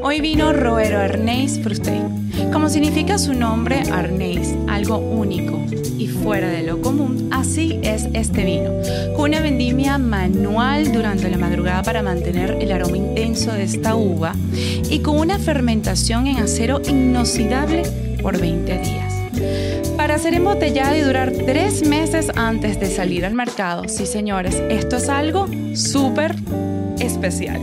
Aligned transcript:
Hoy 0.00 0.20
vino 0.20 0.52
Roero 0.52 1.00
Arnés 1.00 1.58
Frusté. 1.60 2.00
Como 2.52 2.68
significa 2.68 3.18
su 3.18 3.34
nombre, 3.34 3.82
Arnés, 3.90 4.54
algo 4.68 4.98
único 4.98 5.60
y 5.98 6.06
fuera 6.06 6.48
de 6.48 6.62
lo 6.62 6.80
común, 6.80 7.28
así 7.32 7.80
es 7.82 8.06
este 8.12 8.44
vino, 8.44 8.70
con 9.16 9.30
una 9.30 9.40
vendimia 9.40 9.98
manual 9.98 10.92
durante 10.92 11.28
la 11.28 11.38
madrugada 11.38 11.82
para 11.82 12.02
mantener 12.04 12.58
el 12.60 12.70
aroma 12.70 12.96
intenso 12.96 13.52
de 13.52 13.64
esta 13.64 13.96
uva 13.96 14.36
y 14.88 15.00
con 15.00 15.18
una 15.18 15.40
fermentación 15.40 16.28
en 16.28 16.36
acero 16.36 16.80
inoxidable 16.86 17.82
por 18.22 18.38
20 18.38 18.78
días. 18.78 19.14
Para 19.96 20.18
ser 20.18 20.34
embotellado 20.34 20.94
y 20.94 21.00
durar 21.00 21.32
tres 21.32 21.84
meses 21.84 22.30
antes 22.36 22.78
de 22.78 22.86
salir 22.86 23.24
al 23.26 23.34
mercado, 23.34 23.88
sí 23.88 24.06
señores, 24.06 24.62
esto 24.70 24.98
es 24.98 25.08
algo 25.08 25.48
súper 25.74 26.36
especial. 27.06 27.60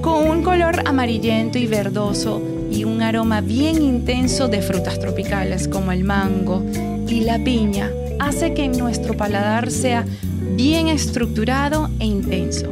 Con 0.00 0.28
un 0.28 0.42
color 0.42 0.82
amarillento 0.86 1.58
y 1.58 1.66
verdoso 1.66 2.42
y 2.70 2.84
un 2.84 3.02
aroma 3.02 3.40
bien 3.40 3.82
intenso 3.82 4.48
de 4.48 4.62
frutas 4.62 4.98
tropicales 4.98 5.68
como 5.68 5.92
el 5.92 6.04
mango 6.04 6.62
y 7.08 7.20
la 7.20 7.38
piña, 7.42 7.90
hace 8.18 8.54
que 8.54 8.68
nuestro 8.68 9.16
paladar 9.16 9.70
sea 9.70 10.04
bien 10.56 10.88
estructurado 10.88 11.90
e 11.98 12.06
intenso. 12.06 12.70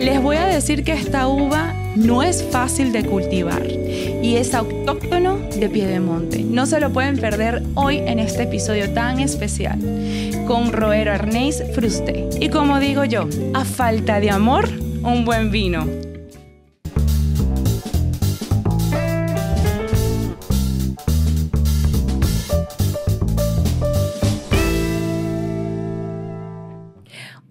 Les 0.00 0.22
voy 0.22 0.36
a 0.36 0.46
decir 0.46 0.84
que 0.84 0.92
esta 0.92 1.28
uva 1.28 1.74
no 1.96 2.22
es 2.22 2.42
fácil 2.42 2.92
de 2.92 3.04
cultivar 3.04 3.66
y 3.66 4.36
es 4.36 4.54
autóctono 4.54 5.36
de 5.36 5.68
Piedemonte. 5.68 6.42
No 6.42 6.66
se 6.66 6.80
lo 6.80 6.90
pueden 6.90 7.18
perder 7.18 7.62
hoy 7.74 7.98
en 7.98 8.18
este 8.18 8.44
episodio 8.44 8.92
tan 8.92 9.20
especial 9.20 9.78
con 10.46 10.72
Roero 10.72 11.12
Arnés 11.12 11.62
Fruste. 11.74 12.28
Y 12.40 12.48
como 12.48 12.80
digo 12.80 13.04
yo, 13.04 13.28
a 13.54 13.64
falta 13.64 14.20
de 14.20 14.30
amor, 14.30 14.68
un 15.02 15.24
buen 15.24 15.50
vino. 15.50 15.86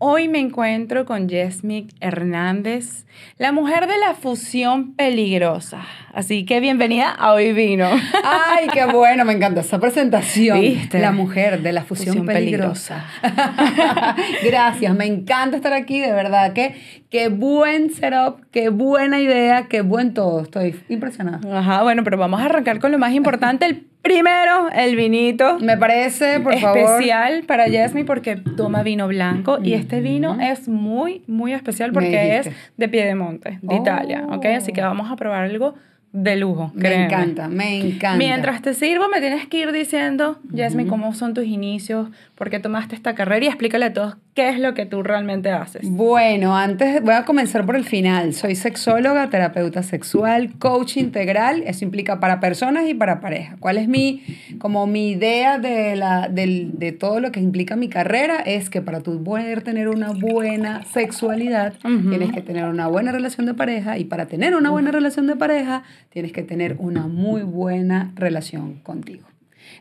Hoy 0.02 0.28
me 0.28 0.40
encuentro 0.40 1.06
con 1.06 1.28
Yesmic 1.28 1.94
Hernández, 2.00 3.06
la 3.38 3.52
mujer 3.52 3.88
de 3.88 3.98
la 3.98 4.14
fusión 4.14 4.96
peligrosa. 4.96 5.86
Así 6.14 6.44
que 6.44 6.60
bienvenida 6.60 7.12
a 7.12 7.34
Hoy 7.34 7.54
Vino. 7.54 7.88
Ay, 8.24 8.68
qué 8.74 8.86
bueno, 8.86 9.26
me 9.26 9.34
encanta 9.34 9.62
esa 9.62 9.80
presentación. 9.80 10.60
La 10.92 11.12
mujer 11.12 11.62
de 11.62 11.72
la 11.72 11.84
fusión, 11.84 12.26
peligrosa. 12.26 13.06
Gracias, 14.44 14.96
me 14.96 15.06
encanta 15.06 15.58
estar 15.58 15.74
aquí, 15.74 16.00
de 16.00 16.12
verdad. 16.12 16.54
que 16.54 16.76
qué 17.10 17.30
buen 17.30 17.92
setup, 17.94 18.42
qué 18.52 18.70
buena 18.70 19.20
idea, 19.20 19.68
qué 19.70 19.82
buen 19.82 20.14
todo. 20.14 20.42
Estoy 20.42 20.80
impresionada. 20.90 21.42
Ajá, 21.60 21.84
bueno, 21.84 22.04
pero 22.04 22.18
vamos 22.18 22.42
a 22.42 22.46
arrancar 22.46 22.80
con 22.80 22.92
lo 22.92 22.98
más 22.98 23.14
importante, 23.14 23.66
el 23.66 23.90
Primero, 24.02 24.70
el 24.74 24.96
vinito. 24.96 25.60
Me 25.60 25.76
parece, 25.76 26.40
por 26.40 26.54
especial 26.54 26.74
favor. 26.74 27.02
Especial 27.02 27.44
para 27.44 27.68
Yasmi 27.68 28.06
porque 28.06 28.38
toma 28.38 28.82
vino 28.82 29.10
blanco 29.10 29.60
y 29.62 29.74
este 29.74 30.00
vino 30.00 30.40
es 30.40 30.70
muy, 30.70 31.22
muy 31.28 31.52
especial 31.52 31.92
porque 31.92 32.38
es 32.38 32.50
de 32.78 32.88
Piedemonte, 32.88 33.60
de 33.62 33.76
Italia, 33.76 34.26
¿ok? 34.30 34.46
Así 34.58 34.72
que 34.72 34.82
vamos 34.82 35.12
a 35.12 35.18
probar 35.18 35.44
algo 35.44 35.76
de 36.12 36.36
lujo. 36.36 36.72
Me 36.74 37.06
encanta, 37.06 37.48
me 37.48 37.78
encanta. 37.78 38.18
Mientras 38.18 38.62
te 38.62 38.74
sirvo, 38.74 39.08
me 39.10 39.20
tienes 39.20 39.48
que 39.48 39.60
ir 39.60 39.72
diciendo, 39.72 40.40
Jasmine, 40.56 40.90
cómo 40.90 41.14
son 41.14 41.34
tus 41.34 41.46
inicios, 41.46 42.10
por 42.36 42.50
qué 42.50 42.60
tomaste 42.60 42.96
esta 42.96 43.16
carrera 43.16 43.46
y 43.46 43.48
explícale 43.48 43.86
a 43.86 43.94
todos 43.94 44.18
qué 44.34 44.50
es 44.50 44.60
lo 44.60 44.74
que 44.74 44.86
tú 44.86 45.04
realmente 45.04 45.52
haces. 45.52 45.90
Bueno, 45.90 46.56
antes 46.56 47.02
voy 47.02 47.14
a 47.14 47.26
comenzar 47.26 47.66
por 47.66 47.76
el 47.76 47.84
final. 47.84 48.34
Soy 48.34 48.56
sexóloga, 48.56 49.30
terapeuta 49.30 49.84
sexual, 49.84 50.54
coach 50.60 50.98
integral. 50.98 51.64
Eso 51.66 51.86
implica 51.86 52.20
para 52.20 52.40
personas 52.40 52.88
y 52.88 52.94
para 52.94 53.20
pareja. 53.20 53.58
¿Cuál 53.60 53.78
es 53.78 53.88
mi, 53.88 54.24
como 54.60 54.88
mi 54.88 55.12
idea 55.12 55.60
de, 55.60 55.96
la, 55.96 56.30
de, 56.30 56.96
todo 56.98 57.20
lo 57.20 57.32
que 57.32 57.40
implica 57.40 57.76
mi 57.76 57.90
carrera? 57.90 58.38
Es 58.38 58.70
que 58.70 58.82
para 58.82 59.02
tú 59.02 59.24
poder 59.24 59.62
tener 59.62 59.90
una 59.90 60.12
buena 60.12 60.84
sexualidad, 60.86 61.74
tienes 61.82 62.32
que 62.32 62.42
tener 62.42 62.66
una 62.66 62.88
buena 62.88 63.12
relación 63.12 63.46
de 63.46 63.54
pareja 63.54 63.98
y 63.98 64.06
para 64.06 64.28
tener 64.28 64.56
una 64.56 64.70
buena 64.70 64.92
relación 64.92 65.28
de 65.28 65.36
pareja, 65.36 65.84
tienes 66.10 66.32
que 66.32 66.44
tener 66.44 66.76
una 66.80 67.08
muy 67.08 67.42
buena 67.42 68.12
relación 68.16 68.76
contigo. 68.84 69.28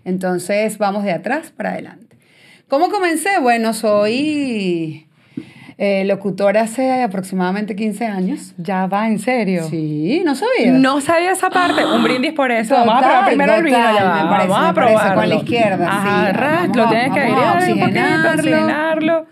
Entonces, 0.04 0.78
vamos 0.78 1.04
de 1.04 1.12
atrás 1.12 1.52
para 1.56 1.72
adelante. 1.72 2.07
¿Cómo 2.68 2.90
comencé? 2.90 3.38
Bueno, 3.40 3.72
soy 3.72 5.06
eh, 5.78 6.04
locutora 6.04 6.62
hace 6.62 7.02
aproximadamente 7.02 7.74
15 7.74 8.06
años. 8.06 8.54
Ya 8.58 8.86
va, 8.86 9.08
¿en 9.08 9.18
serio? 9.18 9.64
Sí, 9.70 10.20
no 10.22 10.34
sabía. 10.34 10.72
No 10.72 11.00
sabía 11.00 11.32
esa 11.32 11.48
parte. 11.48 11.86
Un 11.86 12.02
brindis 12.02 12.34
por 12.34 12.50
eso. 12.52 12.74
vamos 12.74 12.96
a 12.96 12.98
probar 12.98 13.26
primero 13.26 13.54
el 13.54 13.62
vino. 13.62 13.78
Ya 13.78 14.28
parece, 14.28 14.48
vamos 14.48 14.68
a 14.68 14.74
probarlo. 14.74 15.14
con 15.14 15.28
la 15.30 15.34
izquierda. 15.36 15.88
Ajá, 15.88 16.66
sí. 16.66 16.72
lo 16.74 16.88
tienes 16.90 17.12
que 17.12 17.20
airear 17.20 18.36
oxigenarlo. 18.36 19.26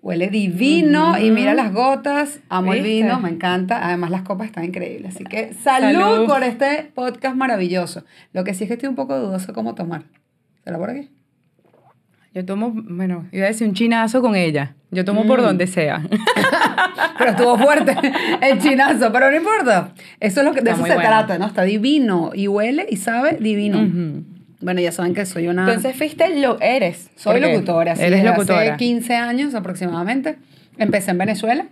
Huele 0.00 0.30
divino 0.30 1.18
y 1.18 1.30
mira 1.30 1.52
las 1.52 1.70
gotas. 1.70 2.40
Amo 2.48 2.72
el 2.72 2.82
vino, 2.82 3.20
me 3.20 3.28
encanta. 3.28 3.86
Además, 3.86 4.10
las 4.10 4.22
copas 4.22 4.46
están 4.46 4.64
increíbles. 4.64 5.16
Así 5.16 5.24
que 5.24 5.52
salud, 5.52 6.26
por 6.26 6.42
este 6.44 6.90
podcast 6.94 7.36
maravilloso. 7.36 8.04
Lo 8.32 8.42
que 8.42 8.54
sí 8.54 8.64
es 8.64 8.68
que 8.68 8.74
estoy 8.74 8.88
un 8.88 8.96
poco 8.96 9.18
dudoso 9.18 9.52
cómo 9.52 9.74
tomar. 9.74 10.04
¿Será 10.64 10.78
por 10.78 10.88
aquí? 10.88 11.10
Yo 12.34 12.44
tomo, 12.46 12.72
bueno, 12.74 13.26
iba 13.30 13.44
a 13.44 13.48
decir 13.48 13.68
un 13.68 13.74
chinazo 13.74 14.22
con 14.22 14.34
ella. 14.34 14.74
Yo 14.90 15.04
tomo 15.04 15.26
por 15.26 15.40
mm. 15.40 15.44
donde 15.44 15.66
sea. 15.66 16.02
pero 17.18 17.30
estuvo 17.30 17.58
fuerte 17.58 17.96
el 18.42 18.58
chinazo, 18.58 19.12
pero 19.12 19.30
no 19.30 19.36
importa. 19.36 19.92
Eso 20.20 20.40
es 20.40 20.46
lo 20.46 20.52
que 20.52 20.60
de 20.60 20.70
eso 20.70 20.84
se 20.84 20.94
trata, 20.94 21.38
¿no? 21.38 21.46
Está 21.46 21.62
divino 21.62 22.32
y 22.34 22.48
huele 22.48 22.86
y 22.88 22.96
sabe 22.96 23.36
divino. 23.40 24.24
Bueno, 24.60 24.80
ya 24.80 24.92
saben 24.92 25.12
que 25.12 25.26
soy 25.26 25.48
una... 25.48 25.62
Entonces 25.62 25.96
fuiste, 25.96 26.38
lo 26.40 26.60
eres. 26.60 27.10
Soy 27.16 27.40
locutora, 27.40 27.96
sí. 27.96 28.02
Eres 28.04 28.24
locutora. 28.24 28.60
Hace 28.60 28.76
15 28.76 29.16
años 29.16 29.54
aproximadamente. 29.54 30.36
Empecé 30.78 31.10
en 31.10 31.18
Venezuela. 31.18 31.66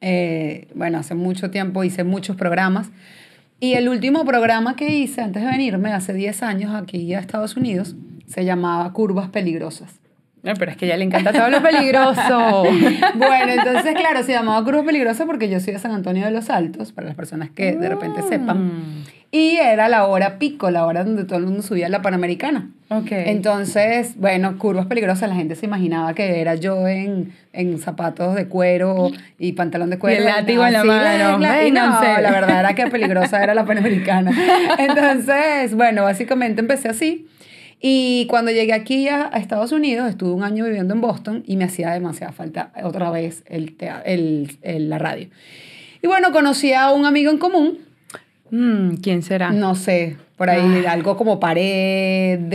Eh, 0.00 0.68
bueno, 0.74 0.98
hace 0.98 1.16
mucho 1.16 1.50
tiempo 1.50 1.82
hice 1.82 2.04
muchos 2.04 2.36
programas. 2.36 2.90
Y 3.58 3.74
el 3.74 3.88
último 3.88 4.24
programa 4.24 4.76
que 4.76 4.96
hice 4.96 5.22
antes 5.22 5.42
de 5.42 5.48
venirme, 5.48 5.92
hace 5.92 6.12
10 6.12 6.42
años, 6.44 6.74
aquí 6.74 7.14
a 7.14 7.18
Estados 7.18 7.56
Unidos, 7.56 7.96
se 8.26 8.44
llamaba 8.44 8.92
Curvas 8.92 9.28
Peligrosas. 9.28 10.00
No, 10.42 10.52
pero 10.58 10.70
es 10.70 10.76
que 10.76 10.84
a 10.84 10.88
ella 10.88 10.98
le 10.98 11.04
encanta 11.04 11.32
todo 11.32 11.48
lo 11.48 11.62
peligroso. 11.62 12.64
bueno, 13.14 13.52
entonces, 13.52 13.94
claro, 13.94 14.22
se 14.22 14.32
llamaba 14.32 14.62
Curvas 14.62 14.84
Peligrosas 14.84 15.26
porque 15.26 15.48
yo 15.48 15.58
soy 15.58 15.72
de 15.72 15.78
San 15.78 15.92
Antonio 15.92 16.26
de 16.26 16.30
los 16.30 16.50
Altos, 16.50 16.92
para 16.92 17.06
las 17.06 17.16
personas 17.16 17.48
que 17.50 17.72
de 17.72 17.88
repente 17.88 18.20
mm. 18.22 18.28
sepan. 18.28 18.72
Y 19.34 19.56
era 19.56 19.88
la 19.88 20.06
hora 20.06 20.38
pico, 20.38 20.70
la 20.70 20.86
hora 20.86 21.02
donde 21.02 21.24
todo 21.24 21.38
el 21.38 21.46
mundo 21.46 21.62
subía 21.62 21.86
a 21.86 21.88
la 21.88 22.02
Panamericana. 22.02 22.70
Ok. 22.90 23.08
Entonces, 23.10 24.16
bueno, 24.16 24.58
curvas 24.58 24.86
peligrosas, 24.86 25.28
la 25.28 25.34
gente 25.34 25.56
se 25.56 25.66
imaginaba 25.66 26.14
que 26.14 26.40
era 26.40 26.54
yo 26.54 26.86
en, 26.86 27.32
en 27.52 27.78
zapatos 27.78 28.36
de 28.36 28.46
cuero 28.46 29.10
y 29.38 29.52
pantalón 29.52 29.90
de 29.90 29.98
cuero. 29.98 30.22
Y 30.22 30.26
el 30.26 30.32
látigo 30.32 30.64
en 30.64 30.72
la 30.74 30.84
mano. 30.84 31.38
La, 31.38 31.66
y 31.66 31.72
no, 31.72 31.80
la 31.80 32.30
verdad 32.30 32.60
era 32.60 32.74
que 32.74 32.86
peligrosa 32.86 33.42
era 33.42 33.54
la 33.54 33.64
Panamericana. 33.64 34.30
Entonces, 34.78 35.74
bueno, 35.74 36.04
básicamente 36.04 36.60
empecé 36.60 36.90
así. 36.90 37.26
Y 37.80 38.26
cuando 38.28 38.50
llegué 38.50 38.72
aquí 38.72 39.08
a, 39.08 39.26
Estados 39.34 39.72
Unidos, 39.72 40.08
estuve 40.08 40.32
un 40.32 40.42
año 40.42 40.64
viviendo 40.64 40.94
en 40.94 41.00
Boston 41.00 41.42
y 41.46 41.56
me 41.56 41.64
hacía 41.64 41.90
demasiada 41.90 42.32
falta 42.32 42.72
otra 42.82 43.10
vez 43.10 43.44
el, 43.46 43.76
el, 44.04 44.58
el 44.62 44.90
la 44.90 44.98
radio. 44.98 45.28
Y 46.02 46.06
bueno, 46.06 46.32
conocí 46.32 46.72
a 46.72 46.92
un 46.92 47.06
amigo 47.06 47.30
en 47.30 47.38
común 47.38 47.78
Mm, 48.50 48.96
¿Quién 49.02 49.22
será? 49.22 49.50
No 49.50 49.74
sé, 49.74 50.16
por 50.36 50.48
ahí 50.48 50.84
algo 50.86 51.16
como 51.16 51.40
paredes, 51.40 52.48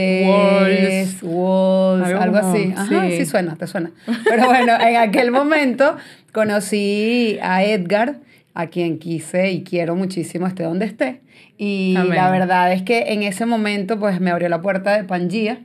walls, 1.22 2.14
algo, 2.14 2.38
así. 2.38 2.74
Ajá, 2.74 3.10
sí. 3.10 3.26
suena, 3.26 3.58
te 3.58 3.68
suena. 3.68 3.92
Pero 4.24 4.46
bueno, 4.46 4.80
en 4.80 4.96
aquel 4.96 5.32
momento 5.32 5.98
conocí 6.32 7.38
a 7.42 7.64
Edgar, 7.66 8.16
a 8.54 8.68
quien 8.68 9.00
quise 9.00 9.52
y 9.52 9.64
quiero 9.64 9.96
muchísimo 9.96 10.48
esté 10.48 10.64
donde 10.64 10.86
esté. 10.86 11.22
Y 11.58 11.94
la 11.94 12.30
verdad 12.32 12.72
es 12.74 12.84
que 12.84 13.14
en 13.14 13.24
ese 13.24 13.46
momento 13.46 14.00
pues 14.00 14.20
me 14.20 14.32
abrió 14.32 14.50
la 14.50 14.62
puerta 14.62 14.96
de 14.96 15.04
Pangea 15.04 15.60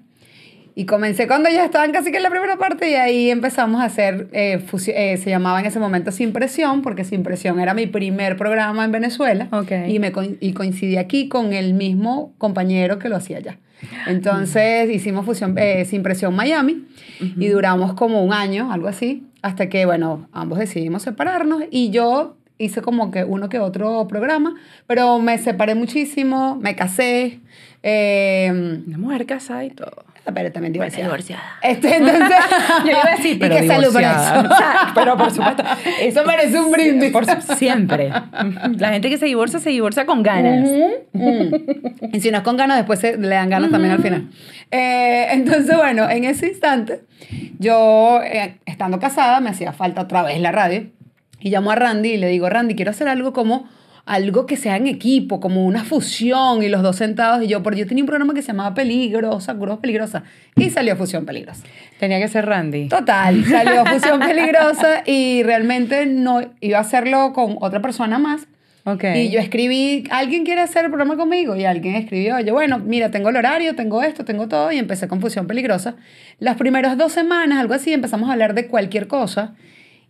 y 0.76 0.86
comencé 0.86 1.28
cuando 1.28 1.48
ya 1.48 1.64
estaban 1.64 1.92
casi 1.92 2.10
que 2.10 2.16
en 2.16 2.24
la 2.24 2.30
primera 2.30 2.56
parte 2.56 2.90
y 2.90 2.94
ahí 2.94 3.30
empezamos 3.30 3.80
a 3.80 3.84
hacer, 3.84 4.28
eh, 4.32 4.60
eh, 4.88 5.16
se 5.16 5.30
llamaba 5.30 5.60
en 5.60 5.66
ese 5.66 5.78
momento 5.78 6.10
Sin 6.10 6.32
Presión, 6.32 6.82
porque 6.82 7.04
Sin 7.04 7.22
Presión 7.22 7.60
era 7.60 7.74
mi 7.74 7.86
primer 7.86 8.36
programa 8.36 8.84
en 8.84 8.90
Venezuela 8.90 9.48
y, 9.86 9.98
me 10.00 10.12
y 10.40 10.52
coincidí 10.52 10.96
aquí 10.96 11.28
con 11.28 11.52
el 11.52 11.74
mismo 11.74 12.34
compañero 12.38 12.98
que 12.98 13.08
lo 13.08 13.16
hacía 13.16 13.38
allá. 13.38 13.58
Entonces 14.06 14.90
hicimos 14.90 15.24
fusión, 15.24 15.54
eh, 15.58 15.84
Sin 15.84 16.02
Presión 16.02 16.34
Miami 16.34 16.84
y 17.20 17.46
duramos 17.48 17.94
como 17.94 18.24
un 18.24 18.32
año, 18.32 18.72
algo 18.72 18.88
así, 18.88 19.28
hasta 19.42 19.68
que, 19.68 19.86
bueno, 19.86 20.28
ambos 20.32 20.58
decidimos 20.58 21.02
separarnos 21.02 21.62
y 21.70 21.90
yo 21.90 22.36
hice 22.58 22.82
como 22.82 23.10
que 23.10 23.24
uno 23.24 23.48
que 23.48 23.58
otro 23.58 24.06
programa, 24.08 24.54
pero 24.86 25.18
me 25.18 25.38
separé 25.38 25.74
muchísimo, 25.74 26.56
me 26.56 26.76
casé. 26.76 27.40
Una 27.82 28.98
mujer 28.98 29.26
casada 29.26 29.64
y 29.64 29.70
todo 29.70 30.04
pero 30.32 30.52
también 30.52 30.72
divorciada. 30.72 31.04
divorciada. 31.04 31.42
Este, 31.62 31.96
entonces, 31.96 32.38
yo 32.84 32.90
iba 32.90 33.02
a 33.02 33.16
decir, 33.16 33.38
pero 33.40 33.56
y 33.56 33.60
que 33.60 33.66
salud 33.66 33.92
por 33.92 34.02
eso. 34.02 34.94
pero 34.94 35.16
por 35.16 35.30
supuesto. 35.30 35.64
Eso 36.00 36.24
merece 36.24 36.58
un 36.60 36.70
brindis. 36.72 37.12
Por, 37.12 37.26
siempre. 37.56 38.10
La 38.78 38.90
gente 38.90 39.10
que 39.10 39.18
se 39.18 39.26
divorcia, 39.26 39.58
se 39.58 39.70
divorcia 39.70 40.06
con 40.06 40.22
ganas. 40.22 40.68
Y 42.12 42.20
si 42.20 42.30
no 42.30 42.38
es 42.38 42.42
con 42.42 42.56
ganas, 42.56 42.78
después 42.78 43.00
se, 43.00 43.18
le 43.18 43.28
dan 43.34 43.50
ganas 43.50 43.70
también 43.70 43.94
al 43.94 44.02
final. 44.02 44.30
Eh, 44.70 45.28
entonces, 45.32 45.76
bueno, 45.76 46.08
en 46.08 46.24
ese 46.24 46.48
instante, 46.48 47.02
yo, 47.58 48.20
eh, 48.24 48.56
estando 48.64 48.98
casada, 48.98 49.40
me 49.40 49.50
hacía 49.50 49.72
falta 49.72 50.02
otra 50.02 50.22
vez 50.22 50.40
la 50.40 50.52
radio. 50.52 50.86
Y 51.44 51.50
llamo 51.50 51.70
a 51.70 51.74
Randy 51.74 52.12
y 52.12 52.16
le 52.16 52.28
digo, 52.28 52.48
Randy, 52.48 52.74
quiero 52.74 52.90
hacer 52.90 53.06
algo 53.06 53.34
como 53.34 53.68
algo 54.06 54.46
que 54.46 54.56
sea 54.56 54.76
en 54.76 54.86
equipo, 54.86 55.40
como 55.40 55.66
una 55.66 55.84
fusión 55.84 56.62
y 56.62 56.68
los 56.68 56.82
dos 56.82 56.96
sentados 56.96 57.42
y 57.42 57.48
yo, 57.48 57.62
porque 57.62 57.80
yo 57.80 57.86
tenía 57.86 58.02
un 58.02 58.06
programa 58.06 58.32
que 58.32 58.40
se 58.40 58.48
llamaba 58.48 58.74
Peligrosa, 58.74 59.54
Curvas 59.54 59.78
Peligrosa, 59.78 60.24
y 60.56 60.70
salió 60.70 60.96
Fusión 60.96 61.26
Peligrosa. 61.26 61.62
Tenía 61.98 62.18
que 62.18 62.28
ser 62.28 62.46
Randy. 62.46 62.88
Total, 62.88 63.44
salió 63.44 63.84
Fusión 63.92 64.20
Peligrosa 64.20 65.02
y 65.04 65.42
realmente 65.42 66.06
no 66.06 66.40
iba 66.62 66.78
a 66.78 66.80
hacerlo 66.80 67.34
con 67.34 67.58
otra 67.60 67.82
persona 67.82 68.18
más. 68.18 68.46
Okay. 68.86 69.26
Y 69.26 69.30
yo 69.30 69.38
escribí, 69.38 70.04
¿alguien 70.10 70.46
quiere 70.46 70.62
hacer 70.62 70.86
el 70.86 70.90
programa 70.90 71.18
conmigo? 71.18 71.56
Y 71.56 71.66
alguien 71.66 71.94
escribió, 71.94 72.40
yo, 72.40 72.54
bueno, 72.54 72.78
mira, 72.78 73.10
tengo 73.10 73.28
el 73.28 73.36
horario, 73.36 73.74
tengo 73.74 74.02
esto, 74.02 74.24
tengo 74.24 74.48
todo, 74.48 74.72
y 74.72 74.78
empecé 74.78 75.08
con 75.08 75.20
Fusión 75.20 75.46
Peligrosa. 75.46 75.96
Las 76.38 76.56
primeras 76.56 76.96
dos 76.96 77.12
semanas, 77.12 77.58
algo 77.58 77.74
así, 77.74 77.92
empezamos 77.92 78.30
a 78.30 78.32
hablar 78.32 78.54
de 78.54 78.66
cualquier 78.66 79.08
cosa, 79.08 79.54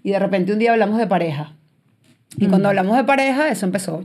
y 0.04 0.12
de 0.12 0.18
repente 0.20 0.52
un 0.52 0.60
día 0.60 0.72
hablamos 0.72 0.98
de 0.98 1.08
pareja. 1.08 1.56
Y 2.36 2.46
cuando 2.46 2.68
hablamos 2.68 2.96
de 2.96 3.04
pareja, 3.04 3.48
eso 3.48 3.66
empezó 3.66 4.04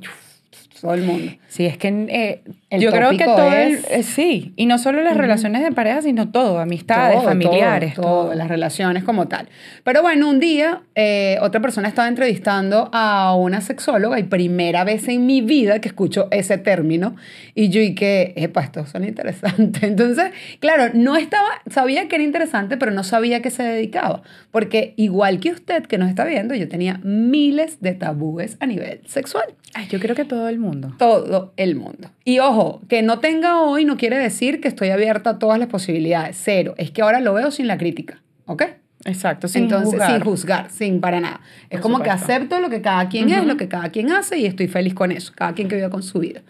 todo 0.81 0.93
el 0.93 1.03
mundo. 1.03 1.31
Sí, 1.47 1.65
es 1.65 1.77
que 1.77 1.87
eh, 1.89 2.41
yo 2.77 2.91
creo 2.91 3.11
que 3.11 3.25
todo 3.25 3.51
es, 3.51 3.85
eh, 3.89 4.03
sí, 4.03 4.53
y 4.55 4.65
no 4.65 4.77
solo 4.77 5.01
las 5.01 5.17
relaciones 5.17 5.63
de 5.63 5.71
pareja, 5.71 6.01
sino 6.01 6.29
todo, 6.29 6.59
amistades, 6.59 7.23
familiares, 7.23 7.95
todo, 7.95 8.33
las 8.33 8.47
relaciones 8.47 9.03
como 9.03 9.27
tal. 9.27 9.49
Pero 9.83 10.01
bueno, 10.01 10.29
un 10.29 10.39
día 10.39 10.81
eh, 10.95 11.37
otra 11.41 11.61
persona 11.61 11.87
estaba 11.87 12.07
entrevistando 12.07 12.89
a 12.93 13.35
una 13.35 13.61
sexóloga 13.61 14.19
y 14.19 14.23
primera 14.23 14.83
vez 14.83 15.07
en 15.07 15.25
mi 15.25 15.41
vida 15.41 15.79
que 15.79 15.87
escucho 15.87 16.27
ese 16.31 16.57
término 16.57 17.15
y 17.55 17.69
yo 17.69 17.81
y 17.81 17.95
que, 17.95 18.33
epa, 18.35 18.61
esto 18.61 18.85
son 18.85 19.03
interesante. 19.03 19.85
Entonces, 19.87 20.31
claro, 20.59 20.91
no 20.93 21.15
estaba, 21.15 21.49
sabía 21.69 22.07
que 22.07 22.15
era 22.15 22.23
interesante, 22.23 22.77
pero 22.77 22.91
no 22.91 23.03
sabía 23.03 23.41
que 23.41 23.49
se 23.49 23.63
dedicaba, 23.63 24.21
porque 24.51 24.93
igual 24.97 25.39
que 25.39 25.51
usted 25.51 25.83
que 25.85 25.97
nos 25.97 26.09
está 26.09 26.25
viendo, 26.25 26.55
yo 26.55 26.67
tenía 26.67 26.99
miles 27.03 27.81
de 27.81 27.93
tabúes 27.93 28.57
a 28.59 28.65
nivel 28.65 29.01
sexual. 29.07 29.55
Ay, 29.73 29.87
yo 29.89 29.99
creo 29.99 30.15
que 30.15 30.25
todo 30.25 30.47
el 30.49 30.59
mundo. 30.59 30.68
Todo 30.97 31.53
el 31.57 31.75
mundo. 31.75 32.09
Y 32.25 32.39
ojo, 32.39 32.81
que 32.87 33.01
no 33.01 33.19
tenga 33.19 33.61
hoy 33.61 33.85
no 33.85 33.97
quiere 33.97 34.17
decir 34.17 34.61
que 34.61 34.67
estoy 34.67 34.89
abierta 34.89 35.31
a 35.31 35.39
todas 35.39 35.59
las 35.59 35.67
posibilidades. 35.67 36.39
Cero. 36.41 36.75
Es 36.77 36.91
que 36.91 37.01
ahora 37.01 37.19
lo 37.19 37.33
veo 37.33 37.51
sin 37.51 37.67
la 37.67 37.77
crítica. 37.77 38.21
¿Ok? 38.45 38.63
Exacto, 39.05 39.47
sin 39.47 39.63
Entonces, 39.63 39.91
juzgar. 39.91 40.11
sin 40.11 40.19
juzgar, 40.21 40.69
sin 40.71 40.99
para 40.99 41.21
nada. 41.21 41.39
es 41.69 41.79
como 41.79 42.01
que 42.01 42.09
acepto 42.09 42.59
lo 42.59 42.69
que 42.69 42.81
cada 42.81 43.07
quien 43.07 43.29
es, 43.29 43.45
lo 43.45 43.55
que 43.55 43.69
cada 43.69 43.89
quien 43.89 44.11
hace 44.11 44.37
y 44.39 44.45
estoy 44.45 44.67
feliz 44.67 44.93
con 44.93 45.13
eso, 45.13 45.31
cada 45.33 45.53
quien 45.53 45.69
que 45.69 45.75
viva 45.75 45.89
con 45.89 46.03
su 46.03 46.19
vida. 46.19 46.41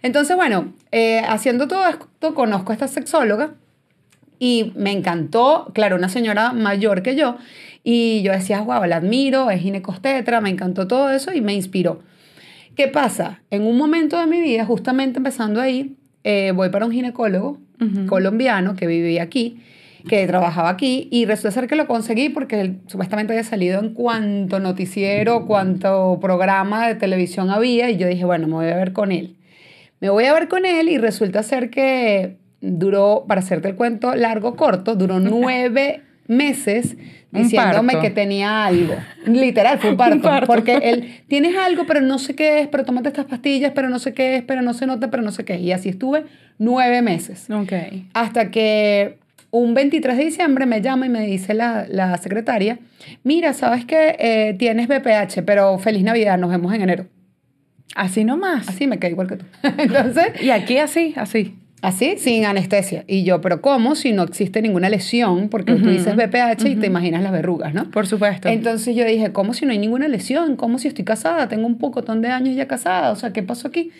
Entonces, 0.00 0.34
bueno, 0.34 0.72
eh, 0.90 1.20
haciendo 1.28 1.68
todo 1.68 1.86
esto, 1.86 2.34
conozco 2.34 2.72
a 2.72 2.74
esta 2.74 2.88
sexóloga 2.88 3.50
y 4.38 4.72
me 4.74 4.92
encantó, 4.92 5.70
claro, 5.74 5.96
una 5.96 6.08
señora 6.08 6.54
mayor 6.54 7.02
que 7.02 7.14
yo, 7.14 7.36
y 7.84 8.22
yo 8.22 8.32
decía, 8.32 8.62
wow, 8.62 8.84
la 8.86 8.96
admiro, 8.96 9.50
es 9.50 9.60
ginecostetra, 9.60 10.40
me 10.40 10.48
encantó 10.48 10.86
todo 10.86 11.10
eso 11.10 11.32
y 11.34 11.42
me 11.42 11.52
inspiró. 11.52 12.00
¿Qué 12.78 12.86
pasa? 12.86 13.42
En 13.50 13.66
un 13.66 13.76
momento 13.76 14.20
de 14.20 14.28
mi 14.28 14.40
vida, 14.40 14.64
justamente 14.64 15.18
empezando 15.18 15.60
ahí, 15.60 15.96
eh, 16.22 16.52
voy 16.54 16.68
para 16.68 16.86
un 16.86 16.92
ginecólogo 16.92 17.58
colombiano 18.06 18.76
que 18.76 18.86
vivía 18.86 19.24
aquí, 19.24 19.60
que 20.08 20.24
trabajaba 20.28 20.68
aquí, 20.68 21.08
y 21.10 21.26
resulta 21.26 21.50
ser 21.50 21.66
que 21.66 21.74
lo 21.74 21.88
conseguí 21.88 22.28
porque 22.28 22.60
él 22.60 22.78
supuestamente 22.86 23.32
había 23.32 23.42
salido 23.42 23.80
en 23.80 23.94
cuanto 23.94 24.60
noticiero, 24.60 25.44
cuanto 25.44 26.20
programa 26.20 26.86
de 26.86 26.94
televisión 26.94 27.50
había, 27.50 27.90
y 27.90 27.96
yo 27.96 28.06
dije, 28.06 28.24
bueno, 28.24 28.46
me 28.46 28.54
voy 28.54 28.68
a 28.68 28.76
ver 28.76 28.92
con 28.92 29.10
él. 29.10 29.34
Me 29.98 30.10
voy 30.10 30.26
a 30.26 30.32
ver 30.32 30.46
con 30.46 30.64
él 30.64 30.88
y 30.88 30.98
resulta 30.98 31.42
ser 31.42 31.70
que 31.70 32.36
duró, 32.60 33.24
para 33.26 33.40
hacerte 33.40 33.66
el 33.66 33.74
cuento 33.74 34.14
largo, 34.14 34.54
corto, 34.54 34.94
duró 34.94 35.18
nueve 35.18 36.02
meses 36.28 36.96
diciéndome 37.32 37.98
que 38.00 38.10
tenía 38.10 38.66
algo. 38.66 38.94
Literal, 39.26 39.78
fue 39.78 39.90
un 39.90 39.96
parto, 39.96 40.46
Porque 40.46 40.76
él, 40.82 41.22
tienes 41.26 41.56
algo, 41.56 41.84
pero 41.86 42.00
no 42.00 42.18
sé 42.18 42.34
qué 42.34 42.60
es, 42.60 42.68
pero 42.68 42.84
tómate 42.84 43.08
estas 43.08 43.24
pastillas, 43.24 43.72
pero 43.74 43.88
no 43.88 43.98
sé 43.98 44.14
qué 44.14 44.36
es, 44.36 44.42
pero 44.44 44.62
no 44.62 44.74
se 44.74 44.86
nota, 44.86 45.10
pero 45.10 45.22
no 45.22 45.32
sé 45.32 45.44
qué 45.44 45.54
es. 45.54 45.60
Y 45.62 45.72
así 45.72 45.88
estuve 45.88 46.24
nueve 46.58 47.02
meses. 47.02 47.50
Ok. 47.50 47.72
Hasta 48.14 48.50
que 48.50 49.18
un 49.50 49.74
23 49.74 50.16
de 50.16 50.24
diciembre 50.24 50.66
me 50.66 50.80
llama 50.80 51.06
y 51.06 51.08
me 51.08 51.26
dice 51.26 51.54
la, 51.54 51.86
la 51.88 52.16
secretaria, 52.18 52.78
mira, 53.24 53.54
sabes 53.54 53.84
que 53.84 54.16
eh, 54.18 54.54
tienes 54.58 54.88
BPH, 54.88 55.42
pero 55.44 55.78
feliz 55.78 56.04
Navidad, 56.04 56.38
nos 56.38 56.50
vemos 56.50 56.72
en 56.74 56.82
enero. 56.82 57.06
Así 57.94 58.24
nomás. 58.24 58.68
Así 58.68 58.86
me 58.86 58.98
cae 58.98 59.10
igual 59.10 59.28
que 59.28 59.36
tú. 59.36 59.46
Entonces... 59.78 60.42
Y 60.42 60.50
aquí 60.50 60.78
así, 60.78 61.14
así. 61.16 61.56
Así, 61.80 62.16
sin 62.18 62.44
anestesia. 62.44 63.04
Y 63.06 63.22
yo, 63.22 63.40
pero 63.40 63.60
¿cómo? 63.60 63.94
Si 63.94 64.12
no 64.12 64.24
existe 64.24 64.60
ninguna 64.62 64.88
lesión, 64.88 65.48
porque 65.48 65.74
tú 65.74 65.88
dices 65.88 66.16
BPH 66.16 66.66
y 66.66 66.76
te 66.76 66.86
imaginas 66.86 67.22
las 67.22 67.30
verrugas, 67.30 67.72
¿no? 67.72 67.90
Por 67.90 68.06
supuesto. 68.06 68.48
Entonces 68.48 68.96
yo 68.96 69.04
dije, 69.04 69.32
¿cómo 69.32 69.54
si 69.54 69.64
no 69.64 69.72
hay 69.72 69.78
ninguna 69.78 70.08
lesión? 70.08 70.56
¿Cómo 70.56 70.78
si 70.78 70.88
estoy 70.88 71.04
casada? 71.04 71.48
Tengo 71.48 71.66
un 71.66 71.78
pocotón 71.78 72.20
de 72.20 72.28
años 72.28 72.56
ya 72.56 72.66
casada. 72.66 73.12
O 73.12 73.16
sea, 73.16 73.32
¿qué 73.32 73.42
pasó 73.42 73.68
aquí? 73.68 73.90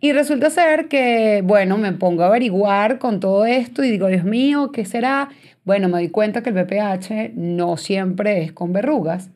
Y 0.00 0.12
resulta 0.12 0.50
ser 0.50 0.88
que, 0.88 1.42
bueno, 1.44 1.78
me 1.78 1.92
pongo 1.92 2.24
a 2.24 2.26
averiguar 2.26 2.98
con 2.98 3.20
todo 3.20 3.46
esto 3.46 3.84
y 3.84 3.90
digo, 3.90 4.08
Dios 4.08 4.24
mío, 4.24 4.70
¿qué 4.72 4.84
será? 4.84 5.30
Bueno, 5.64 5.88
me 5.88 5.94
doy 5.94 6.08
cuenta 6.08 6.42
que 6.42 6.50
el 6.50 6.56
BPH 6.56 7.32
no 7.34 7.76
siempre 7.76 8.42
es 8.42 8.52
con 8.52 8.72
verrugas. 8.72 9.30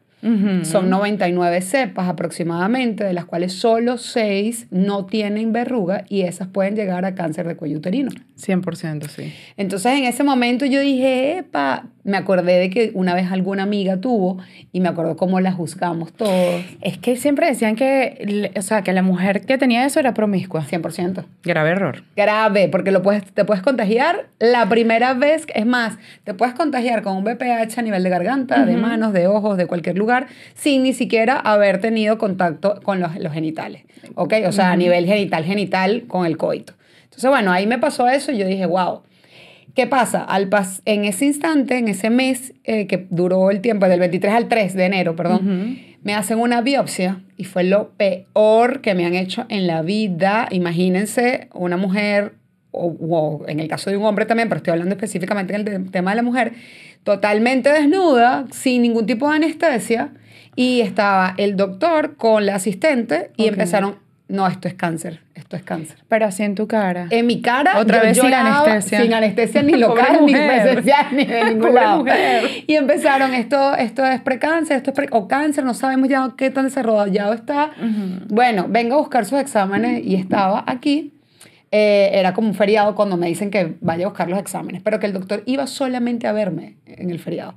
Son 0.63 0.91
99 0.91 1.61
cepas 1.61 2.09
aproximadamente, 2.09 3.05
de 3.05 3.13
las 3.13 3.25
cuales 3.25 3.53
solo 3.53 3.99
6 3.99 4.67
no 4.71 5.07
tienen 5.07 5.53
verruga 5.53 6.05
y 6.09 6.23
esas 6.23 6.49
pueden 6.49 6.75
llegar 6.75 7.05
a 7.05 7.15
cáncer 7.15 7.47
de 7.47 7.57
cuello 7.57 7.79
uterino. 7.79 8.11
100%, 8.39 9.09
sí. 9.09 9.33
Entonces 9.57 9.99
en 9.99 10.05
ese 10.05 10.25
momento 10.25 10.65
yo 10.65 10.81
dije, 10.81 11.39
epa, 11.39 11.87
me 12.05 12.17
acordé 12.17 12.59
de 12.59 12.71
que 12.71 12.91
una 12.95 13.15
vez 13.15 13.31
alguna 13.31 13.65
amiga 13.65 13.99
tuvo 14.01 14.39
y 14.73 14.81
me 14.81 14.89
acuerdo 14.89 15.17
cómo 15.17 15.41
la 15.41 15.53
juzgamos 15.53 16.13
todos. 16.13 16.63
Es 16.81 16.99
que 16.99 17.17
siempre 17.17 17.47
decían 17.47 17.77
que, 17.77 18.51
o 18.57 18.63
sea, 18.63 18.83
que 18.83 18.93
la 18.93 19.03
mujer 19.03 19.43
que 19.43 19.59
tenía 19.59 19.85
eso 19.85 20.01
era 20.01 20.15
promiscua. 20.15 20.65
100%. 20.65 21.25
Grave 21.43 21.71
error. 21.71 22.05
Grave, 22.17 22.69
porque 22.69 22.93
lo 22.93 23.03
puedes, 23.03 23.25
te 23.25 23.45
puedes 23.45 23.63
contagiar 23.63 24.29
la 24.39 24.69
primera 24.69 25.15
vez, 25.15 25.47
es 25.55 25.67
más, 25.67 25.99
te 26.25 26.33
puedes 26.33 26.55
contagiar 26.55 27.03
con 27.03 27.17
un 27.17 27.25
BPH 27.25 27.79
a 27.79 27.83
nivel 27.83 28.03
de 28.03 28.11
garganta, 28.11 28.65
de 28.65 28.77
manos, 28.77 29.13
de 29.13 29.27
ojos, 29.27 29.57
de 29.57 29.67
cualquier 29.67 29.99
lugar, 29.99 30.08
sin 30.55 30.83
ni 30.83 30.93
siquiera 30.93 31.39
haber 31.39 31.81
tenido 31.81 32.19
contacto 32.19 32.81
con 32.83 33.01
los, 33.01 33.17
los 33.17 33.33
genitales. 33.33 33.85
¿Ok? 34.15 34.35
O 34.47 34.53
sea, 34.53 34.73
a 34.73 34.77
nivel 34.77 35.07
genital, 35.07 35.45
genital 35.45 36.05
con 36.07 36.27
el 36.27 36.37
coito. 36.37 36.75
Entonces, 37.05 37.31
bueno, 37.31 37.53
ahí 37.53 37.67
me 37.67 37.79
pasó 37.79 38.09
eso 38.09 38.33
y 38.33 38.39
yo 38.39 38.47
dije, 38.47 38.67
wow. 38.67 39.03
¿Qué 39.75 39.87
pasa? 39.87 40.25
Al 40.25 40.49
pas 40.49 40.83
en 40.87 41.05
ese 41.05 41.25
instante, 41.25 41.79
en 41.79 41.87
ese 41.87 42.11
mes 42.11 42.53
eh, 42.65 42.89
que 42.89 43.07
duró 43.11 43.53
el 43.53 43.61
tiempo, 43.61 43.87
del 43.87 44.01
23 44.01 44.33
al 44.33 44.49
3 44.49 44.75
de 44.75 44.85
enero, 44.85 45.15
perdón, 45.15 45.79
me 46.03 46.15
hacen 46.15 46.41
una 46.41 46.63
biopsia 46.63 47.23
y 47.37 47.45
fue 47.45 47.63
lo 47.63 47.91
peor 47.91 48.81
que 48.81 48.95
me 48.95 49.07
han 49.07 49.15
hecho 49.15 49.47
en 49.49 49.69
la 49.69 49.83
vida. 49.83 50.49
Imagínense 50.51 51.49
una 51.55 51.77
mujer, 51.77 52.35
o, 52.73 52.87
o 52.87 53.49
en 53.49 53.61
el 53.61 53.69
caso 53.69 53.91
de 53.91 53.97
un 53.97 54.05
hombre 54.05 54.27
también, 54.27 54.49
pero 54.49 54.57
estoy 54.57 54.73
hablando 54.73 54.97
específicamente 54.97 55.55
en 55.55 55.69
el 55.69 55.91
tema 55.93 56.11
de 56.11 56.17
la 56.17 56.23
mujer, 56.23 56.55
totalmente 57.05 57.71
desnuda, 57.73 58.45
sin 58.51 58.83
ningún 58.83 59.07
tipo 59.07 59.29
de 59.31 59.37
anestesia, 59.37 60.11
y 60.55 60.81
estaba 60.81 61.35
el 61.37 61.57
doctor 61.57 62.17
con 62.17 62.45
la 62.47 62.57
asistente 62.57 63.31
y 63.37 63.43
Ok. 63.45 63.49
empezaron, 63.51 63.97
no, 64.29 64.47
esto 64.47 64.69
es 64.69 64.75
cáncer, 64.75 65.21
esto 65.35 65.57
es 65.57 65.63
cáncer. 65.63 65.97
Pero 66.09 66.27
así 66.27 66.43
en 66.43 66.55
tu 66.55 66.67
cara. 66.67 67.07
En 67.11 67.27
mi 67.27 67.41
cara, 67.41 67.79
Otra 67.79 67.99
yo 67.99 68.03
vez 68.09 68.19
sin 68.21 68.35
anestesia. 68.35 69.01
Sin 69.03 69.15
anestesia 69.15 69.63
ni 69.63 69.73
local, 69.77 70.19
ni 70.27 70.33
presencial, 70.35 71.07
ni 71.13 71.25
de 71.27 71.45
ningún 71.45 71.75
lado. 71.75 71.99
mujer. 72.01 72.65
Y 72.67 72.75
empezaron, 72.75 73.33
esto, 73.35 73.75
esto 73.77 74.05
es 74.05 74.21
precáncer, 74.21 74.77
esto 74.79 74.91
es 74.91 74.97
pre 74.97 75.07
o 75.13 75.29
cáncer, 75.29 75.65
no 75.65 75.73
sabemos 75.75 76.09
ya 76.09 76.33
qué 76.37 76.51
tan 76.51 76.65
desarrollado 76.65 77.33
está. 77.33 77.71
Bueno, 78.29 78.67
venga 78.69 78.97
a 78.97 78.99
buscar 78.99 79.25
sus 79.25 79.39
exámenes 79.39 80.05
y 80.05 80.17
estaba 80.17 80.65
aquí. 80.67 81.15
Eh, 81.71 82.11
era 82.15 82.33
como 82.33 82.49
un 82.49 82.55
feriado 82.55 82.95
cuando 82.95 83.17
me 83.19 83.27
dicen 83.27 83.51
que 83.51 83.77
vaya 83.81 84.07
a 84.07 84.09
buscar 84.09 84.29
los 84.31 84.39
exámenes, 84.39 84.81
pero 84.83 84.99
que 85.01 85.07
el 85.07 85.13
doctor 85.13 85.43
iba 85.47 85.67
solamente 85.67 86.27
a 86.27 86.33
verme 86.33 86.77
en 86.87 87.11
el 87.11 87.19
feriado. 87.19 87.55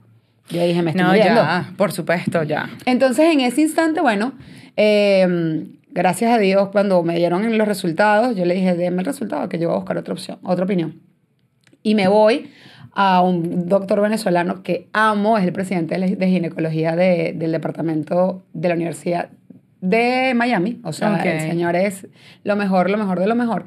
Yo 0.49 0.61
dije, 0.65 0.81
me 0.81 0.91
estoy 0.91 1.03
No, 1.05 1.09
muriendo. 1.11 1.41
ya, 1.41 1.71
por 1.77 1.93
supuesto, 1.93 2.43
ya. 2.43 2.69
Entonces, 2.85 3.31
en 3.33 3.39
ese 3.39 3.61
instante, 3.61 4.01
bueno, 4.01 4.33
eh, 4.75 5.65
gracias 5.91 6.31
a 6.33 6.37
Dios, 6.39 6.69
cuando 6.73 7.03
me 7.03 7.15
dieron 7.15 7.57
los 7.57 7.67
resultados, 7.67 8.35
yo 8.35 8.43
le 8.45 8.55
dije, 8.55 8.75
déme 8.75 8.99
el 8.99 9.05
resultado, 9.05 9.47
que 9.47 9.57
yo 9.59 9.67
voy 9.69 9.75
a 9.75 9.79
buscar 9.79 9.97
otra 9.97 10.13
opción, 10.13 10.39
otra 10.43 10.65
opinión. 10.65 10.99
Y 11.83 11.95
me 11.95 12.07
voy 12.09 12.49
a 12.93 13.21
un 13.21 13.69
doctor 13.69 14.01
venezolano 14.01 14.61
que 14.63 14.89
amo, 14.91 15.37
es 15.37 15.45
el 15.45 15.53
presidente 15.53 15.97
de, 15.97 16.15
de 16.17 16.27
ginecología 16.27 16.95
de- 16.97 17.33
del 17.33 17.53
departamento 17.53 18.43
de 18.53 18.67
la 18.67 18.75
Universidad 18.75 19.29
de 19.81 20.33
Miami. 20.35 20.79
O 20.83 20.93
sea, 20.93 21.17
el 21.17 21.41
señor 21.41 21.75
es 21.75 22.07
lo 22.43 22.55
mejor, 22.55 22.89
lo 22.89 22.97
mejor 22.97 23.19
de 23.19 23.27
lo 23.27 23.35
mejor. 23.35 23.65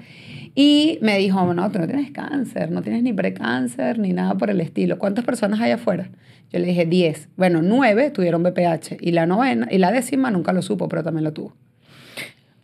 Y 0.54 0.98
me 1.02 1.18
dijo, 1.18 1.52
no, 1.52 1.70
tú 1.70 1.80
no 1.80 1.86
tienes 1.86 2.12
cáncer, 2.12 2.70
no 2.70 2.80
tienes 2.80 3.02
ni 3.02 3.12
precáncer, 3.12 3.98
ni 3.98 4.12
nada 4.12 4.34
por 4.34 4.50
el 4.50 4.60
estilo. 4.60 4.98
¿Cuántas 4.98 5.24
personas 5.24 5.60
hay 5.60 5.72
afuera? 5.72 6.08
Yo 6.50 6.60
le 6.60 6.66
dije 6.66 6.86
10. 6.86 7.30
Bueno, 7.36 7.60
9 7.60 8.10
tuvieron 8.10 8.44
BPH 8.44 8.98
y 9.00 9.10
la 9.10 9.26
novena 9.26 9.66
y 9.70 9.78
la 9.78 9.90
décima 9.90 10.30
nunca 10.30 10.52
lo 10.52 10.62
supo, 10.62 10.88
pero 10.88 11.02
también 11.02 11.24
lo 11.24 11.32
tuvo. 11.32 11.54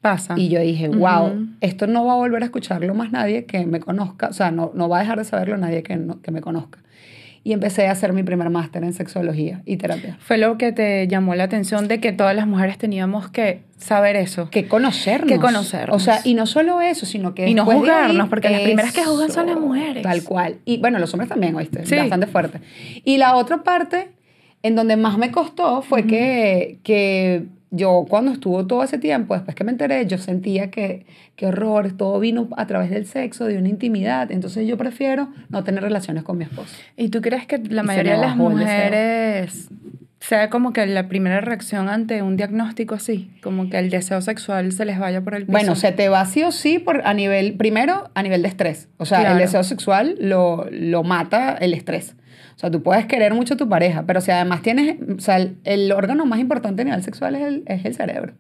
Pasa. 0.01 0.35
Y 0.39 0.49
yo 0.49 0.61
dije, 0.61 0.89
wow, 0.89 1.49
esto 1.61 1.87
no 1.87 2.07
va 2.07 2.15
a 2.15 2.17
volver 2.17 2.43
a 2.43 2.47
escucharlo 2.47 2.95
más 2.95 3.13
nadie 3.13 3.45
que 3.45 3.67
me 3.67 3.81
conozca, 3.81 4.29
o 4.29 4.33
sea, 4.33 4.51
no, 4.51 4.71
no 4.75 4.89
va 4.89 4.97
a 4.97 5.01
dejar 5.01 5.19
de 5.19 5.25
saberlo 5.25 5.59
nadie 5.59 5.83
que, 5.83 6.01
que 6.23 6.31
me 6.31 6.41
conozca 6.41 6.79
y 7.43 7.53
empecé 7.53 7.87
a 7.87 7.93
hacer 7.93 8.13
mi 8.13 8.23
primer 8.23 8.51
máster 8.51 8.85
en 8.85 8.93
sexología 8.93 9.63
y 9.65 9.79
terapia. 9.79 10.19
Fue 10.21 10.37
lo 10.37 10.59
que 10.59 10.73
te 10.73 11.09
llamó 11.09 11.35
la 11.35 11.45
atención 11.45 11.89
de 11.89 11.99
que 11.99 12.13
todas 12.13 12.37
las 12.37 12.47
mujeres 12.47 12.77
teníamos 12.77 13.29
que 13.29 13.63
saber 13.79 14.17
eso. 14.17 14.51
Que 14.51 14.69
conocernos. 14.69 15.31
Que 15.31 15.39
conocernos. 15.39 15.97
O 15.97 16.01
sea, 16.01 16.21
y 16.25 16.35
no 16.35 16.45
solo 16.45 16.83
eso, 16.83 17.07
sino 17.07 17.35
que... 17.35 17.49
Y 17.49 17.55
no 17.55 17.65
juzgarnos, 17.65 18.29
porque 18.29 18.51
las 18.51 18.61
primeras 18.61 18.93
que 18.93 19.05
juzgan 19.05 19.31
son 19.31 19.47
las 19.47 19.59
mujeres. 19.59 20.03
Tal 20.03 20.23
cual. 20.23 20.59
Y 20.67 20.79
bueno, 20.79 20.99
los 20.99 21.13
hombres 21.15 21.31
también, 21.31 21.55
oíste, 21.55 21.87
sí. 21.87 21.97
bastante 21.97 22.27
fuerte. 22.27 22.61
Y 23.05 23.17
la 23.17 23.37
otra 23.37 23.63
parte, 23.63 24.11
en 24.63 24.77
donde 24.77 24.97
más 24.97 25.17
me 25.17 25.31
costó, 25.31 25.81
fue 25.81 26.07
que, 26.07 26.79
que 26.83 27.47
yo 27.71 28.05
cuando 28.09 28.33
estuvo 28.33 28.67
todo 28.67 28.83
ese 28.83 28.99
tiempo, 28.99 29.35
después 29.35 29.55
que 29.55 29.65
me 29.65 29.71
enteré, 29.71 30.07
yo 30.07 30.19
sentía 30.19 30.71
que, 30.71 31.07
qué 31.37 31.47
horror, 31.47 31.93
todo 31.93 32.19
vino 32.19 32.49
a 32.57 32.67
través 32.67 32.91
del 32.91 33.07
sexo, 33.07 33.47
de 33.47 33.59
una 33.59 33.69
intimidad, 33.69 34.31
entonces 34.33 34.67
yo 34.67 34.77
prefiero 34.77 35.29
no 35.49 35.63
tener 35.63 35.83
relaciones 35.83 36.25
con 36.25 36.39
mi 36.39 36.45
esposo. 36.45 36.75
¿Y 36.97 37.09
tú 37.11 37.21
crees 37.21 37.47
que 37.47 37.59
la 37.59 37.83
mayoría 37.83 38.15
de 38.15 38.21
las 38.21 38.37
mujeres 38.37 39.69
sea 40.21 40.51
como 40.51 40.73
que 40.73 40.85
la 40.87 41.09
primera 41.09 41.41
reacción 41.41 41.89
ante 41.89 42.23
un 42.23 42.37
diagnóstico 42.37 42.95
así, 42.95 43.31
como 43.43 43.71
que 43.71 43.79
el 43.79 43.89
deseo 43.89 44.21
sexual 44.21 44.73
se 44.73 44.85
les 44.85 44.99
vaya 44.99 45.23
por 45.23 45.35
el 45.35 45.43
piso? 45.43 45.53
Bueno, 45.53 45.77
se 45.77 45.93
te 45.93 46.09
va 46.09 46.25
sí 46.27 46.43
o 46.43 46.53
sí 46.53 46.79
por, 46.79 47.07
a 47.07 47.15
nivel, 47.15 47.55
primero 47.55 48.11
a 48.15 48.23
nivel 48.23 48.43
de 48.43 48.49
estrés, 48.49 48.89
o 48.99 49.07
sea, 49.07 49.33
el 49.33 49.39
deseo 49.39 49.63
sexual 49.63 50.17
lo, 50.21 50.67
lo 50.71 51.05
mata 51.05 51.55
el 51.55 51.73
estrés. 51.73 52.17
O 52.61 52.65
sea, 52.65 52.71
tú 52.71 52.83
puedes 52.83 53.07
querer 53.07 53.33
mucho 53.33 53.55
a 53.55 53.57
tu 53.57 53.71
pareja, 53.71 54.05
pero 54.07 54.21
si 54.21 54.31
además 54.31 54.61
tienes, 54.61 54.97
o 55.17 55.19
sea, 55.19 55.39
el, 55.65 55.93
órgano 55.93 56.27
más 56.27 56.41
importante 56.41 56.83
a 56.83 56.85
nivel 56.85 57.03
sexual 57.03 57.35
es 57.35 57.41
el, 57.41 57.63
es 57.65 57.87
el 57.87 57.95
cerebro. 57.95 58.35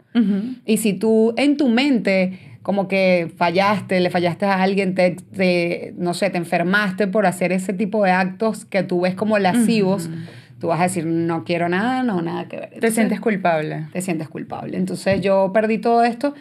Y 0.66 0.76
si 0.76 0.92
tú 0.92 1.32
en 1.38 1.56
tu 1.56 1.70
mente 1.70 2.38
como 2.60 2.86
que 2.86 3.32
fallaste, 3.34 3.98
le 3.98 4.10
fallaste 4.10 4.44
a 4.44 4.60
alguien, 4.60 4.94
te, 4.94 5.94
no 5.96 6.12
sé, 6.12 6.28
te 6.28 6.36
enfermaste 6.36 7.06
por 7.06 7.24
hacer 7.24 7.50
ese 7.50 7.72
tipo 7.72 8.04
de 8.04 8.10
actos 8.10 8.66
que 8.66 8.82
tú 8.82 9.00
ves 9.00 9.14
como 9.14 9.38
lascivos, 9.38 10.10
tú 10.58 10.66
vas 10.66 10.80
a 10.80 10.82
decir, 10.82 11.06
no 11.06 11.44
quiero 11.44 11.70
nada, 11.70 12.02
no, 12.02 12.20
nada 12.20 12.46
que 12.46 12.58
ver. 12.58 12.78
te 12.78 12.90
sientes 12.90 13.20
culpable. 13.20 13.86
Te 13.90 14.02
sientes 14.02 14.28
culpable. 14.28 14.76
Entonces 14.76 15.22
yo 15.22 15.50
perdí 15.54 15.78
todo 15.78 16.04
esto 16.04 16.34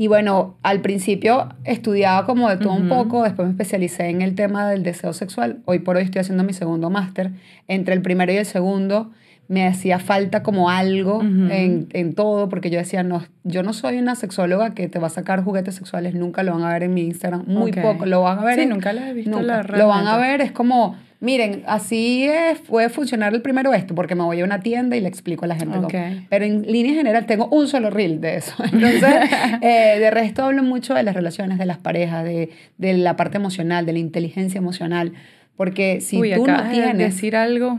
y 0.00 0.06
bueno, 0.06 0.56
al 0.62 0.80
principio 0.80 1.50
estudiaba 1.64 2.24
como 2.24 2.48
de 2.48 2.56
todo 2.56 2.72
un 2.72 2.88
poco, 2.88 3.22
después 3.22 3.46
me 3.46 3.52
especialicé 3.52 4.08
en 4.08 4.22
el 4.22 4.34
tema 4.34 4.66
del 4.66 4.82
deseo 4.82 5.12
sexual. 5.12 5.58
Hoy 5.66 5.80
por 5.80 5.96
hoy 5.96 6.04
estoy 6.04 6.20
haciendo 6.20 6.42
mi 6.42 6.54
segundo 6.54 6.88
máster. 6.88 7.32
Entre 7.68 7.92
el 7.92 8.00
primero 8.00 8.32
y 8.32 8.38
el 8.38 8.46
segundo 8.46 9.10
me 9.48 9.66
hacía 9.66 9.98
falta 9.98 10.42
como 10.42 10.70
algo 10.70 11.20
en, 11.20 11.88
en, 11.92 12.14
todo, 12.14 12.48
porque 12.48 12.70
yo 12.70 12.78
decía, 12.78 13.02
no, 13.02 13.22
yo 13.44 13.62
no 13.62 13.74
soy 13.74 13.98
una 13.98 14.14
sexóloga 14.14 14.72
que 14.72 14.88
te 14.88 14.98
va 14.98 15.08
a 15.08 15.10
sacar 15.10 15.44
juguetes 15.44 15.74
sexuales, 15.74 16.14
nunca 16.14 16.44
lo 16.44 16.54
van 16.54 16.62
a 16.62 16.72
ver 16.72 16.84
en 16.84 16.94
mi 16.94 17.02
Instagram, 17.02 17.44
muy 17.46 17.70
poco, 17.70 18.06
lo 18.06 18.22
van 18.22 18.38
a 18.38 18.44
ver. 18.44 18.58
Sí, 18.58 18.64
nunca 18.64 18.94
lo 18.94 19.02
he 19.02 19.12
visto. 19.12 19.38
lo 19.42 19.86
van 19.86 20.06
a 20.06 20.16
ver, 20.16 20.40
es 20.40 20.50
como 20.50 20.96
miren, 21.20 21.62
así 21.66 22.24
es, 22.24 22.58
puede 22.60 22.88
funcionar 22.88 23.34
el 23.34 23.42
primero 23.42 23.72
esto, 23.72 23.94
porque 23.94 24.14
me 24.14 24.24
voy 24.24 24.40
a 24.40 24.44
una 24.44 24.60
tienda 24.60 24.96
y 24.96 25.00
le 25.00 25.08
explico 25.08 25.44
a 25.44 25.48
la 25.48 25.56
gente 25.56 25.76
cómo. 25.76 25.88
Pero 26.28 26.44
en 26.44 26.62
línea 26.62 26.94
general 26.94 27.26
tengo 27.26 27.46
un 27.48 27.68
solo 27.68 27.90
reel 27.90 28.20
de 28.20 28.36
eso. 28.36 28.54
Entonces, 28.64 29.14
eh, 29.60 29.98
de 29.98 30.10
resto 30.10 30.44
hablo 30.44 30.62
mucho 30.62 30.94
de 30.94 31.02
las 31.02 31.14
relaciones, 31.14 31.58
de 31.58 31.66
las 31.66 31.78
parejas, 31.78 32.24
de, 32.24 32.50
de 32.78 32.94
la 32.94 33.16
parte 33.16 33.36
emocional, 33.36 33.86
de 33.86 33.92
la 33.92 33.98
inteligencia 33.98 34.58
emocional. 34.58 35.12
Porque 35.56 36.00
si 36.00 36.16
tú 36.16 36.46
no 36.46 36.70
tienes... 36.70 36.96
De 36.96 37.04
decir 37.04 37.36
algo, 37.36 37.78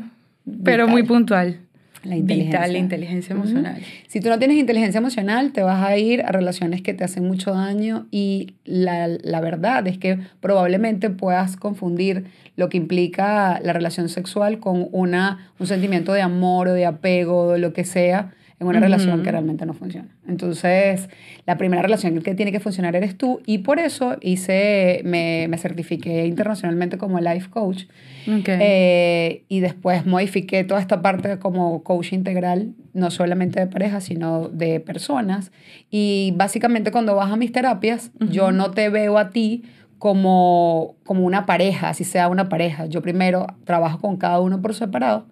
pero 0.63 0.87
muy 0.87 1.03
puntual. 1.03 1.57
La 2.03 2.15
inteligencia. 2.15 2.67
la 2.67 2.77
inteligencia 2.77 3.33
emocional. 3.33 3.81
Si 4.07 4.19
tú 4.21 4.29
no 4.29 4.39
tienes 4.39 4.57
inteligencia 4.57 4.97
emocional, 4.97 5.51
te 5.51 5.61
vas 5.61 5.83
a 5.83 5.97
ir 5.97 6.23
a 6.23 6.31
relaciones 6.31 6.81
que 6.81 6.93
te 6.93 7.03
hacen 7.03 7.27
mucho 7.27 7.53
daño 7.53 8.07
y 8.09 8.55
la, 8.65 9.07
la 9.07 9.41
verdad 9.41 9.87
es 9.87 9.97
que 9.97 10.19
probablemente 10.39 11.09
puedas 11.09 11.57
confundir 11.57 12.25
lo 12.55 12.69
que 12.69 12.77
implica 12.77 13.59
la 13.61 13.73
relación 13.73 14.09
sexual 14.09 14.59
con 14.59 14.87
una, 14.91 15.51
un 15.59 15.67
sentimiento 15.67 16.13
de 16.13 16.21
amor 16.21 16.69
o 16.69 16.73
de 16.73 16.85
apego 16.85 17.49
o 17.49 17.57
lo 17.57 17.73
que 17.73 17.83
sea 17.83 18.33
en 18.61 18.67
una 18.67 18.79
relación 18.79 19.23
que 19.23 19.31
realmente 19.31 19.65
no 19.65 19.73
funciona. 19.73 20.07
Entonces, 20.27 21.09
la 21.47 21.57
primera 21.57 21.81
relación 21.81 22.21
que 22.21 22.35
tiene 22.35 22.51
que 22.51 22.59
funcionar 22.59 22.95
eres 22.95 23.17
tú 23.17 23.41
y 23.43 23.57
por 23.59 23.79
eso 23.79 24.17
hice, 24.21 25.01
me, 25.03 25.47
me 25.49 25.57
certifiqué 25.57 26.27
internacionalmente 26.27 26.99
como 26.99 27.19
life 27.19 27.49
coach 27.49 27.85
eh, 28.27 29.45
y 29.47 29.61
después 29.61 30.05
modifiqué 30.05 30.63
toda 30.63 30.79
esta 30.79 31.01
parte 31.01 31.39
como 31.39 31.81
coach 31.81 32.13
integral, 32.13 32.75
no 32.93 33.09
solamente 33.09 33.59
de 33.59 33.65
pareja, 33.65 33.99
sino 33.99 34.47
de 34.49 34.79
personas. 34.79 35.51
Y 35.89 36.33
básicamente 36.35 36.91
cuando 36.91 37.15
vas 37.15 37.31
a 37.31 37.37
mis 37.37 37.51
terapias, 37.51 38.11
yo 38.19 38.51
no 38.51 38.69
te 38.69 38.89
veo 38.89 39.17
a 39.17 39.31
ti 39.31 39.63
como, 39.97 40.97
como 41.03 41.25
una 41.25 41.47
pareja, 41.47 41.89
así 41.89 42.03
sea 42.03 42.27
una 42.27 42.47
pareja. 42.47 42.85
Yo 42.85 43.01
primero 43.01 43.47
trabajo 43.63 43.97
con 43.97 44.17
cada 44.17 44.39
uno 44.39 44.61
por 44.61 44.75
separado 44.75 45.25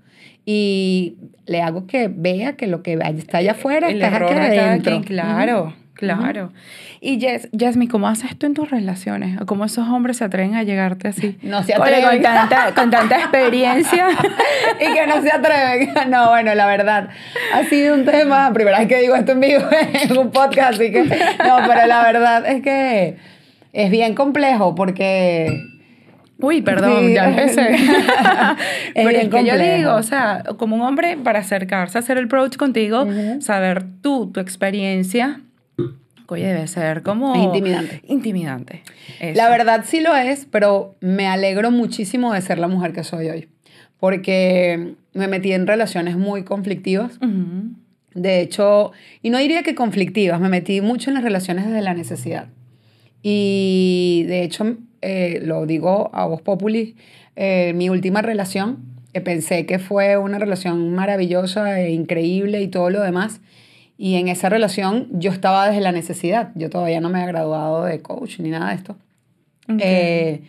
y 0.52 1.16
le 1.46 1.62
hago 1.62 1.86
que 1.86 2.08
vea 2.08 2.54
que 2.54 2.66
lo 2.66 2.82
que 2.82 2.98
está 3.16 3.38
allá 3.38 3.52
afuera 3.52 3.88
está 3.88 4.08
aquí 4.16 4.34
adentro. 4.34 5.00
claro, 5.04 5.76
claro. 5.94 6.52
Y 7.02 7.20
Jess, 7.20 7.50
Jasmine, 7.56 7.92
¿cómo 7.92 8.08
haces 8.08 8.36
tú 8.36 8.48
en 8.48 8.56
tus 8.56 8.72
relaciones? 8.72 9.40
¿Cómo 9.46 9.66
esos 9.66 9.88
hombres 9.88 10.18
se 10.18 10.24
atreven 10.24 10.56
a 10.56 10.64
llegarte 10.64 11.08
así? 11.08 11.38
No 11.44 11.62
se 11.62 11.76
atreven. 11.76 12.04
con, 12.04 12.22
tanta, 12.24 12.74
con 12.74 12.90
tanta 12.90 13.20
experiencia. 13.20 14.08
y 14.82 14.92
que 14.92 15.06
no 15.06 15.22
se 15.22 15.32
atreven. 15.32 15.94
No, 16.10 16.30
bueno, 16.30 16.56
la 16.56 16.66
verdad, 16.66 17.10
ha 17.54 17.64
sido 17.66 17.94
un 17.94 18.06
tema, 18.06 18.52
primera 18.52 18.80
vez 18.80 18.88
que 18.88 18.98
digo 19.02 19.16
esto 19.16 19.34
en 19.34 19.42
vivo 19.42 19.66
en 19.94 20.18
un 20.18 20.32
podcast, 20.32 20.74
así 20.82 20.92
que, 20.92 21.04
no, 21.04 21.58
pero 21.68 21.86
la 21.86 22.02
verdad 22.02 22.48
es 22.48 22.64
que 22.64 23.18
es 23.72 23.92
bien 23.92 24.16
complejo 24.16 24.74
porque 24.74 25.48
Uy, 26.42 26.62
perdón, 26.62 27.12
ya 27.14 27.30
empecé. 27.30 27.70
Pero 28.94 29.10
es 29.10 29.30
que 29.30 29.46
yo 29.46 29.56
le 29.56 29.78
digo, 29.78 29.96
o 29.96 30.04
sea, 30.04 30.44
como 30.58 30.78
un 30.78 30.82
hombre, 30.82 31.18
para 31.18 31.40
acercarse 31.40 31.98
a 31.98 32.00
hacer 32.00 32.18
el 32.18 32.26
approach 32.26 32.56
contigo, 32.56 33.06
saber 33.42 33.84
tú, 34.02 34.32
tu 34.32 34.40
experiencia, 34.40 35.42
oye, 36.28 36.46
debe 36.46 36.68
ser 36.68 37.04
como... 37.04 37.36
intimidante. 37.36 38.02
Intimidante. 38.08 38.84
La 39.36 39.50
verdad 39.50 39.84
sí 39.86 40.00
lo 40.00 40.16
es, 40.16 40.48
pero 40.50 40.96
me 41.02 41.28
alegro 41.28 41.72
muchísimo 41.72 42.34
de 42.34 42.42
ser 42.42 42.58
la 42.58 42.68
mujer 42.68 42.94
que 42.94 43.04
soy 43.04 43.30
hoy. 43.30 43.50
Porque 44.00 44.94
me 45.14 45.28
metí 45.28 45.52
en 45.52 45.68
relaciones 45.68 46.16
muy 46.16 46.44
conflictivas. 46.44 47.20
De 48.14 48.40
hecho, 48.40 48.94
y 49.22 49.30
no 49.30 49.40
diría 49.40 49.64
que 49.64 49.76
conflictivas, 49.76 50.40
me 50.40 50.50
metí 50.50 50.80
mucho 50.80 51.10
en 51.10 51.16
las 51.16 51.24
relaciones 51.24 51.66
desde 51.66 51.82
la 51.82 51.94
necesidad. 51.94 52.48
Y 53.22 54.24
de 54.28 54.44
hecho 54.44 54.78
eh, 55.02 55.40
lo 55.44 55.66
digo 55.66 56.10
a 56.14 56.26
voz 56.26 56.42
populi, 56.42 56.96
eh, 57.36 57.74
mi 57.76 57.90
última 57.90 58.22
relación, 58.22 58.80
que 59.14 59.22
pensé 59.22 59.66
que 59.66 59.80
fue 59.80 60.18
una 60.18 60.40
relación 60.40 60.94
maravillosa 60.94 61.82
e 61.82 61.92
increíble 61.92 62.62
y 62.62 62.68
todo 62.68 62.90
lo 62.90 63.02
demás. 63.02 63.42
Y 63.98 64.16
en 64.16 64.28
esa 64.28 64.50
relación 64.50 65.08
yo 65.12 65.32
estaba 65.32 65.68
desde 65.68 65.82
la 65.82 65.92
necesidad. 65.92 66.52
Yo 66.56 66.70
todavía 66.70 67.02
no 67.02 67.10
me 67.10 67.20
había 67.20 67.34
graduado 67.34 67.86
de 67.86 68.02
coach 68.02 68.40
ni 68.40 68.50
nada 68.50 68.70
de 68.70 68.76
esto. 68.76 68.96
Eh, 69.80 70.42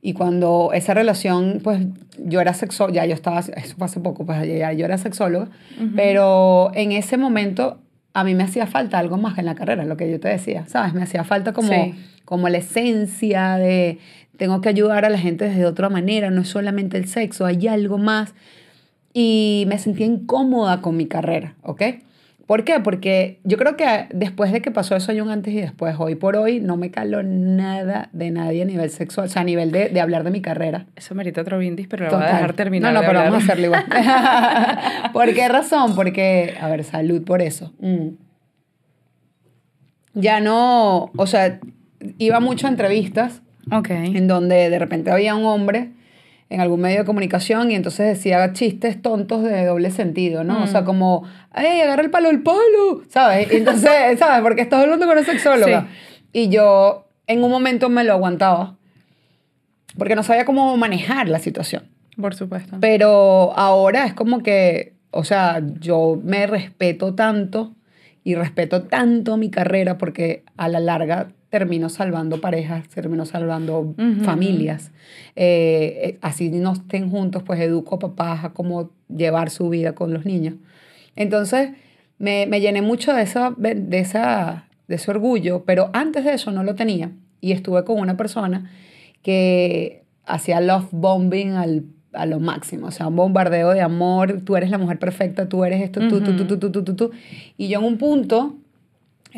y 0.00 0.12
cuando 0.12 0.70
esa 0.72 0.94
relación, 0.94 1.60
pues 1.62 1.80
yo 2.18 2.40
era 2.40 2.54
sexóloga, 2.54 3.02
ya 3.02 3.06
yo 3.06 3.14
estaba, 3.14 3.40
eso 3.40 3.76
fue 3.76 3.86
hace 3.86 4.00
poco, 4.00 4.24
pues 4.24 4.46
ya 4.46 4.72
yo 4.72 4.84
era 4.84 4.98
sexóloga, 4.98 5.48
pero 5.96 6.70
en 6.74 6.92
ese 6.92 7.16
momento 7.16 7.78
a 8.20 8.24
mí 8.24 8.34
me 8.34 8.44
hacía 8.44 8.66
falta 8.66 8.98
algo 8.98 9.16
más 9.16 9.38
en 9.38 9.44
la 9.46 9.54
carrera, 9.54 9.84
lo 9.84 9.96
que 9.96 10.10
yo 10.10 10.18
te 10.20 10.28
decía, 10.28 10.66
¿sabes? 10.66 10.94
Me 10.94 11.02
hacía 11.02 11.24
falta 11.24 11.52
como 11.52 11.94
como 12.28 12.50
la 12.50 12.58
esencia 12.58 13.56
de 13.56 13.98
tengo 14.36 14.60
que 14.60 14.68
ayudar 14.68 15.06
a 15.06 15.08
la 15.08 15.16
gente 15.16 15.48
de 15.48 15.64
otra 15.64 15.88
manera, 15.88 16.30
no 16.30 16.42
es 16.42 16.48
solamente 16.48 16.98
el 16.98 17.08
sexo, 17.08 17.46
hay 17.46 17.66
algo 17.68 17.96
más. 17.96 18.34
Y 19.14 19.64
me 19.66 19.78
sentía 19.78 20.04
incómoda 20.04 20.82
con 20.82 20.94
mi 20.94 21.06
carrera, 21.06 21.54
¿ok? 21.62 21.82
¿Por 22.48 22.64
qué? 22.64 22.80
Porque 22.80 23.40
yo 23.44 23.58
creo 23.58 23.76
que 23.76 24.06
después 24.10 24.52
de 24.52 24.62
que 24.62 24.70
pasó 24.70 24.96
eso 24.96 25.12
hay 25.12 25.20
un 25.20 25.28
antes 25.28 25.52
y 25.52 25.60
después. 25.60 25.96
Hoy 25.98 26.14
por 26.14 26.34
hoy 26.34 26.60
no 26.60 26.78
me 26.78 26.90
caló 26.90 27.22
nada 27.22 28.08
de 28.14 28.30
nadie 28.30 28.62
a 28.62 28.64
nivel 28.64 28.88
sexual, 28.88 29.26
o 29.26 29.28
sea, 29.28 29.42
a 29.42 29.44
nivel 29.44 29.70
de, 29.70 29.90
de 29.90 30.00
hablar 30.00 30.24
de 30.24 30.30
mi 30.30 30.40
carrera. 30.40 30.86
Eso 30.96 31.14
merita 31.14 31.42
otro 31.42 31.58
brindis, 31.58 31.88
pero 31.88 32.06
lo 32.06 32.16
voy 32.16 32.22
a 32.22 32.32
dejar 32.32 32.54
terminar. 32.54 32.94
No, 32.94 33.02
no, 33.02 33.06
pero 33.06 33.18
vamos 33.18 33.42
a 33.42 33.44
hacerlo 33.44 33.66
igual. 33.66 33.84
¿Por 35.12 35.34
qué 35.34 35.46
razón? 35.46 35.94
Porque, 35.94 36.54
a 36.58 36.68
ver, 36.70 36.84
salud 36.84 37.22
por 37.22 37.42
eso. 37.42 37.74
Mm. 37.80 38.12
Ya 40.14 40.40
no, 40.40 41.10
o 41.14 41.26
sea, 41.26 41.60
iba 42.16 42.40
mucho 42.40 42.66
a 42.66 42.70
entrevistas 42.70 43.42
okay. 43.70 44.16
en 44.16 44.26
donde 44.26 44.70
de 44.70 44.78
repente 44.78 45.10
había 45.10 45.34
un 45.34 45.44
hombre 45.44 45.90
en 46.50 46.60
algún 46.60 46.80
medio 46.80 47.00
de 47.00 47.04
comunicación 47.04 47.70
y 47.70 47.74
entonces 47.74 48.06
decía 48.06 48.52
chistes 48.52 49.00
tontos 49.02 49.42
de 49.42 49.66
doble 49.66 49.90
sentido, 49.90 50.44
¿no? 50.44 50.62
O 50.62 50.66
sea, 50.66 50.80
mm. 50.80 50.84
como, 50.84 51.24
¡ay, 51.50 51.80
agarra 51.80 52.02
el 52.02 52.10
palo, 52.10 52.30
el 52.30 52.42
palo! 52.42 53.02
¿Sabes? 53.08 53.52
Y 53.52 53.56
entonces, 53.56 53.90
¿sabes? 54.18 54.40
Porque 54.42 54.62
estás 54.62 54.82
hablando 54.82 55.06
con 55.06 55.16
una 55.16 55.26
sexóloga. 55.26 55.88
Y 56.32 56.48
yo 56.48 57.06
en 57.26 57.44
un 57.44 57.50
momento 57.50 57.88
me 57.90 58.04
lo 58.04 58.14
aguantaba 58.14 58.76
porque 59.96 60.14
no 60.14 60.22
sabía 60.22 60.44
cómo 60.44 60.76
manejar 60.76 61.28
la 61.28 61.38
situación. 61.38 61.84
Por 62.20 62.34
supuesto. 62.34 62.78
Pero 62.80 63.52
ahora 63.56 64.06
es 64.06 64.14
como 64.14 64.42
que, 64.42 64.94
o 65.10 65.24
sea, 65.24 65.62
yo 65.80 66.20
me 66.22 66.46
respeto 66.46 67.14
tanto 67.14 67.74
y 68.24 68.34
respeto 68.34 68.82
tanto 68.82 69.36
mi 69.36 69.50
carrera 69.50 69.98
porque 69.98 70.44
a 70.56 70.68
la 70.68 70.80
larga 70.80 71.28
termino 71.50 71.88
salvando 71.88 72.40
parejas, 72.40 72.88
termino 72.88 73.24
salvando 73.24 73.94
familias. 74.22 74.90
Eh, 75.34 76.00
eh, 76.02 76.18
así 76.20 76.50
no 76.50 76.74
estén 76.74 77.10
juntos, 77.10 77.42
pues 77.42 77.60
educo 77.60 77.96
a 77.96 77.98
papás 77.98 78.44
a 78.44 78.50
cómo 78.50 78.90
llevar 79.08 79.50
su 79.50 79.68
vida 79.68 79.94
con 79.94 80.12
los 80.12 80.26
niños. 80.26 80.54
Entonces, 81.16 81.70
me, 82.18 82.46
me 82.46 82.60
llené 82.60 82.82
mucho 82.82 83.14
de, 83.14 83.22
esa, 83.22 83.54
de, 83.56 83.98
esa, 83.98 84.68
de 84.88 84.96
ese 84.96 85.10
orgullo, 85.10 85.64
pero 85.64 85.90
antes 85.94 86.24
de 86.24 86.34
eso 86.34 86.50
no 86.50 86.64
lo 86.64 86.74
tenía. 86.74 87.12
Y 87.40 87.52
estuve 87.52 87.84
con 87.84 87.98
una 87.98 88.16
persona 88.16 88.70
que 89.22 90.04
hacía 90.26 90.60
love 90.60 90.88
bombing 90.90 91.52
al, 91.52 91.84
a 92.12 92.26
lo 92.26 92.40
máximo, 92.40 92.88
o 92.88 92.90
sea, 92.90 93.06
un 93.06 93.16
bombardeo 93.16 93.70
de 93.70 93.80
amor, 93.80 94.42
tú 94.44 94.56
eres 94.56 94.70
la 94.70 94.78
mujer 94.78 94.98
perfecta, 94.98 95.48
tú 95.48 95.64
eres 95.64 95.82
esto, 95.82 96.00
tú, 96.08 96.20
tú, 96.20 96.36
tú, 96.36 96.58
tú, 96.58 96.70
tú, 96.70 96.84
tú, 96.84 96.94
tú. 96.94 97.10
Y 97.56 97.68
yo 97.68 97.78
en 97.78 97.86
un 97.86 97.96
punto 97.96 98.56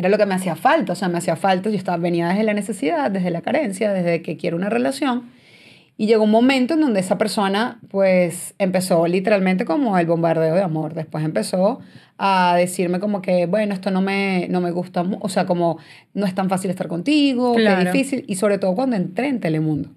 era 0.00 0.08
lo 0.08 0.16
que 0.16 0.24
me 0.24 0.34
hacía 0.34 0.56
falta, 0.56 0.94
o 0.94 0.96
sea, 0.96 1.08
me 1.10 1.18
hacía 1.18 1.36
falta, 1.36 1.68
yo 1.68 1.76
estaba, 1.76 1.98
venía 1.98 2.28
desde 2.28 2.42
la 2.42 2.54
necesidad, 2.54 3.10
desde 3.10 3.30
la 3.30 3.42
carencia, 3.42 3.92
desde 3.92 4.22
que 4.22 4.38
quiero 4.38 4.56
una 4.56 4.70
relación. 4.70 5.24
Y 5.98 6.06
llegó 6.06 6.24
un 6.24 6.30
momento 6.30 6.72
en 6.72 6.80
donde 6.80 7.00
esa 7.00 7.18
persona, 7.18 7.80
pues, 7.90 8.54
empezó 8.58 9.06
literalmente 9.06 9.66
como 9.66 9.98
el 9.98 10.06
bombardeo 10.06 10.54
de 10.54 10.62
amor. 10.62 10.94
Después 10.94 11.22
empezó 11.22 11.80
a 12.16 12.54
decirme 12.56 12.98
como 12.98 13.20
que, 13.20 13.44
bueno, 13.44 13.74
esto 13.74 13.90
no 13.90 14.00
me, 14.00 14.46
no 14.48 14.62
me 14.62 14.70
gusta, 14.70 15.04
o 15.20 15.28
sea, 15.28 15.44
como 15.44 15.76
no 16.14 16.24
es 16.24 16.34
tan 16.34 16.48
fácil 16.48 16.70
estar 16.70 16.88
contigo, 16.88 17.54
que 17.54 17.66
es 17.66 17.78
difícil. 17.84 18.24
Y 18.26 18.36
sobre 18.36 18.56
todo 18.56 18.74
cuando 18.74 18.96
entré 18.96 19.28
en 19.28 19.40
Telemundo. 19.40 19.90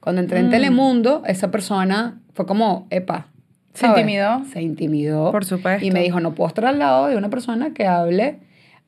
Cuando 0.00 0.22
entré 0.22 0.38
en 0.38 0.46
mm. 0.46 0.50
Telemundo, 0.52 1.22
esa 1.26 1.50
persona 1.50 2.18
fue 2.32 2.46
como, 2.46 2.86
epa. 2.88 3.26
¿Se 3.74 3.86
intimidó? 3.86 4.42
Se 4.50 4.62
intimidó. 4.62 5.30
Por 5.30 5.44
supuesto. 5.44 5.84
Y 5.84 5.90
me 5.90 6.00
dijo, 6.00 6.18
no 6.20 6.34
puedo 6.34 6.48
estar 6.48 6.64
al 6.64 6.78
lado 6.78 7.08
de 7.08 7.18
una 7.18 7.28
persona 7.28 7.74
que 7.74 7.86
hable 7.86 8.38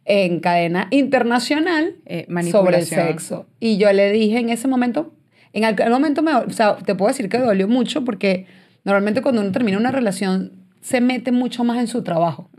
en 0.05 0.41
cadena 0.41 0.89
internacional 0.91 1.97
eh, 2.07 2.27
sobre 2.51 2.79
el 2.79 2.87
sexo. 2.87 3.47
Y 3.61 3.79
yo 3.79 3.93
le 3.93 4.11
dije 4.13 4.39
en 4.39 4.51
ese 4.51 4.69
momento, 4.69 5.13
en 5.53 5.65
aquel 5.65 5.91
momento, 5.91 6.23
me, 6.23 6.35
o 6.35 6.51
sea, 6.51 6.77
te 6.77 6.95
puedo 6.95 7.09
decir 7.09 7.29
que 7.29 7.39
dolió 7.39 7.69
mucho 7.69 8.05
porque 8.05 8.47
normalmente 8.85 9.23
cuando 9.23 9.41
uno 9.41 9.53
termina 9.53 9.79
una 9.79 9.93
relación 9.93 10.63
se 10.83 11.01
mete 11.01 11.31
mucho 11.31 11.63
más 11.63 11.79
en 11.79 11.87
su 11.87 12.03
trabajo. 12.03 12.51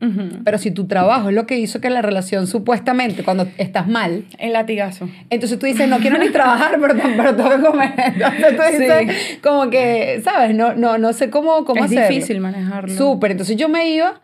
Pero 0.46 0.58
si 0.58 0.72
tu 0.72 0.88
trabajo 0.88 1.28
es 1.28 1.36
lo 1.36 1.46
que 1.46 1.60
hizo 1.60 1.82
que 1.82 1.90
la 1.90 2.02
relación 2.02 2.48
supuestamente, 2.48 3.22
cuando 3.22 3.46
estás 3.58 3.86
mal... 3.86 4.24
El 4.40 4.54
latigazo. 4.54 5.10
Entonces 5.30 5.60
tú 5.60 5.66
dices, 5.66 5.90
no 5.90 6.00
quiero 6.00 6.18
ni 6.18 6.30
trabajar, 6.30 6.78
pero, 6.80 6.96
pero 7.18 7.36
tengo 7.36 7.50
que 7.50 7.62
comer. 7.62 7.94
Entonces 7.98 8.56
tú 8.56 8.64
dices, 8.72 9.40
como 9.44 9.70
que, 9.70 10.22
¿sabes? 10.24 10.56
No, 10.56 10.74
no, 10.74 10.98
no 10.98 11.12
sé 11.12 11.30
cómo, 11.30 11.66
cómo 11.66 11.84
es 11.84 11.92
hacerlo. 11.92 12.04
Es 12.04 12.10
difícil 12.10 12.40
manejarlo. 12.40 12.96
Súper. 12.96 13.32
Entonces 13.32 13.58
yo 13.58 13.68
me 13.68 13.90
iba 13.90 14.22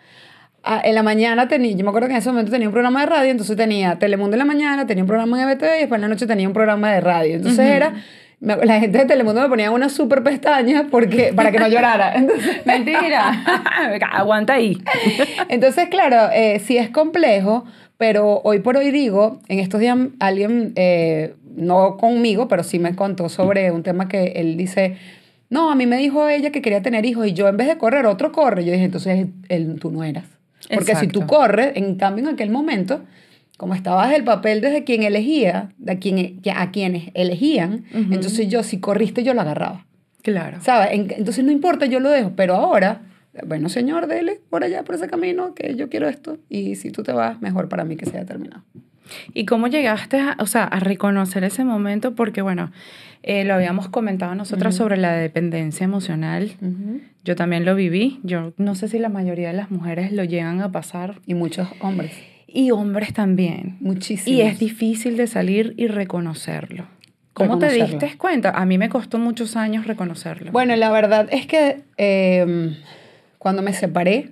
en 0.84 0.96
la 0.96 1.04
mañana 1.04 1.48
tenía, 1.48 1.72
yo 1.76 1.84
me 1.84 1.90
acuerdo 1.90 2.08
que 2.08 2.14
en 2.14 2.20
ese 2.20 2.30
momento 2.30 2.52
tenía 2.52 2.68
un 2.68 2.74
programa 2.74 3.02
de 3.02 3.06
radio, 3.08 3.32
entonces 3.32 3.56
tenía 3.56 3.98
Telemundo 3.98 4.36
en 4.36 4.40
la 4.40 4.46
mañana, 4.46 4.86
tenía 4.86 5.04
un 5.04 5.08
programa 5.08 5.42
en 5.42 5.50
EBTV 5.50 5.76
y 5.78 5.80
después 5.80 5.98
en 5.98 6.02
la 6.02 6.08
noche 6.08 6.28
tenía 6.28 6.48
un 6.48 6.54
programa 6.54 6.92
de 6.92 7.02
radio. 7.02 7.36
Entonces 7.36 7.66
era, 7.66 7.94
la 8.40 8.80
gente 8.80 9.00
de 9.00 9.06
Telemundo 9.06 9.42
me 9.42 9.50
ponía 9.50 9.72
una 9.72 9.90
super 9.90 10.24
pestaña 10.24 10.88
porque, 10.90 11.34
para 11.36 11.52
que 11.52 11.60
no 11.60 11.68
llorara. 11.68 12.14
Mentira, 12.66 13.44
aguanta 14.12 14.54
ahí. 14.54 14.78
entonces, 15.50 15.90
claro, 15.90 16.32
eh, 16.34 16.60
sí 16.60 16.78
es 16.78 16.90
complejo, 16.90 17.66
pero 17.98 18.42
hoy 18.44 18.60
por 18.60 18.78
hoy 18.78 18.92
digo, 18.92 19.40
en 19.48 19.60
estos 19.60 19.80
días 19.80 19.98
alguien, 20.20 20.74
eh, 20.76 21.36
no 21.56 21.98
conmigo, 21.98 22.48
pero 22.48 22.64
sí 22.64 22.80
me 22.80 22.96
contó 22.96 23.28
sobre 23.28 23.72
un 23.72 23.84
tema 23.84 24.08
que 24.08 24.34
él 24.36 24.56
dice, 24.56 24.98
no, 25.50 25.72
a 25.72 25.76
mí 25.76 25.86
me 25.86 25.98
dijo 25.98 26.28
ella 26.30 26.52
que 26.52 26.62
quería 26.62 26.82
tener 26.82 27.06
hijos 27.06 27.28
y 27.28 27.34
yo 27.34 27.48
en 27.48 27.58
vez 27.58 27.68
de 27.68 27.78
correr, 27.78 28.06
otro 28.06 28.32
corre. 28.32 28.64
Yo 28.64 28.72
dije, 28.72 28.86
entonces 28.86 29.28
él, 29.50 29.80
tú 29.80 29.92
no 29.92 30.04
eras. 30.04 30.39
Porque 30.74 30.96
si 30.96 31.08
tú 31.08 31.26
corres, 31.26 31.72
en 31.76 31.96
cambio 31.96 32.28
en 32.28 32.34
aquel 32.34 32.50
momento, 32.50 33.02
como 33.58 33.74
estabas 33.74 34.14
el 34.14 34.24
papel 34.24 34.62
desde 34.62 34.84
quien 34.84 35.04
elegía, 35.04 35.74
de 35.78 36.00
quien, 36.00 36.42
a 36.56 36.72
quienes 36.72 37.12
elegían, 37.14 37.86
entonces 37.94 38.48
yo 38.48 38.64
si 38.64 38.80
corriste 38.80 39.24
yo 39.24 39.34
lo 39.34 39.42
agarraba. 39.42 39.86
Claro. 40.22 40.60
¿Sabes? 40.62 40.90
Entonces 40.94 41.44
no 41.44 41.52
importa, 41.52 41.86
yo 41.86 42.00
lo 42.00 42.10
dejo, 42.10 42.34
pero 42.36 42.56
ahora, 42.56 43.02
bueno, 43.46 43.70
señor, 43.70 44.08
dele 44.08 44.40
por 44.50 44.64
allá, 44.64 44.84
por 44.84 44.96
ese 44.96 45.08
camino, 45.08 45.54
que 45.54 45.76
yo 45.76 45.90
quiero 45.90 46.08
esto, 46.08 46.38
y 46.50 46.76
si 46.76 46.92
tú 46.92 47.04
te 47.04 47.12
vas, 47.12 47.42
mejor 47.42 47.70
para 47.70 47.84
mí 47.84 47.96
que 47.96 48.06
sea 48.06 48.26
terminado. 48.26 48.64
¿Y 49.34 49.46
cómo 49.46 49.68
llegaste 49.68 50.20
a, 50.20 50.38
o 50.40 50.46
sea, 50.46 50.64
a 50.66 50.80
reconocer 50.80 51.44
ese 51.44 51.64
momento? 51.64 52.16
Porque, 52.16 52.42
bueno, 52.42 52.72
eh, 53.22 53.44
lo 53.44 53.54
habíamos 53.54 53.90
comentado 53.90 54.34
nosotras 54.36 54.76
sobre 54.76 54.98
la 54.98 55.14
dependencia 55.14 55.84
emocional. 55.84 56.52
Yo 57.24 57.36
también 57.36 57.66
lo 57.66 57.76
viví. 57.76 58.20
Yo 58.24 58.54
no 58.58 58.76
sé 58.76 58.88
si 58.88 59.00
la 59.00 59.10
mayoría 59.10 59.50
de 59.50 59.54
las 59.54 59.72
mujeres 59.72 60.12
lo 60.12 60.24
llegan 60.24 60.62
a 60.62 60.72
pasar. 60.72 61.20
Y 61.26 61.34
muchos 61.34 61.68
hombres. 61.82 62.14
Y 62.48 62.72
hombres 62.72 63.14
también. 63.14 63.78
Muchísimo. 63.82 64.36
Y 64.36 64.42
es 64.42 64.58
difícil 64.58 65.18
de 65.18 65.28
salir 65.28 65.74
y 65.78 65.88
reconocerlo. 65.88 66.88
¿Cómo 67.34 67.60
te 67.60 67.72
diste 67.72 68.18
cuenta? 68.18 68.52
A 68.52 68.66
mí 68.66 68.78
me 68.78 68.90
costó 68.90 69.18
muchos 69.18 69.56
años 69.56 69.86
reconocerlo. 69.86 70.52
Bueno, 70.52 70.76
la 70.76 70.92
verdad 70.92 71.28
es 71.32 71.46
que 71.46 71.84
em, 71.98 72.76
cuando 73.38 73.62
me 73.62 73.74
separé, 73.74 74.32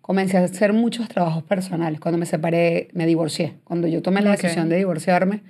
comencé 0.00 0.38
a 0.38 0.44
hacer 0.44 0.72
muchos 0.72 1.08
trabajos 1.08 1.42
personales. 1.42 2.00
Cuando 2.00 2.18
me 2.18 2.26
separé, 2.26 2.88
me 2.92 3.06
divorcié. 3.06 3.54
Cuando 3.64 3.88
yo 3.88 4.02
tomé 4.02 4.22
la 4.22 4.32
decisión 4.32 4.68
de 4.68 4.76
divorciarme, 4.76 5.40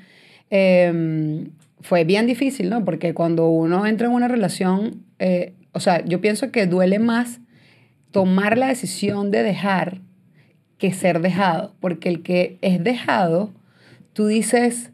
em, 0.50 1.50
fue 1.80 2.04
bien 2.04 2.26
difícil, 2.26 2.70
¿no? 2.70 2.84
Porque 2.84 3.14
cuando 3.14 3.48
uno 3.48 3.86
entra 3.86 4.06
en 4.06 4.12
una 4.12 4.28
relación, 4.28 5.04
eh, 5.18 5.54
o 5.72 5.80
sea, 5.80 6.04
yo 6.04 6.20
pienso 6.20 6.50
que 6.50 6.66
duele 6.66 6.98
más 6.98 7.40
tomar 8.10 8.58
la 8.58 8.68
decisión 8.68 9.30
de 9.30 9.42
dejar 9.42 9.98
que 10.78 10.92
ser 10.92 11.20
dejado. 11.20 11.74
Porque 11.80 12.08
el 12.08 12.22
que 12.22 12.58
es 12.62 12.82
dejado, 12.82 13.52
tú 14.12 14.26
dices, 14.26 14.90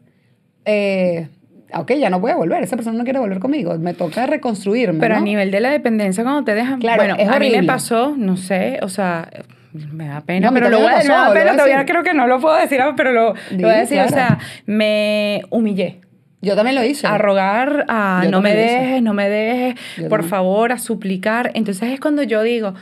eh, 0.65 1.29
ok, 1.73 1.93
ya 1.93 2.09
no 2.09 2.19
voy 2.19 2.31
a 2.31 2.35
volver, 2.35 2.63
esa 2.63 2.75
persona 2.75 2.97
no 2.97 3.03
quiere 3.03 3.19
volver 3.19 3.39
conmigo, 3.39 3.77
me 3.77 3.93
toca 3.93 4.25
reconstruirme. 4.27 4.99
Pero 4.99 5.15
a 5.15 5.21
nivel 5.21 5.51
de 5.51 5.59
la 5.59 5.69
dependencia, 5.69 6.23
cuando 6.23 6.43
te 6.43 6.55
dejan, 6.55 6.79
claro, 6.79 7.03
bueno, 7.03 7.31
a 7.31 7.39
mí 7.39 7.49
me 7.51 7.63
pasó, 7.63 8.15
no 8.17 8.37
sé, 8.37 8.79
o 8.81 8.89
sea, 8.89 9.29
me 9.73 10.07
da 10.07 10.21
pena, 10.21 10.51
pero 10.51 10.69
lo 10.69 10.79
voy 10.79 10.91
a, 10.91 10.97
decir, 10.97 11.11
todavía 11.11 11.85
creo 11.85 12.03
que 12.03 12.13
no 12.13 12.27
lo 12.27 12.39
puedo 12.39 12.55
decir, 12.55 12.79
pero 12.95 13.11
lo, 13.11 13.33
voy 13.51 13.71
a 13.71 13.77
decir, 13.77 13.99
o 13.99 14.09
sea, 14.09 14.39
me 14.65 15.43
humillé. 15.49 16.01
Yo 16.45 16.55
también 16.55 16.75
lo 16.75 16.83
hice. 16.83 17.07
A 17.07 17.17
rogar, 17.17 17.85
a 17.89 18.23
no 18.29 18.41
me 18.41 18.55
dejes, 18.55 19.01
no 19.01 19.13
me 19.13 19.27
dejes, 19.27 19.75
por 20.07 20.23
favor, 20.23 20.71
a 20.71 20.77
suplicar. 20.77 21.51
Entonces 21.55 21.91
es 21.91 21.99
cuando 21.99 22.21
yo 22.21 22.43
digo, 22.43 22.75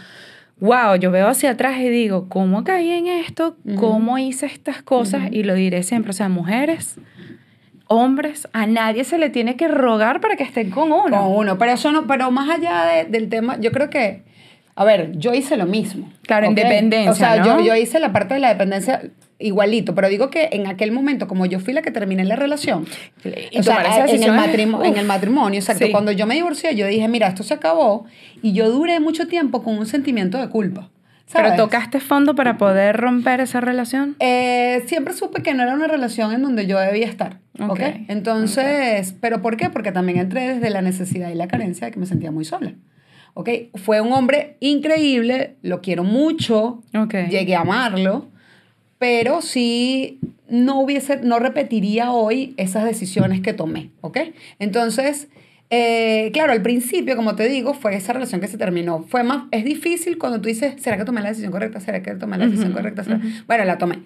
wow, 0.59 0.95
yo 0.99 1.11
veo 1.11 1.27
hacia 1.27 1.51
atrás 1.51 1.79
y 1.79 1.89
digo, 1.89 2.27
¿cómo 2.27 2.63
caí 2.65 2.91
en 2.91 3.07
esto? 3.07 3.55
¿Cómo 3.77 4.17
hice 4.17 4.47
estas 4.47 4.81
cosas? 4.81 5.23
Y 5.31 5.43
lo 5.43 5.55
diré 5.55 5.83
siempre, 5.83 6.11
o 6.11 6.13
sea, 6.13 6.27
mujeres, 6.27 6.97
hombres, 7.87 8.49
a 8.53 8.65
nadie 8.65 9.05
se 9.05 9.17
le 9.17 9.29
tiene 9.29 9.55
que 9.55 9.69
rogar 9.69 10.19
para 10.19 10.35
que 10.35 10.43
estén 10.43 10.69
con 10.69 10.91
uno. 10.91 11.17
Con 11.17 11.31
uno, 11.31 11.57
pero 11.57 11.71
eso 11.71 11.91
no, 11.91 12.05
pero 12.05 12.31
más 12.31 12.49
allá 12.49 13.05
del 13.07 13.29
tema, 13.29 13.57
yo 13.61 13.71
creo 13.71 13.89
que, 13.89 14.23
a 14.75 14.83
ver, 14.83 15.11
yo 15.17 15.33
hice 15.33 15.55
lo 15.55 15.67
mismo. 15.67 16.11
Claro, 16.23 16.47
independencia. 16.47 17.11
O 17.11 17.15
sea, 17.15 17.43
yo, 17.43 17.61
yo 17.61 17.75
hice 17.75 17.99
la 17.99 18.11
parte 18.11 18.33
de 18.33 18.39
la 18.41 18.49
dependencia 18.49 19.01
igualito, 19.39 19.95
pero 19.95 20.09
digo 20.09 20.29
que 20.29 20.49
en 20.51 20.67
aquel 20.67 20.91
momento, 20.91 21.27
como 21.27 21.45
yo 21.45 21.59
fui 21.59 21.73
la 21.73 21.81
que 21.81 21.91
terminé 21.91 22.23
la 22.25 22.35
relación, 22.35 22.85
o 23.57 23.63
sea, 23.63 24.05
en, 24.07 24.23
el 24.23 24.31
matrimonio, 24.31 24.91
en 24.91 24.97
el 24.97 25.05
matrimonio, 25.05 25.59
exacto, 25.59 25.85
cuando 25.91 26.11
yo 26.11 26.25
me 26.25 26.35
divorcié, 26.35 26.75
yo 26.75 26.87
dije, 26.87 27.07
mira, 27.07 27.27
esto 27.27 27.43
se 27.43 27.53
acabó, 27.53 28.05
y 28.41 28.53
yo 28.53 28.69
duré 28.69 28.99
mucho 28.99 29.27
tiempo 29.27 29.63
con 29.63 29.77
un 29.77 29.85
sentimiento 29.85 30.37
de 30.37 30.49
culpa. 30.49 30.89
¿Pero 31.31 31.55
tocaste 31.55 31.99
fondo 31.99 32.35
para 32.35 32.57
poder 32.57 32.97
romper 32.97 33.39
esa 33.39 33.59
relación? 33.59 34.15
Eh, 34.19 34.83
siempre 34.87 35.13
supe 35.13 35.41
que 35.41 35.53
no 35.53 35.63
era 35.63 35.73
una 35.73 35.87
relación 35.87 36.31
en 36.33 36.43
donde 36.43 36.67
yo 36.67 36.79
debía 36.79 37.07
estar. 37.07 37.39
¿Ok? 37.59 37.79
Entonces, 38.07 39.15
¿pero 39.19 39.41
por 39.41 39.57
qué? 39.57 39.69
Porque 39.69 39.91
también 39.91 40.19
entré 40.19 40.55
desde 40.55 40.69
la 40.69 40.81
necesidad 40.81 41.29
y 41.29 41.35
la 41.35 41.47
carencia 41.47 41.87
de 41.87 41.91
que 41.91 41.99
me 41.99 42.05
sentía 42.05 42.31
muy 42.31 42.45
sola. 42.45 42.73
¿Ok? 43.33 43.49
Fue 43.75 43.99
un 44.01 44.13
hombre 44.13 44.57
increíble, 44.59 45.55
lo 45.61 45.81
quiero 45.81 46.03
mucho, 46.03 46.83
llegué 47.29 47.55
a 47.55 47.61
amarlo, 47.61 48.29
pero 49.03 49.41
sí 49.41 50.17
no 50.47 50.79
hubiese, 50.79 51.17
no 51.17 51.37
repetiría 51.37 52.13
hoy 52.13 52.53
esas 52.55 52.85
decisiones 52.85 53.41
que 53.41 53.51
tomé, 53.51 53.89
¿ok? 53.99 54.17
Entonces, 54.59 55.27
eh, 55.69 56.29
claro, 56.31 56.53
al 56.53 56.61
principio, 56.61 57.17
como 57.17 57.35
te 57.35 57.49
digo, 57.49 57.73
fue 57.73 57.97
esa 57.97 58.13
relación 58.13 58.39
que 58.39 58.47
se 58.47 58.57
terminó. 58.57 59.03
Fue 59.09 59.23
más, 59.25 59.43
es 59.51 59.65
difícil 59.65 60.17
cuando 60.17 60.39
tú 60.39 60.47
dices, 60.47 60.81
¿será 60.81 60.95
que 60.97 61.03
tomé 61.03 61.19
la 61.19 61.27
decisión 61.27 61.51
correcta? 61.51 61.81
¿Será 61.81 62.01
que 62.01 62.15
tomé 62.15 62.37
la 62.37 62.45
decisión 62.45 62.71
correcta? 62.71 63.03
Bueno, 63.45 63.65
la 63.65 63.77
tomé. 63.77 64.03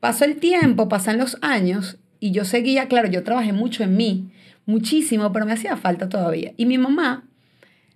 Pasó 0.00 0.24
el 0.24 0.34
tiempo, 0.34 0.88
pasan 0.88 1.16
los 1.16 1.38
años 1.42 1.98
y 2.18 2.32
yo 2.32 2.44
seguía, 2.44 2.88
claro, 2.88 3.06
yo 3.06 3.22
trabajé 3.22 3.52
mucho 3.52 3.84
en 3.84 3.96
mí, 3.96 4.32
muchísimo, 4.66 5.32
pero 5.32 5.46
me 5.46 5.52
hacía 5.52 5.76
falta 5.76 6.08
todavía. 6.08 6.54
Y 6.56 6.66
mi 6.66 6.76
mamá 6.76 7.22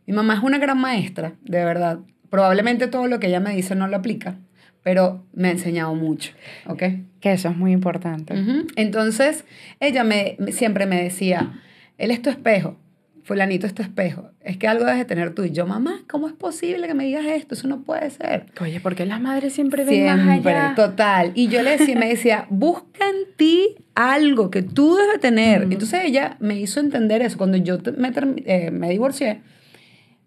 Mi 0.06 0.14
mamá 0.14 0.34
es 0.34 0.42
una 0.44 0.58
gran 0.58 0.78
maestra, 0.80 1.32
de 1.42 1.64
verdad. 1.64 1.98
Probablemente 2.30 2.86
todo 2.86 3.08
lo 3.08 3.18
que 3.18 3.26
ella 3.26 3.40
me 3.40 3.56
dice 3.56 3.74
no 3.74 3.88
lo 3.88 3.96
aplica, 3.96 4.36
pero 4.84 5.24
me 5.32 5.48
ha 5.48 5.50
enseñado 5.50 5.94
mucho, 5.94 6.32
¿ok? 6.68 6.82
Que 7.20 7.32
eso 7.32 7.48
es 7.48 7.56
muy 7.56 7.72
importante. 7.72 8.34
Entonces, 8.76 9.44
ella 9.80 10.04
me, 10.04 10.36
siempre 10.52 10.86
me 10.86 11.02
decía, 11.02 11.60
él 11.98 12.10
es 12.10 12.20
tu 12.20 12.28
espejo, 12.28 12.76
fulanito 13.22 13.66
es 13.66 13.72
tu 13.72 13.80
espejo, 13.80 14.30
es 14.42 14.58
que 14.58 14.68
algo 14.68 14.84
debes 14.84 14.98
de 14.98 15.04
tener 15.06 15.34
tú. 15.34 15.42
Y 15.42 15.52
yo, 15.52 15.66
mamá, 15.66 16.02
¿cómo 16.06 16.28
es 16.28 16.34
posible 16.34 16.86
que 16.86 16.92
me 16.92 17.04
digas 17.06 17.24
esto? 17.24 17.54
Eso 17.54 17.66
no 17.66 17.80
puede 17.80 18.10
ser. 18.10 18.44
Oye, 18.60 18.78
porque 18.78 19.06
las 19.06 19.22
madres 19.22 19.54
siempre 19.54 19.84
ven 19.84 20.04
más 20.04 20.28
allá. 20.46 20.74
total. 20.76 21.32
Y 21.34 21.48
yo 21.48 21.62
le 21.62 21.78
decía, 21.78 21.96
me 21.96 22.08
decía, 22.08 22.46
busca 22.50 23.08
en 23.08 23.34
ti 23.36 23.76
algo 23.94 24.50
que 24.50 24.62
tú 24.62 24.96
debes 24.96 25.18
tener. 25.18 25.62
Entonces 25.62 26.02
ella 26.04 26.36
me 26.40 26.60
hizo 26.60 26.78
entender 26.78 27.22
eso. 27.22 27.38
Cuando 27.38 27.56
yo 27.56 27.78
me, 27.96 28.12
eh, 28.44 28.70
me 28.70 28.90
divorcié, 28.90 29.40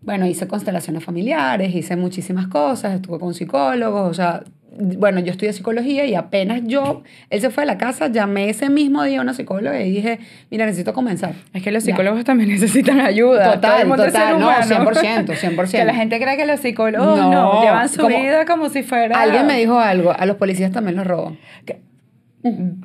bueno, 0.02 0.26
hice 0.26 0.48
constelaciones 0.48 1.04
familiares, 1.04 1.74
hice 1.74 1.96
muchísimas 1.96 2.48
cosas, 2.48 2.96
estuve 2.96 3.20
con 3.20 3.34
psicólogos, 3.34 4.10
o 4.10 4.14
sea, 4.14 4.44
bueno, 4.80 5.20
yo 5.20 5.32
estudié 5.32 5.54
psicología 5.54 6.06
y 6.06 6.14
apenas 6.14 6.62
yo, 6.66 7.02
él 7.30 7.42
se 7.42 7.50
fue 7.50 7.64
a 7.64 7.66
la 7.66 7.78
casa, 7.78 8.08
llamé 8.08 8.50
ese 8.50 8.70
mismo 8.70 9.04
día 9.04 9.20
a 9.20 9.22
una 9.24 9.34
psicóloga 9.34 9.82
y 9.82 9.92
dije, 9.92 10.20
mira, 10.52 10.66
necesito 10.66 10.94
comenzar. 10.94 11.34
Es 11.54 11.64
que 11.64 11.72
los 11.72 11.84
psicólogos 11.84 12.24
también 12.24 12.50
necesitan 12.54 13.00
ayuda. 13.00 13.54
Total, 13.56 13.88
total, 13.88 14.40
no, 14.40 14.52
100%, 14.52 15.26
100%. 15.26 15.72
Que 15.78 15.86
la 15.86 15.96
gente 15.96 16.20
cree 16.20 16.38
que 16.38 16.46
los 16.46 16.60
psicólogos 16.60 17.20
no, 17.20 17.62
llevan 17.62 17.90
su 17.90 18.06
vida 18.06 18.46
como 18.46 18.70
si 18.70 18.84
fuera... 18.84 19.20
Alguien 19.20 19.48
me 19.48 19.58
dijo 19.58 19.80
algo, 19.80 20.12
a 20.12 20.26
los 20.26 20.38
policías 20.38 20.72
también 20.72 20.96
los 20.96 21.08
roban. 21.08 21.40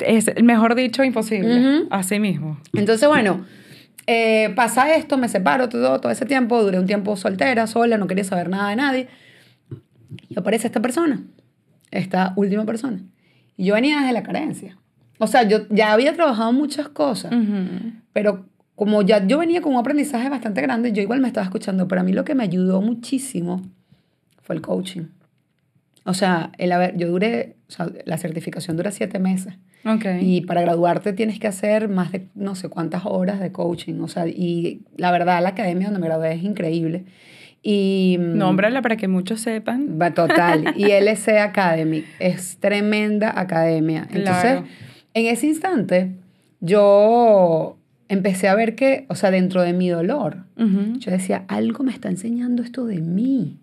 Es, 0.01 0.31
mejor 0.43 0.75
dicho, 0.75 1.05
imposible. 1.05 1.85
Así 1.91 2.19
mismo. 2.19 2.59
Entonces, 2.73 3.09
bueno... 3.09 3.45
Eh, 4.07 4.53
pasa 4.57 4.95
esto, 4.95 5.17
me 5.17 5.29
separo 5.29 5.69
todo, 5.69 6.01
todo 6.01 6.13
ese 6.13 6.27
tiempo, 6.27 6.63
duré 6.63 6.79
un 6.79 6.87
tiempo 6.87 7.17
soltera, 7.17 7.67
sola, 7.67 7.99
no 7.99 8.07
quería 8.07 8.25
saber 8.25 8.49
nada 8.49 8.71
de 8.71 8.77
nadie. 8.77 9.09
Y 10.29 10.39
aparece 10.39 10.67
esta 10.67 10.81
persona 10.81 11.23
esta 11.93 12.33
última 12.37 12.65
persona. 12.65 13.01
Y 13.57 13.67
yo 13.67 13.75
venía 13.75 14.01
desde 14.01 14.13
la 14.13 14.25
carencia. 14.25 14.77
O 15.19 15.29
sea, 15.29 15.47
yo 15.47 15.69
ya 15.69 15.93
había 15.93 16.15
trabajado 16.15 16.53
muchas 16.53 16.89
cosas, 16.89 17.33
pero 18.13 18.47
como 18.75 19.03
ya 19.03 19.25
yo 19.25 19.39
venía 19.39 19.61
con 19.61 19.75
un 19.75 19.79
aprendizaje 19.79 20.29
bastante 20.29 20.61
grande, 20.63 20.93
yo 20.93 21.01
igual 21.01 21.21
me 21.21 21.29
estaba 21.29 21.45
escuchando, 21.45 21.87
pero 21.87 22.01
a 22.01 22.05
mí 22.05 22.13
lo 22.13 22.25
que 22.25 22.35
me 22.35 22.43
ayudó 22.43 22.81
muchísimo 22.81 23.63
fue 24.43 24.57
el 24.57 24.63
coaching. 24.63 25.03
O 26.05 26.15
sea, 26.15 26.53
el 26.59 26.73
haber, 26.73 26.97
yo 26.97 27.09
duré, 27.09 27.57
o 27.69 27.73
sea, 27.73 27.91
la 28.05 28.19
certificación 28.19 28.77
dura 28.77 28.91
siete 28.91 29.19
meses. 29.19 29.55
Okay. 29.85 30.21
Y 30.21 30.41
para 30.43 30.61
graduarte 30.61 31.13
tienes 31.13 31.39
que 31.39 31.49
hacer 31.49 31.89
más 31.89 32.13
de 32.13 32.29
no 32.35 32.55
sé 32.55 32.69
cuántas 32.69 33.05
horas 33.05 33.41
de 33.41 33.53
coaching. 33.53 34.01
O 34.01 34.09
sea, 34.09 34.27
y 34.27 34.83
la 34.97 35.11
verdad, 35.11 35.43
la 35.43 35.51
academia 35.51 35.89
donde 35.89 36.01
me 36.01 36.07
gradué 36.07 36.35
es 36.35 36.43
increíble. 36.43 37.05
Y, 37.63 38.17
mm, 38.19 38.37
Nómbrala 38.37 38.83
para 38.83 38.97
que 38.97 39.09
muchos 39.09 39.41
sepan. 39.41 39.99
Va 40.01 40.13
total. 40.13 40.75
Y 40.77 40.91
LC 40.91 41.39
Academy 41.39 42.05
es 42.19 42.59
tremenda 42.59 43.39
academia. 43.39 44.09
Entonces, 44.11 44.63
en 45.15 45.27
ese 45.27 45.47
instante, 45.47 46.13
yo 46.61 47.77
empecé 48.09 48.49
a 48.49 48.55
ver 48.55 48.75
que, 48.75 49.07
o 49.09 49.15
sea, 49.15 49.31
dentro 49.31 49.63
de 49.63 49.73
mi 49.73 49.89
dolor, 49.89 50.45
yo 50.57 51.11
decía, 51.11 51.45
algo 51.49 51.83
me 51.83 51.93
está 51.93 52.09
enseñando 52.09 52.63
esto 52.63 52.85
de 52.85 53.01
mí. 53.01 53.59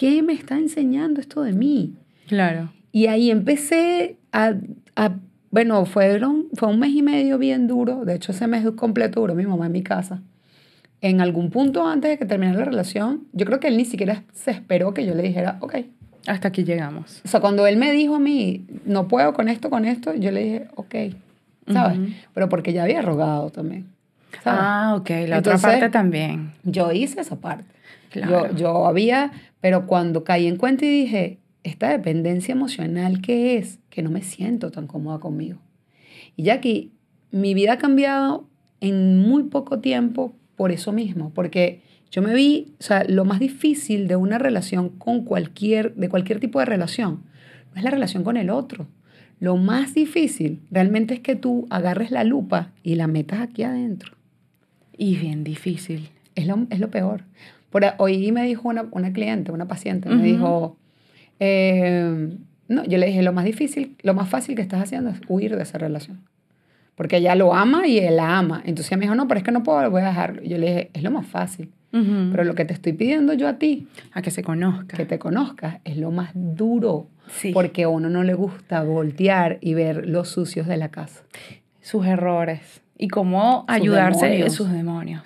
¿Qué 0.00 0.22
me 0.22 0.32
está 0.32 0.56
enseñando 0.56 1.20
esto 1.20 1.42
de 1.42 1.52
mí? 1.52 1.94
Claro. 2.26 2.72
Y 2.90 3.06
ahí 3.06 3.30
empecé 3.30 4.16
a, 4.32 4.54
a 4.96 5.16
bueno, 5.50 5.84
fueron, 5.84 6.46
fue 6.54 6.68
un 6.68 6.78
mes 6.78 6.94
y 6.94 7.02
medio 7.02 7.36
bien 7.36 7.66
duro. 7.66 8.06
De 8.06 8.14
hecho, 8.14 8.32
ese 8.32 8.46
mes 8.46 8.64
completo 8.76 9.20
duró 9.20 9.34
mi 9.34 9.44
mamá 9.44 9.66
en 9.66 9.72
mi 9.72 9.82
casa 9.82 10.22
en 11.00 11.20
algún 11.20 11.50
punto 11.50 11.86
antes 11.86 12.10
de 12.10 12.18
que 12.18 12.26
terminara 12.26 12.58
la 12.58 12.64
relación, 12.64 13.24
yo 13.32 13.46
creo 13.46 13.60
que 13.60 13.68
él 13.68 13.76
ni 13.76 13.84
siquiera 13.84 14.22
se 14.34 14.50
esperó 14.50 14.92
que 14.94 15.06
yo 15.06 15.14
le 15.14 15.22
dijera, 15.22 15.56
ok. 15.60 15.76
Hasta 16.26 16.48
aquí 16.48 16.64
llegamos. 16.64 17.22
O 17.24 17.28
sea, 17.28 17.40
cuando 17.40 17.66
él 17.66 17.78
me 17.78 17.92
dijo 17.92 18.16
a 18.16 18.20
mí, 18.20 18.66
no 18.84 19.08
puedo 19.08 19.32
con 19.32 19.48
esto, 19.48 19.70
con 19.70 19.86
esto, 19.86 20.14
yo 20.14 20.30
le 20.30 20.44
dije, 20.44 20.68
ok, 20.74 20.94
¿sabes? 21.72 21.98
Pero 22.34 22.48
porque 22.50 22.74
ya 22.74 22.82
había 22.82 23.00
rogado 23.00 23.50
también. 23.50 23.86
Ah, 24.44 24.94
ok, 24.98 25.10
la 25.26 25.38
otra 25.38 25.56
parte 25.56 25.88
también. 25.88 26.52
Yo 26.62 26.92
hice 26.92 27.20
esa 27.20 27.36
parte. 27.36 27.64
Yo, 28.12 28.54
yo 28.54 28.86
había, 28.86 29.32
pero 29.60 29.86
cuando 29.86 30.24
caí 30.24 30.46
en 30.46 30.56
cuenta 30.56 30.84
y 30.84 30.88
dije, 30.88 31.38
esta 31.62 31.90
dependencia 31.90 32.52
emocional 32.52 33.20
que 33.20 33.58
es, 33.58 33.78
que 33.90 34.02
no 34.02 34.10
me 34.10 34.22
siento 34.22 34.70
tan 34.70 34.86
cómoda 34.86 35.18
conmigo. 35.18 35.58
Y 36.36 36.44
ya 36.44 36.60
que 36.60 36.88
mi 37.30 37.54
vida 37.54 37.74
ha 37.74 37.78
cambiado 37.78 38.48
en 38.80 39.18
muy 39.18 39.44
poco 39.44 39.80
tiempo 39.80 40.34
por 40.56 40.72
eso 40.72 40.92
mismo, 40.92 41.30
porque 41.34 41.82
yo 42.10 42.22
me 42.22 42.34
vi, 42.34 42.74
o 42.80 42.82
sea, 42.82 43.04
lo 43.04 43.24
más 43.24 43.38
difícil 43.38 44.08
de 44.08 44.16
una 44.16 44.38
relación 44.38 44.88
con 44.88 45.24
cualquier, 45.24 45.94
de 45.94 46.08
cualquier 46.08 46.40
tipo 46.40 46.58
de 46.58 46.64
relación, 46.64 47.22
no 47.72 47.76
es 47.76 47.84
la 47.84 47.90
relación 47.90 48.24
con 48.24 48.36
el 48.36 48.50
otro. 48.50 48.88
Lo 49.38 49.56
más 49.56 49.94
difícil 49.94 50.60
realmente 50.70 51.14
es 51.14 51.20
que 51.20 51.36
tú 51.36 51.66
agarres 51.70 52.10
la 52.10 52.24
lupa 52.24 52.72
y 52.82 52.96
la 52.96 53.06
metas 53.06 53.40
aquí 53.40 53.62
adentro. 53.62 54.16
Y 54.96 55.16
bien 55.16 55.44
difícil. 55.44 56.10
Es 56.34 56.46
lo, 56.46 56.66
es 56.68 56.78
lo 56.78 56.90
peor. 56.90 57.24
Por, 57.70 57.84
hoy 57.98 58.32
me 58.32 58.44
dijo 58.44 58.68
una, 58.68 58.86
una 58.90 59.12
cliente, 59.12 59.52
una 59.52 59.66
paciente, 59.66 60.08
me 60.08 60.22
dijo, 60.22 60.76
eh, 61.38 62.36
no, 62.68 62.84
yo 62.84 62.98
le 62.98 63.06
dije, 63.06 63.22
lo 63.22 63.32
más 63.32 63.44
difícil, 63.44 63.96
lo 64.02 64.14
más 64.14 64.28
fácil 64.28 64.56
que 64.56 64.62
estás 64.62 64.82
haciendo 64.82 65.10
es 65.10 65.20
huir 65.28 65.56
de 65.56 65.62
esa 65.62 65.78
relación 65.78 66.20
porque 67.00 67.16
ella 67.16 67.34
lo 67.34 67.54
ama 67.54 67.86
y 67.86 67.98
él 67.98 68.16
la 68.16 68.36
ama. 68.36 68.60
Entonces 68.66 68.92
ella 68.92 68.98
me 68.98 69.04
dijo, 69.06 69.14
no, 69.14 69.26
pero 69.26 69.38
es 69.38 69.44
que 69.44 69.52
no 69.52 69.62
puedo, 69.62 69.90
voy 69.90 70.02
a 70.02 70.08
dejarlo. 70.08 70.42
yo 70.42 70.58
le 70.58 70.66
dije, 70.66 70.90
es 70.92 71.02
lo 71.02 71.10
más 71.10 71.26
fácil. 71.26 71.72
Pero 71.90 72.44
lo 72.44 72.54
que 72.54 72.66
te 72.66 72.74
estoy 72.74 72.92
pidiendo 72.92 73.32
yo 73.32 73.48
a 73.48 73.54
ti, 73.54 73.88
a 74.12 74.20
que 74.20 74.30
se 74.30 74.42
conozca, 74.42 74.98
que 74.98 75.06
te 75.06 75.18
conozcas, 75.18 75.78
es 75.84 75.96
lo 75.96 76.10
más 76.10 76.32
duro. 76.34 77.08
Porque 77.54 77.84
a 77.84 77.88
uno 77.88 78.10
no 78.10 78.22
le 78.22 78.34
gusta 78.34 78.82
voltear 78.82 79.56
y 79.62 79.72
ver 79.72 80.10
los 80.10 80.28
sucios 80.28 80.66
de 80.66 80.76
la 80.76 80.90
casa. 80.90 81.22
Sus 81.80 82.04
errores 82.04 82.82
y 83.02 83.08
cómo 83.08 83.64
ayudarse 83.66 84.26
demonios. 84.26 84.52
sus 84.52 84.70
demonios. 84.70 85.22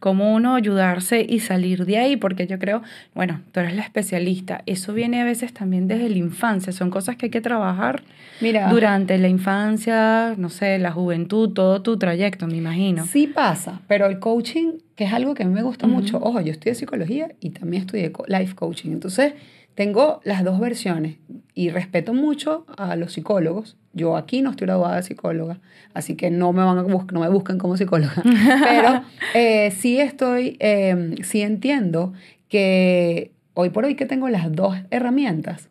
Cómo 0.00 0.34
uno 0.34 0.56
ayudarse 0.56 1.24
y 1.26 1.38
salir 1.38 1.86
de 1.86 1.98
ahí, 1.98 2.16
porque 2.16 2.48
yo 2.48 2.58
creo, 2.58 2.82
bueno, 3.14 3.42
tú 3.52 3.60
eres 3.60 3.76
la 3.76 3.82
especialista, 3.82 4.62
eso 4.66 4.92
viene 4.92 5.20
a 5.20 5.24
veces 5.24 5.54
también 5.54 5.86
desde 5.86 6.08
la 6.08 6.16
infancia, 6.16 6.72
son 6.72 6.90
cosas 6.90 7.14
que 7.14 7.26
hay 7.26 7.30
que 7.30 7.40
trabajar 7.40 8.02
Mira, 8.40 8.68
durante 8.70 9.18
la 9.18 9.28
infancia, 9.28 10.34
no 10.36 10.48
sé, 10.48 10.80
la 10.80 10.90
juventud, 10.90 11.50
todo 11.50 11.80
tu 11.80 11.96
trayecto, 11.96 12.48
me 12.48 12.56
imagino. 12.56 13.06
Sí 13.06 13.28
pasa, 13.28 13.82
pero 13.86 14.06
el 14.06 14.18
coaching, 14.18 14.72
que 14.96 15.04
es 15.04 15.12
algo 15.12 15.34
que 15.34 15.44
a 15.44 15.46
mí 15.46 15.54
me 15.54 15.62
gusta 15.62 15.86
mucho, 15.86 16.18
ojo, 16.20 16.40
yo 16.40 16.50
estudié 16.50 16.74
psicología 16.74 17.28
y 17.40 17.50
también 17.50 17.82
estudié 17.82 18.12
life 18.26 18.56
coaching, 18.56 18.90
entonces 18.90 19.34
tengo 19.76 20.20
las 20.24 20.42
dos 20.42 20.58
versiones 20.58 21.16
y 21.54 21.68
respeto 21.68 22.14
mucho 22.14 22.64
a 22.78 22.96
los 22.96 23.12
psicólogos. 23.12 23.76
Yo 23.92 24.16
aquí 24.16 24.40
no 24.40 24.50
estoy 24.50 24.66
graduada 24.66 24.96
de 24.96 25.02
psicóloga, 25.02 25.60
así 25.92 26.16
que 26.16 26.30
no 26.30 26.54
me, 26.54 26.64
van 26.64 26.78
a 26.78 26.82
no 26.82 27.20
me 27.20 27.28
busquen 27.28 27.58
como 27.58 27.76
psicóloga. 27.76 28.14
Pero 28.64 29.02
eh, 29.34 29.70
sí 29.70 30.00
estoy, 30.00 30.56
em, 30.60 31.16
sí 31.18 31.42
entiendo 31.42 32.14
que 32.48 33.32
hoy 33.52 33.68
por 33.68 33.84
hoy 33.84 33.96
que 33.96 34.06
tengo 34.06 34.30
las 34.30 34.50
dos 34.50 34.78
herramientas, 34.90 35.68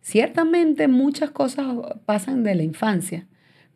ciertamente 0.00 0.88
muchas 0.88 1.30
cosas 1.30 1.66
pasan 2.06 2.44
de 2.44 2.54
la 2.54 2.62
infancia, 2.62 3.26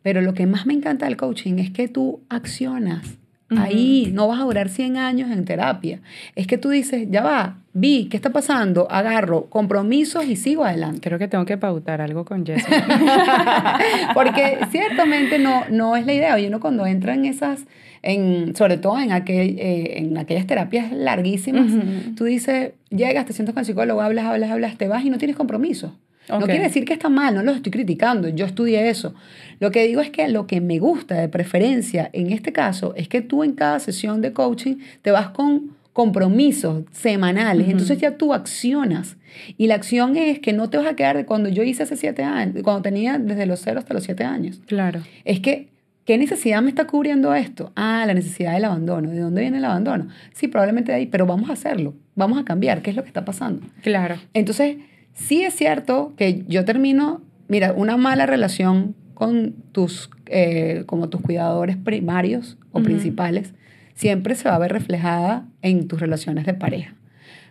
pero 0.01 0.21
lo 0.21 0.33
que 0.33 0.47
más 0.47 0.65
me 0.65 0.73
encanta 0.73 1.05
del 1.05 1.17
coaching 1.17 1.59
es 1.59 1.69
que 1.71 1.87
tú 1.87 2.23
accionas 2.29 3.18
Ahí 3.57 4.11
no 4.13 4.27
vas 4.27 4.39
a 4.39 4.43
durar 4.43 4.69
100 4.69 4.97
años 4.97 5.31
en 5.31 5.43
terapia. 5.45 6.01
Es 6.35 6.45
que 6.45 6.57
tú 6.57 6.69
dices, 6.69 7.07
ya 7.09 7.23
va, 7.23 7.57
vi, 7.73 8.07
¿qué 8.09 8.17
está 8.17 8.29
pasando? 8.29 8.87
Agarro 8.91 9.45
compromisos 9.45 10.25
y 10.25 10.35
sigo 10.35 10.65
adelante. 10.65 11.01
Creo 11.01 11.17
que 11.17 11.27
tengo 11.27 11.45
que 11.45 11.57
pautar 11.57 12.01
algo 12.01 12.25
con 12.25 12.45
Jessica. 12.45 13.79
Porque 14.13 14.59
ciertamente 14.71 15.39
no, 15.39 15.63
no 15.69 15.95
es 15.95 16.05
la 16.05 16.13
idea. 16.13 16.35
Oye, 16.35 16.47
uno 16.47 16.59
cuando 16.59 16.85
entra 16.85 17.13
en 17.13 17.25
esas, 17.25 17.65
en, 18.03 18.55
sobre 18.55 18.77
todo 18.77 18.99
en, 18.99 19.11
aquel, 19.11 19.57
eh, 19.59 19.97
en 19.97 20.17
aquellas 20.17 20.45
terapias 20.45 20.91
larguísimas, 20.91 21.71
tú 22.15 22.25
dices, 22.25 22.73
llegas, 22.89 23.25
te 23.25 23.33
sientas 23.33 23.53
con 23.53 23.61
el 23.61 23.65
psicólogo, 23.65 24.01
hablas, 24.01 24.25
hablas, 24.25 24.51
hablas, 24.51 24.77
te 24.77 24.87
vas 24.87 25.03
y 25.03 25.09
no 25.09 25.17
tienes 25.17 25.35
compromisos. 25.35 25.91
No 26.29 26.45
quiere 26.45 26.63
decir 26.63 26.85
que 26.85 26.93
está 26.93 27.09
mal, 27.09 27.33
no 27.33 27.43
lo 27.43 27.51
estoy 27.51 27.71
criticando, 27.71 28.29
yo 28.29 28.45
estudié 28.45 28.89
eso. 28.89 29.13
Lo 29.59 29.71
que 29.71 29.87
digo 29.87 30.01
es 30.01 30.09
que 30.09 30.27
lo 30.27 30.47
que 30.47 30.61
me 30.61 30.79
gusta 30.79 31.15
de 31.15 31.29
preferencia 31.29 32.09
en 32.13 32.31
este 32.31 32.53
caso 32.53 32.93
es 32.95 33.07
que 33.07 33.21
tú 33.21 33.43
en 33.43 33.53
cada 33.53 33.79
sesión 33.79 34.21
de 34.21 34.33
coaching 34.33 34.75
te 35.01 35.11
vas 35.11 35.29
con 35.29 35.79
compromisos 35.93 36.85
semanales, 36.91 37.67
entonces 37.67 37.97
ya 37.97 38.15
tú 38.15 38.33
accionas. 38.33 39.17
Y 39.57 39.67
la 39.67 39.75
acción 39.75 40.15
es 40.15 40.39
que 40.39 40.53
no 40.53 40.69
te 40.69 40.77
vas 40.77 40.87
a 40.87 40.95
quedar 40.95 41.17
de 41.17 41.25
cuando 41.25 41.49
yo 41.49 41.63
hice 41.63 41.83
hace 41.83 41.97
siete 41.97 42.23
años, 42.23 42.63
cuando 42.63 42.81
tenía 42.81 43.17
desde 43.17 43.45
los 43.45 43.59
cero 43.59 43.79
hasta 43.79 43.93
los 43.93 44.03
siete 44.03 44.23
años. 44.23 44.61
Claro. 44.65 45.01
Es 45.25 45.41
que, 45.41 45.67
¿qué 46.05 46.17
necesidad 46.17 46.61
me 46.61 46.69
está 46.69 46.87
cubriendo 46.87 47.33
esto? 47.33 47.73
Ah, 47.75 48.05
la 48.07 48.13
necesidad 48.13 48.53
del 48.53 48.65
abandono. 48.65 49.09
¿De 49.09 49.19
dónde 49.19 49.41
viene 49.41 49.57
el 49.57 49.65
abandono? 49.65 50.07
Sí, 50.33 50.47
probablemente 50.47 50.91
de 50.93 50.99
ahí, 50.99 51.05
pero 51.05 51.25
vamos 51.25 51.49
a 51.49 51.53
hacerlo, 51.53 51.93
vamos 52.15 52.39
a 52.39 52.45
cambiar, 52.45 52.81
¿qué 52.81 52.91
es 52.91 52.95
lo 52.95 53.03
que 53.03 53.09
está 53.09 53.25
pasando? 53.25 53.67
Claro. 53.81 54.15
Entonces, 54.33 54.77
Sí 55.13 55.43
es 55.43 55.55
cierto 55.55 56.13
que 56.17 56.43
yo 56.47 56.65
termino, 56.65 57.21
mira, 57.47 57.73
una 57.73 57.97
mala 57.97 58.25
relación 58.25 58.95
con 59.13 59.53
tus, 59.73 60.09
eh, 60.27 60.83
como 60.85 61.09
tus 61.09 61.21
cuidadores 61.21 61.75
primarios 61.75 62.57
o 62.71 62.81
principales, 62.81 63.53
siempre 63.93 64.35
se 64.35 64.47
va 64.47 64.55
a 64.55 64.59
ver 64.59 64.71
reflejada 64.71 65.45
en 65.61 65.89
tus 65.89 65.99
relaciones 65.99 66.45
de 66.45 66.53
pareja. 66.53 66.95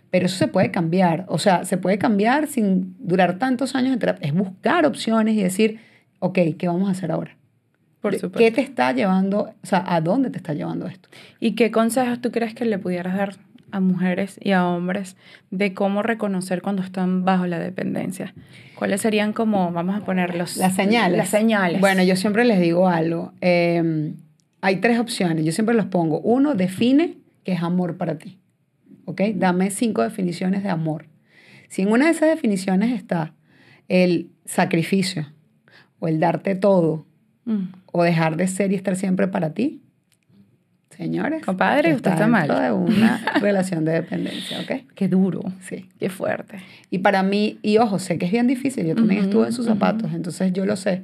Pero 0.09 0.25
eso 0.25 0.35
se 0.35 0.47
puede 0.47 0.71
cambiar, 0.71 1.25
o 1.27 1.37
sea, 1.37 1.65
se 1.65 1.77
puede 1.77 1.99
cambiar 1.99 2.47
sin 2.47 2.95
durar 2.97 3.37
tantos 3.37 3.75
años 3.75 3.91
de 3.91 3.97
terapia. 3.97 4.27
Es 4.27 4.33
buscar 4.33 4.87
opciones 4.87 5.35
y 5.35 5.43
decir, 5.43 5.79
ok, 6.17 6.39
¿qué 6.57 6.67
vamos 6.67 6.89
a 6.89 6.93
hacer 6.93 7.11
ahora? 7.11 7.37
Por 8.01 8.13
supuesto. 8.15 8.39
¿Qué 8.39 8.49
te 8.49 8.61
está 8.61 8.91
llevando, 8.93 9.53
o 9.61 9.67
sea, 9.67 9.83
a 9.85 10.01
dónde 10.01 10.31
te 10.31 10.37
está 10.37 10.53
llevando 10.53 10.87
esto? 10.87 11.09
¿Y 11.39 11.51
qué 11.51 11.69
consejos 11.69 12.19
tú 12.19 12.31
crees 12.31 12.55
que 12.55 12.65
le 12.65 12.79
pudieras 12.79 13.15
dar 13.15 13.35
a 13.71 13.79
mujeres 13.79 14.39
y 14.41 14.51
a 14.51 14.67
hombres 14.67 15.15
de 15.51 15.73
cómo 15.73 16.03
reconocer 16.03 16.61
cuando 16.61 16.81
están 16.81 17.25
bajo 17.25 17.45
la 17.45 17.59
dependencia? 17.59 18.33
¿Cuáles 18.75 19.01
serían 19.01 19.33
como, 19.33 19.71
vamos 19.71 19.95
a 20.01 20.05
ponerlos? 20.05 20.57
Las 20.57 20.75
señales. 20.75 21.17
Las 21.17 21.29
señales. 21.29 21.81
Bueno, 21.81 22.03
yo 22.03 22.15
siempre 22.15 22.45
les 22.45 22.59
digo 22.59 22.87
algo. 22.87 23.33
Em, 23.41 24.15
hay 24.61 24.77
tres 24.77 24.99
opciones, 24.99 25.45
yo 25.45 25.51
siempre 25.51 25.75
los 25.75 25.85
pongo. 25.85 26.19
Uno, 26.21 26.55
define 26.55 27.17
qué 27.43 27.53
es 27.53 27.63
amor 27.63 27.97
para 27.97 28.17
ti. 28.17 28.37
¿Ok? 29.05 29.21
Dame 29.35 29.71
cinco 29.71 30.03
definiciones 30.03 30.63
de 30.63 30.69
amor. 30.69 31.05
Si 31.67 31.81
en 31.81 31.91
una 31.91 32.05
de 32.05 32.11
esas 32.11 32.29
definiciones 32.29 32.91
está 32.93 33.33
el 33.87 34.31
sacrificio 34.45 35.31
o 35.99 36.07
el 36.07 36.19
darte 36.19 36.55
todo 36.55 37.05
mm. 37.45 37.63
o 37.91 38.03
dejar 38.03 38.37
de 38.37 38.47
ser 38.47 38.71
y 38.71 38.75
estar 38.75 38.95
siempre 38.95 39.27
para 39.27 39.53
ti, 39.53 39.81
señores. 40.99 41.45
Compadre, 41.45 41.95
usted 41.95 42.11
está 42.11 42.27
mal. 42.27 42.47
de 42.47 42.71
una 42.73 43.23
relación 43.41 43.85
de 43.85 43.93
dependencia, 43.93 44.59
¿ok? 44.59 44.83
Qué 44.93 45.07
duro. 45.07 45.41
Sí. 45.61 45.85
Qué 45.97 46.09
fuerte. 46.09 46.57
Y 46.91 46.99
para 46.99 47.23
mí, 47.23 47.57
y 47.61 47.77
ojo, 47.77 47.99
sé 47.99 48.17
que 48.17 48.25
es 48.25 48.31
bien 48.31 48.47
difícil, 48.47 48.85
yo 48.85 48.95
también 48.95 49.23
estuve 49.23 49.47
en 49.47 49.53
sus 49.53 49.65
zapatos, 49.65 50.13
entonces 50.13 50.51
yo 50.51 50.65
lo 50.65 50.75
sé. 50.75 51.03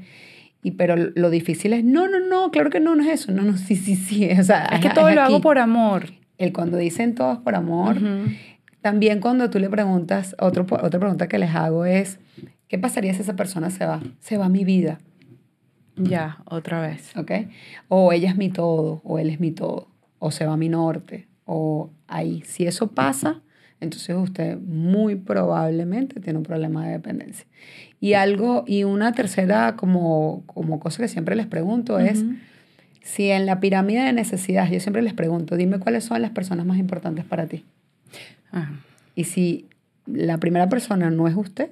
Y 0.61 0.71
pero 0.71 0.95
lo 0.97 1.29
difícil 1.29 1.71
es, 1.71 1.85
no, 1.85 2.09
no, 2.09 2.19
no, 2.19 2.51
claro 2.51 2.69
que 2.69 2.81
no, 2.81 2.95
no 2.95 3.03
es 3.03 3.21
eso. 3.21 3.31
No, 3.31 3.43
no, 3.43 3.57
sí, 3.57 3.77
sí, 3.77 3.95
sí. 3.95 4.29
O 4.37 4.43
sea, 4.43 4.65
es 4.65 4.81
que 4.81 4.89
todo 4.89 5.09
lo 5.09 5.21
hago 5.21 5.39
por 5.39 5.57
amor. 5.57 6.07
El 6.37 6.51
cuando 6.51 6.75
dicen 6.75 7.15
todos 7.15 7.37
por 7.37 7.55
amor, 7.55 7.95
también 8.81 9.21
cuando 9.21 9.49
tú 9.49 9.59
le 9.59 9.69
preguntas, 9.69 10.35
otro, 10.37 10.65
otra 10.69 10.99
pregunta 10.99 11.29
que 11.29 11.39
les 11.39 11.55
hago 11.55 11.85
es, 11.85 12.19
¿qué 12.67 12.77
pasaría 12.77 13.13
si 13.13 13.21
esa 13.21 13.37
persona 13.37 13.69
se 13.69 13.85
va? 13.85 14.01
Se 14.19 14.37
va 14.37 14.49
mi 14.49 14.65
vida. 14.65 14.99
Ya, 15.97 16.39
otra 16.45 16.81
vez. 16.81 17.15
¿Ok? 17.15 17.31
O 17.87 18.11
ella 18.11 18.29
es 18.29 18.37
mi 18.37 18.49
todo, 18.49 19.01
o 19.03 19.19
él 19.19 19.29
es 19.29 19.39
mi 19.39 19.51
todo, 19.51 19.87
o 20.19 20.31
se 20.31 20.45
va 20.45 20.53
a 20.53 20.57
mi 20.57 20.69
norte, 20.69 21.27
o 21.45 21.89
ahí. 22.07 22.43
Si 22.45 22.65
eso 22.65 22.91
pasa, 22.91 23.41
entonces 23.79 24.15
usted 24.15 24.57
muy 24.57 25.15
probablemente 25.15 26.19
tiene 26.19 26.37
un 26.37 26.43
problema 26.43 26.85
de 26.85 26.93
dependencia. 26.93 27.45
Y 27.99 28.13
algo, 28.13 28.63
y 28.67 28.83
una 28.83 29.13
tercera 29.13 29.75
como, 29.75 30.43
como 30.45 30.79
cosa 30.79 31.01
que 31.01 31.07
siempre 31.07 31.35
les 31.35 31.47
pregunto 31.47 31.99
es, 31.99 32.23
si 33.01 33.29
en 33.29 33.45
la 33.45 33.59
pirámide 33.59 34.01
de 34.01 34.13
necesidades, 34.13 34.71
yo 34.71 34.79
siempre 34.79 35.01
les 35.01 35.13
pregunto, 35.13 35.55
dime 35.55 35.79
cuáles 35.79 36.03
son 36.03 36.21
las 36.21 36.31
personas 36.31 36.65
más 36.65 36.77
importantes 36.77 37.25
para 37.25 37.45
ti. 37.45 37.63
Ah. 38.51 38.71
Y 39.15 39.25
si 39.25 39.67
la 40.05 40.37
primera 40.39 40.69
persona 40.69 41.09
no 41.09 41.27
es 41.27 41.35
usted, 41.35 41.69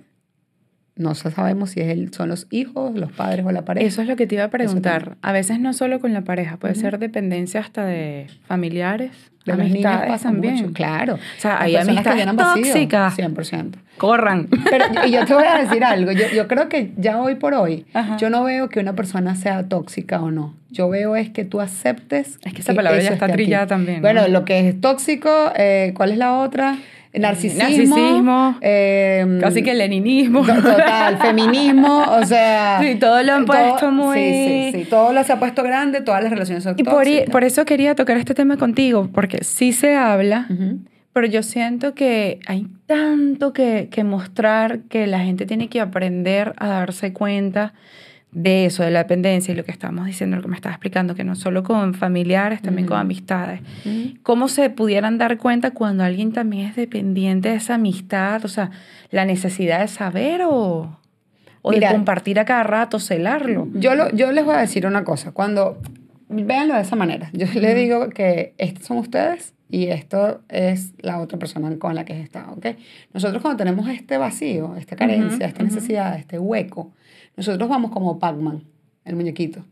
no 0.96 1.16
sabemos 1.16 1.72
si 1.72 1.82
es 1.82 1.90
él, 1.90 2.14
son 2.14 2.30
los 2.30 2.48
hijos, 2.52 2.96
los 2.96 3.12
padres 3.12 3.46
o 3.46 3.52
la 3.52 3.66
pareja. 3.66 3.88
Eso 3.88 4.02
es 4.02 4.08
lo 4.08 4.16
que 4.16 4.28
te 4.28 4.36
iba 4.36 4.44
a 4.44 4.50
preguntar. 4.50 5.18
A 5.22 5.32
veces 5.32 5.60
no 5.60 5.74
solo 5.74 6.00
con 6.00 6.14
la 6.14 6.22
pareja, 6.22 6.58
puede 6.58 6.76
ser 6.76 7.00
dependencia 7.00 7.62
hasta 7.62 7.86
de 7.86 8.28
familiares, 8.46 9.12
de 9.46 9.54
amistades 9.54 10.12
los 10.12 10.22
también. 10.22 10.56
Mucho, 10.56 10.74
claro. 10.74 11.16
O 11.16 11.40
sea, 11.40 11.62
hay 11.62 11.76
amistades 11.76 12.26
tóxicas. 12.36 13.18
100%. 13.18 13.72
Corran. 13.98 14.48
Pero 14.70 14.86
y 15.06 15.12
yo 15.12 15.26
te 15.26 15.34
voy 15.34 15.46
a 15.46 15.64
decir 15.64 15.84
algo. 15.84 16.12
Yo, 16.12 16.28
yo 16.34 16.48
creo 16.48 16.70
que 16.70 16.94
ya 16.98 17.20
hoy 17.20 17.36
por 17.36 17.56
hoy, 17.56 17.86
yo 18.20 18.30
no 18.30 18.44
veo 18.44 18.70
que 18.70 18.80
una 18.80 18.94
persona 18.94 19.36
sea 19.36 19.68
tóxica 19.68 20.22
o 20.22 20.30
no. 20.30 20.56
Yo 20.70 20.90
veo 20.90 21.16
es 21.16 21.30
que 21.30 21.44
tú 21.44 21.60
aceptes. 21.60 22.40
Es 22.44 22.54
que 22.54 22.62
esa 22.62 22.74
palabra 22.74 23.02
ya 23.02 23.10
está 23.10 23.28
trillada 23.28 23.68
también. 23.68 24.02
Bueno, 24.02 24.28
lo 24.28 24.46
que 24.46 24.68
es 24.68 24.80
tóxico, 24.80 25.52
eh, 25.56 25.94
¿cuál 25.96 26.12
es 26.12 26.18
la 26.18 26.34
otra? 26.40 26.78
Narcisismo, 27.14 27.64
narcisismo 27.64 28.58
eh, 28.62 29.38
casi 29.40 29.62
que 29.64 29.72
el 29.72 29.78
leninismo. 29.78 30.46
Total, 30.46 31.18
feminismo, 31.18 32.04
o 32.04 32.26
sea... 32.26 32.80
Sí, 32.82 32.96
todo 32.96 33.22
lo 33.24 33.34
han 33.34 33.46
puesto 33.46 33.92
muy... 33.92 34.18
Sí, 34.18 34.72
sí, 34.74 34.80
sí, 34.84 34.90
todo 34.90 35.14
lo 35.14 35.24
se 35.24 35.34
ha 35.34 35.40
puesto 35.40 35.64
grande, 35.64 36.02
todas 36.02 36.24
las 36.24 36.32
relaciones 36.32 36.64
son 36.64 36.76
Y 36.78 36.84
por, 36.84 37.06
por, 37.32 37.44
eso 37.44 37.66
quería 37.66 37.96
tocar 37.96 38.18
este 38.18 38.34
tema 38.34 38.58
contigo, 38.58 39.10
porque 39.14 39.44
sí 39.44 39.74
se 39.74 39.96
habla, 39.96 40.48
pero 41.14 41.28
yo 41.28 41.44
siento 41.44 41.94
que 41.94 42.40
hay 42.48 42.68
tanto 42.88 43.54
que, 43.54 43.90
que 43.92 44.04
mostrar 44.04 44.80
que 44.90 45.06
la 45.08 45.20
gente 45.20 45.46
tiene 45.46 45.70
que 45.70 45.82
aprender 45.82 46.54
a 46.58 46.68
darse 46.68 47.14
cuenta 47.14 47.74
de 48.34 48.66
eso, 48.66 48.84
de 48.84 48.92
la 48.92 49.00
dependencia 49.00 49.52
y 49.52 49.56
lo 49.56 49.64
que 49.64 49.72
estábamos 49.72 50.06
diciendo, 50.06 50.38
lo 50.38 50.42
que 50.42 50.48
me 50.48 50.56
estaba 50.56 50.74
explicando, 50.74 51.16
que 51.16 51.24
no 51.24 51.36
solo 51.36 51.64
con 51.64 51.94
familiares, 51.94 52.62
también 52.62 52.88
con 52.88 52.98
amistades. 52.98 53.62
¿Cómo 54.24 54.48
se 54.48 54.70
pudieran 54.70 55.18
dar 55.18 55.38
cuenta 55.38 55.72
cuando 55.72 56.04
alguien 56.04 56.32
también 56.32 56.68
es 56.68 56.76
dependiente 56.76 57.50
de 57.50 57.56
esa 57.56 57.76
amistad? 57.76 58.44
O 58.46 58.48
sea, 58.48 58.72
la 59.12 59.26
necesidad 59.26 59.82
de 59.82 59.88
saber 59.88 60.42
o, 60.44 61.00
o 61.62 61.72
de 61.72 61.88
compartir 61.88 62.40
a 62.40 62.46
cada 62.46 62.64
rato, 62.64 63.00
celarlo. 63.00 63.68
Yo, 63.74 63.96
lo, 63.96 64.10
yo 64.12 64.32
les 64.32 64.44
voy 64.46 64.56
a 64.56 64.60
decir 64.60 64.88
una 64.88 65.04
cosa, 65.04 65.32
cuando, 65.32 65.80
véanlo 66.30 66.74
de 66.74 66.82
esa 66.82 66.96
manera, 66.96 67.30
yo 67.34 67.48
les 67.54 67.76
digo 67.76 68.10
que 68.10 68.54
estos 68.58 68.88
son 68.88 68.98
ustedes 68.98 69.54
y 69.70 69.88
esto 69.88 70.42
es 70.50 70.94
la 71.00 71.20
otra 71.20 71.40
persona 71.40 71.76
con 71.78 71.96
la 71.96 72.06
que 72.06 72.14
he 72.14 72.22
estado, 72.22 72.54
¿ok? 72.54 72.68
Nosotros 73.14 73.42
cuando 73.42 73.58
tenemos 73.58 73.88
este 73.90 74.18
vacío, 74.18 74.76
esta 74.76 74.96
carencia, 74.96 75.48
esta 75.48 75.64
necesidad, 75.64 76.16
este 76.18 76.38
hueco, 76.38 76.92
nosotros 77.36 77.70
vamos 77.70 77.92
como 77.92 78.20
Pac-Man, 78.20 78.64
el 79.06 79.16
muñequito 79.16 79.64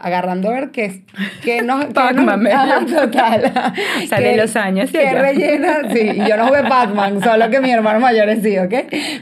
agarrando 0.00 0.48
a 0.48 0.52
ver 0.52 0.70
qué, 0.70 1.04
qué 1.44 1.62
nos... 1.62 1.84
Pac-Man, 1.86 2.86
total. 2.86 3.52
Sale 4.08 4.36
los 4.36 4.56
años. 4.56 4.90
Que 4.90 5.12
rellena, 5.12 5.82
sí. 5.92 6.10
Yo 6.28 6.36
no 6.36 6.48
jugué 6.48 6.62
Pac-Man, 6.62 7.22
solo 7.22 7.50
que 7.50 7.60
mi 7.60 7.70
hermano 7.70 8.00
mayor 8.00 8.28
sí, 8.42 8.58
¿ok? 8.58 8.74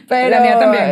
Pero, 0.08 0.30
La 0.30 0.40
mía 0.40 0.58
también. 0.58 0.86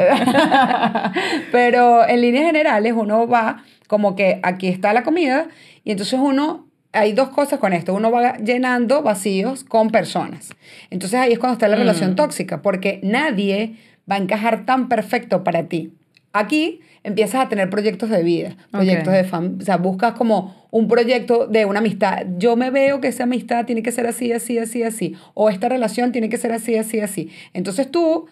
pero 1.52 2.06
en 2.06 2.20
líneas 2.20 2.46
generales 2.46 2.92
uno 2.94 3.26
va 3.26 3.62
como 3.86 4.16
que 4.16 4.40
aquí 4.42 4.66
está 4.66 4.92
la 4.92 5.02
comida 5.02 5.46
y 5.84 5.92
entonces 5.92 6.18
uno... 6.20 6.66
Hay 6.92 7.12
dos 7.12 7.28
cosas 7.28 7.58
con 7.58 7.74
esto. 7.74 7.92
Uno 7.92 8.10
va 8.10 8.38
llenando 8.38 9.02
vacíos 9.02 9.64
con 9.64 9.90
personas. 9.90 10.54
Entonces 10.88 11.20
ahí 11.20 11.32
es 11.32 11.38
cuando 11.38 11.52
está 11.54 11.68
la 11.68 11.76
relación 11.76 12.12
mm. 12.12 12.16
tóxica, 12.16 12.62
porque 12.62 13.00
nadie 13.02 13.74
va 14.10 14.14
a 14.14 14.18
encajar 14.18 14.64
tan 14.64 14.88
perfecto 14.88 15.44
para 15.44 15.64
ti. 15.64 15.92
Aquí 16.38 16.80
empiezas 17.02 17.46
a 17.46 17.48
tener 17.48 17.70
proyectos 17.70 18.10
de 18.10 18.22
vida, 18.22 18.56
proyectos 18.70 19.12
de 19.12 19.24
familia, 19.24 19.58
o 19.60 19.64
sea, 19.64 19.76
buscas 19.76 20.14
como 20.14 20.66
un 20.70 20.88
proyecto 20.88 21.46
de 21.46 21.64
una 21.64 21.78
amistad. 21.78 22.26
Yo 22.36 22.56
me 22.56 22.70
veo 22.70 23.00
que 23.00 23.08
esa 23.08 23.22
amistad 23.22 23.64
tiene 23.64 23.82
que 23.82 23.92
ser 23.92 24.06
así, 24.06 24.32
así, 24.32 24.58
así, 24.58 24.82
así, 24.82 25.14
o 25.34 25.48
esta 25.48 25.68
relación 25.68 26.12
tiene 26.12 26.28
que 26.28 26.36
ser 26.36 26.52
así, 26.52 26.76
así, 26.76 27.00
así. 27.00 27.30
Entonces 27.52 27.90
tú, 27.90 28.26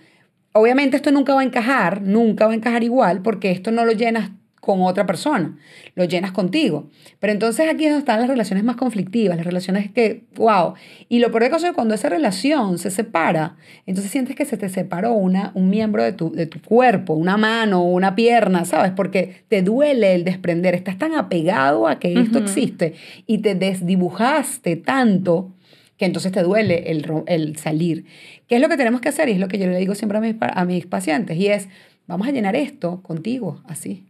obviamente 0.53 0.97
esto 0.97 1.13
nunca 1.13 1.35
va 1.35 1.41
a 1.41 1.45
encajar, 1.45 2.03
nunca 2.03 2.47
va 2.47 2.53
a 2.53 2.57
encajar 2.57 2.83
igual, 2.83 3.23
porque 3.23 3.51
esto 3.51 3.71
no 3.71 3.85
lo 3.85 3.93
llenas 3.93 4.31
con 4.65 4.81
otra 4.81 5.05
persona, 5.05 5.57
lo 5.95 6.05
llenas 6.05 6.33
contigo. 6.33 6.89
Pero 7.21 7.33
entonces 7.33 7.69
aquí 7.69 7.85
es 7.85 7.91
donde 7.91 8.01
están 8.01 8.21
las 8.21 8.29
relaciones 8.29 8.65
más 8.65 8.77
conflictivas, 8.77 9.37
las 9.37 9.45
relaciones 9.45 9.91
que, 9.93 10.25
wow. 10.37 10.75
Y 11.09 11.19
lo 11.19 11.31
peor 11.31 11.45
de 11.45 11.51
cosas 11.51 11.71
es 11.71 11.75
cuando 11.75 11.95
esa 11.95 12.09
relación 12.09 12.79
se 12.79 12.91
separa, 12.91 13.57
entonces 13.87 14.11
sientes 14.11 14.35
que 14.37 14.47
se 14.47 14.57
te 14.57 14.71
separó 14.71 15.13
una, 15.13 15.53
un 15.55 15.69
miembro 15.69 16.03
de 16.03 16.13
tu, 16.13 16.33
de 16.33 16.47
tu 16.47 16.63
cuerpo, 16.63 17.13
una 17.13 17.37
mano, 17.37 17.85
una 17.85 18.15
pierna, 18.15 18.65
¿sabes? 18.65 18.93
Porque 18.93 19.45
te 19.49 19.61
duele 19.61 20.15
el 20.15 20.25
desprender, 20.25 20.75
estás 20.75 20.97
tan 20.97 21.15
apegado 21.15 21.87
a 21.87 21.99
que 21.99 22.15
esto 22.15 22.39
existe 22.39 22.95
y 23.27 23.39
te 23.39 23.55
desdibujaste 23.55 24.77
tanto 24.77 25.53
que 25.99 26.07
entonces 26.07 26.33
te 26.33 26.43
duele 26.43 26.91
el, 26.91 27.07
el 27.27 27.57
salir. 27.57 28.07
¿Qué 28.49 28.57
es 28.57 28.63
lo 28.63 28.69
que 28.69 28.77
tenemos 28.77 29.01
que 29.01 29.11
hacer? 29.11 29.29
Y 29.29 29.33
es 29.33 29.39
lo 29.39 29.49
que 29.49 29.59
yo 29.59 29.67
le 29.67 29.77
digo 29.77 29.95
siempre 29.95 30.19
a 30.19 30.21
mis, 30.23 30.37
a 30.41 30.65
mis 30.65 30.87
pacientes, 30.87 31.37
y 31.37 31.49
es, 31.49 31.69
vamos 32.07 32.27
a 32.27 32.33
llenar 32.33 32.57
esto 32.57 33.03
contigo, 33.03 33.63
así 33.67 34.07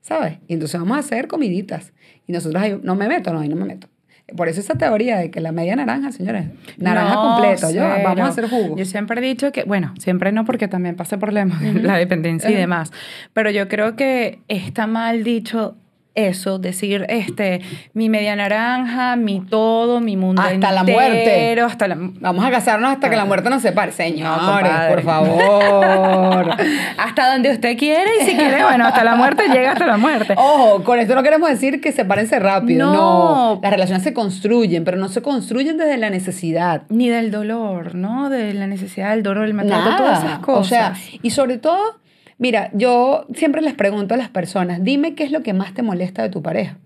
¿sabes? 0.00 0.38
Y 0.48 0.54
entonces 0.54 0.80
vamos 0.80 0.96
a 0.96 1.00
hacer 1.00 1.28
comiditas. 1.28 1.92
Y 2.26 2.32
nosotros 2.32 2.62
ahí, 2.62 2.78
no 2.82 2.94
me 2.94 3.08
meto, 3.08 3.32
no, 3.32 3.40
ahí 3.40 3.48
no 3.48 3.56
me 3.56 3.64
meto. 3.64 3.88
Por 4.36 4.48
eso 4.48 4.60
esa 4.60 4.74
teoría 4.74 5.18
de 5.18 5.30
que 5.30 5.40
la 5.40 5.52
media 5.52 5.74
naranja, 5.74 6.12
señores, 6.12 6.46
naranja 6.76 7.16
completo, 7.16 7.70
yo, 7.70 7.82
vamos 7.82 8.20
a 8.20 8.26
hacer 8.26 8.48
jugo. 8.48 8.76
Yo 8.76 8.84
siempre 8.84 9.20
he 9.20 9.24
dicho 9.24 9.50
que, 9.50 9.64
bueno, 9.64 9.92
siempre 9.98 10.30
no 10.30 10.44
porque 10.44 10.68
también 10.68 10.96
pasé 10.96 11.18
problemas 11.18 11.60
de 11.60 11.74
la 11.74 11.96
dependencia 11.98 12.50
y 12.50 12.54
demás, 12.54 12.92
pero 13.32 13.50
yo 13.50 13.68
creo 13.68 13.96
que 13.96 14.40
está 14.48 14.86
mal 14.86 15.24
dicho 15.24 15.76
eso, 16.14 16.58
decir, 16.58 17.06
este, 17.08 17.60
mi 17.94 18.08
media 18.08 18.34
naranja, 18.34 19.16
mi 19.16 19.40
todo, 19.40 20.00
mi 20.00 20.16
mundo 20.16 20.42
hasta 20.42 20.72
la 20.72 20.82
muerte. 20.82 21.60
Hasta 21.60 21.88
la... 21.88 21.96
Vamos 21.98 22.44
a 22.44 22.50
casarnos 22.50 22.90
hasta 22.90 23.08
que 23.08 23.16
la 23.16 23.24
muerte 23.24 23.48
nos 23.48 23.62
separe. 23.62 23.92
Señores, 23.92 24.72
por 24.88 25.02
favor. 25.02 26.50
hasta 26.98 27.32
donde 27.32 27.52
usted 27.52 27.78
quiere 27.78 28.10
y 28.20 28.24
si 28.24 28.36
quiere, 28.36 28.62
bueno, 28.64 28.86
hasta 28.86 29.04
la 29.04 29.14
muerte 29.14 29.44
llega 29.48 29.72
hasta 29.72 29.86
la 29.86 29.96
muerte. 29.96 30.34
Ojo, 30.36 30.82
con 30.82 30.98
esto 30.98 31.14
no 31.14 31.22
queremos 31.22 31.48
decir 31.48 31.80
que 31.80 31.92
sepárense 31.92 32.38
rápido. 32.38 32.92
No. 32.92 33.60
Las 33.62 33.70
relaciones 33.70 34.02
se 34.02 34.12
construyen, 34.12 34.84
pero 34.84 34.96
no 34.96 35.08
se 35.08 35.22
construyen 35.22 35.76
desde 35.76 35.96
la 35.96 36.10
necesidad. 36.10 36.82
Ni 36.88 37.08
del 37.08 37.30
dolor, 37.30 37.94
¿no? 37.94 38.30
De 38.30 38.52
la 38.52 38.66
necesidad 38.66 39.10
del 39.10 39.22
dolor, 39.22 39.44
del 39.44 39.54
maltrato, 39.54 39.96
todas 39.96 40.24
esas 40.24 40.38
cosas. 40.40 40.60
O 40.60 40.64
sea, 40.64 40.94
y 41.22 41.30
sobre 41.30 41.58
todo 41.58 41.99
Mira, 42.40 42.70
yo 42.72 43.26
siempre 43.34 43.60
les 43.60 43.74
pregunto 43.74 44.14
a 44.14 44.16
las 44.16 44.30
personas, 44.30 44.82
dime 44.82 45.14
qué 45.14 45.24
es 45.24 45.30
lo 45.30 45.42
que 45.42 45.52
más 45.52 45.74
te 45.74 45.82
molesta 45.82 46.22
de 46.22 46.30
tu 46.30 46.40
pareja. 46.40 46.78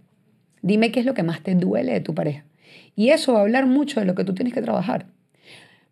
Dime 0.62 0.90
qué 0.90 0.98
es 0.98 1.06
lo 1.06 1.14
que 1.14 1.22
más 1.22 1.42
te 1.42 1.54
duele 1.54 1.92
de 1.92 2.00
tu 2.00 2.12
pareja. 2.12 2.42
Y 2.96 3.10
eso 3.10 3.34
va 3.34 3.38
a 3.38 3.42
hablar 3.42 3.66
mucho 3.66 4.00
de 4.00 4.06
lo 4.06 4.16
que 4.16 4.24
tú 4.24 4.34
tienes 4.34 4.52
que 4.52 4.62
trabajar. 4.62 5.06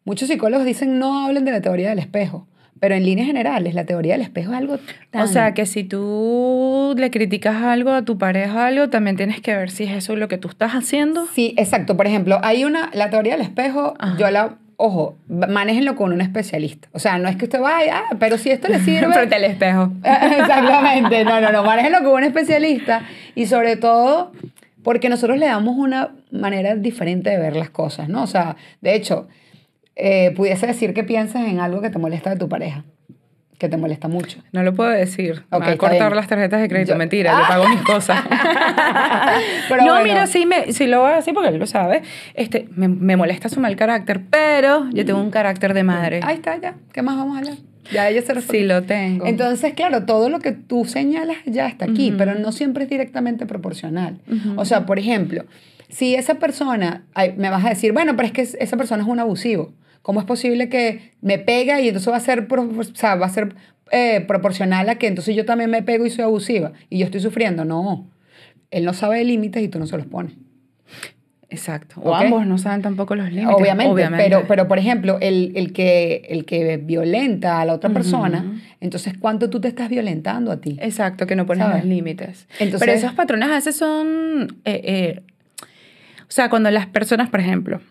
Muchos 0.05 0.29
psicólogos 0.29 0.67
dicen 0.67 0.99
no 0.99 1.25
hablen 1.25 1.45
de 1.45 1.53
la 1.53 1.61
teoría 1.61 1.91
del 1.91 2.01
espejo, 2.01 2.49
pero 2.81 2.97
en 2.97 3.05
líneas 3.05 3.29
generales 3.29 3.75
la 3.75 3.85
teoría 3.87 4.15
del 4.15 4.23
espejo 4.23 4.51
es 4.51 4.59
algo 4.59 4.79
tan... 5.13 5.23
O 5.23 5.27
sea, 5.29 5.55
que 5.55 5.65
si 5.65 5.85
tú 5.85 6.97
le 6.99 7.13
criticas 7.13 7.63
algo 7.63 7.93
a 7.93 8.05
tu 8.05 8.19
pareja 8.19 8.67
algo, 8.67 8.91
también 8.91 9.17
tienes 9.17 9.41
que 9.41 9.55
ver 9.55 9.71
si 9.71 9.85
es 9.85 9.93
eso 9.93 10.17
lo 10.17 10.27
que 10.27 10.39
tú 10.39 10.49
estás 10.49 10.73
haciendo. 10.73 11.25
Sí, 11.27 11.55
exacto. 11.57 11.97
Por 11.97 12.09
ejemplo, 12.09 12.41
hay 12.43 12.65
una, 12.65 12.91
la 12.95 13.11
teoría 13.11 13.35
del 13.35 13.43
espejo, 13.43 13.95
yo 14.19 14.29
la 14.29 14.59
ojo, 14.85 15.17
manéjenlo 15.29 15.95
con 15.95 16.13
un 16.13 16.21
especialista. 16.21 16.89
O 16.93 16.99
sea, 16.99 17.17
no 17.19 17.29
es 17.29 17.37
que 17.37 17.45
usted 17.45 17.61
vaya, 17.61 18.03
ah, 18.11 18.17
pero 18.19 18.37
si 18.37 18.51
esto 18.51 18.67
le 18.67 18.81
sirve. 18.81 19.13
Frente 19.13 19.37
al 19.37 19.45
espejo. 19.45 19.93
Exactamente. 20.05 21.25
No, 21.25 21.41
no, 21.41 21.53
no. 21.53 21.63
Manéjenlo 21.63 21.99
con 21.99 22.15
un 22.15 22.25
especialista 22.25 23.03
y 23.37 23.47
sobre 23.47 23.77
todo 23.77 24.33
porque 24.83 25.09
nosotros 25.09 25.39
le 25.39 25.47
damos 25.47 25.77
una 25.77 26.17
manera 26.33 26.75
diferente 26.75 27.31
de 27.31 27.39
ver 27.39 27.55
las 27.55 27.71
cosas, 27.71 28.09
¿no? 28.09 28.25
O 28.25 28.27
sea, 28.27 28.57
de 28.81 28.97
hecho, 28.97 29.29
eh, 29.95 30.33
pudiese 30.35 30.67
decir 30.67 30.95
que 30.95 31.05
piensas 31.05 31.47
en 31.47 31.61
algo 31.61 31.81
que 31.81 31.91
te 31.91 32.01
molesta 32.01 32.31
de 32.31 32.37
tu 32.37 32.49
pareja 32.49 32.85
que 33.63 33.69
te 33.69 33.77
molesta 33.77 34.09
mucho. 34.09 34.41
No 34.51 34.65
lo 34.65 34.75
puedo 34.75 34.91
decir. 34.91 35.45
Okay, 35.49 35.69
Me 35.69 35.73
a 35.75 35.79
cortar 35.79 36.17
las 36.17 36.27
tarjetas 36.27 36.61
de 36.61 36.69
crédito. 36.69 36.97
Mentira, 36.97 37.31
yo 37.39 37.47
pago 37.47 37.69
mis 37.69 37.83
cosas. 37.83 38.21
no, 39.87 40.03
mira, 40.03 40.27
sí, 40.27 40.47
me, 40.47 40.73
sí 40.73 40.89
lo 40.89 41.03
voy 41.03 41.13
a 41.13 41.17
decir 41.17 41.33
porque 41.33 41.51
él 41.51 41.61
lo 41.61 41.67
sabe. 41.69 42.03
Este, 42.35 42.67
me, 42.75 42.89
me, 42.89 43.17
molesta 43.17 43.49
su 43.49 43.61
mal 43.61 43.77
carácter, 43.77 44.21
pero 44.29 44.91
yo 44.91 45.05
tengo 45.05 45.21
un 45.21 45.31
carácter 45.31 45.75
de 45.75 45.85
madre. 45.85 46.21
Ahí 46.25 46.35
está, 46.35 46.57
ya. 46.61 46.75
¿Qué 46.93 47.03
más 47.03 47.17
vamos 47.17 47.37
a 47.37 47.39
hablar? 47.39 47.55
Ya 47.93 48.09
ella 48.09 48.23
se 48.23 48.41
Sí, 48.41 48.65
lo 48.65 48.83
tengo. 48.83 49.27
Entonces, 49.27 49.75
claro, 49.75 50.07
todo 50.07 50.29
lo 50.29 50.41
que 50.41 50.51
tú 50.51 50.85
señalas 50.85 51.37
ya 51.47 51.69
está 51.69 51.85
aquí, 51.85 52.13
pero 52.19 52.35
no 52.35 52.51
siempre 52.51 52.83
es 52.83 52.91
directamente 52.91 53.47
proporcional. 53.47 54.19
O 54.57 54.65
sea, 54.65 54.87
por 54.87 54.99
ejemplo, 54.99 55.45
si 55.89 56.17
esa 56.17 56.35
persona, 56.35 57.05
me 57.37 57.49
vas 57.49 57.65
a 57.65 57.69
decir, 57.69 57.93
bueno, 57.93 58.17
pero 58.17 58.27
es 58.27 58.33
que 58.33 58.43
esa 58.43 58.77
persona 58.77 59.05
es 59.05 59.09
un 59.09 59.21
abusivo. 59.21 59.73
¿Cómo 60.03 60.21
es 60.21 60.27
posible 60.27 60.69
que 60.69 61.13
me 61.21 61.39
pega 61.39 61.81
y 61.81 61.89
entonces 61.89 62.13
va 62.13 62.17
a 62.17 62.21
ser, 62.21 62.49
o 62.51 62.85
sea, 62.95 63.15
va 63.15 63.27
a 63.27 63.31
ser 63.31 63.55
eh, 63.91 64.21
proporcional 64.27 64.89
a 64.89 64.97
que 64.97 65.07
entonces 65.07 65.37
yo 65.37 65.45
también 65.45 65.71
me 65.71 65.83
pego 65.83 66.05
y 66.05 66.11
soy 66.11 66.25
abusiva 66.25 66.73
y 66.91 66.99
yo 66.99 67.05
estoy 67.05 67.21
sufriendo? 67.21 67.65
No. 67.65 68.11
Él 68.71 68.85
no 68.85 68.95
sabe 68.95 69.19
de 69.19 69.25
límites 69.25 69.63
y 69.63 69.69
tú 69.69 69.79
no 69.79 69.87
se 69.87 69.97
los 69.97 70.07
pones. 70.07 70.33
Exacto. 71.51 72.01
O 72.01 72.15
ambos 72.15 72.47
no 72.47 72.57
saben 72.57 72.81
tampoco 72.81 73.15
los 73.15 73.31
límites. 73.31 73.55
Obviamente, 73.55 74.17
Pero, 74.17 74.47
pero 74.49 74.67
por 74.67 74.79
ejemplo, 74.79 75.19
el, 75.21 75.53
el, 75.55 75.75
que, 75.75 76.23
el 76.31 76.47
que 76.47 76.79
violenta 76.79 77.61
a 77.61 77.67
la 77.67 77.75
otra 77.75 77.91
persona, 77.91 78.59
entonces 78.81 79.15
¿cuánto 79.19 79.51
tú 79.51 79.61
te 79.61 79.69
estás 79.69 79.91
violentando 79.91 80.51
a 80.51 80.61
ti? 80.61 80.79
Exacto, 80.81 81.27
que 81.27 81.37
no 81.37 81.45
pones 81.45 81.69
los 81.69 81.85
límites. 81.85 82.49
Entonces, 82.59 82.81
pero 82.81 82.93
esos 82.93 83.13
patrones 83.13 83.51
a 83.51 83.55
veces 83.55 83.77
son... 83.77 84.61
Eh, 84.65 84.81
eh, 84.85 85.23
o 86.23 86.35
sea, 86.35 86.49
cuando 86.49 86.71
las 86.71 86.87
personas, 86.87 87.29
por 87.29 87.41
ejemplo, 87.41 87.83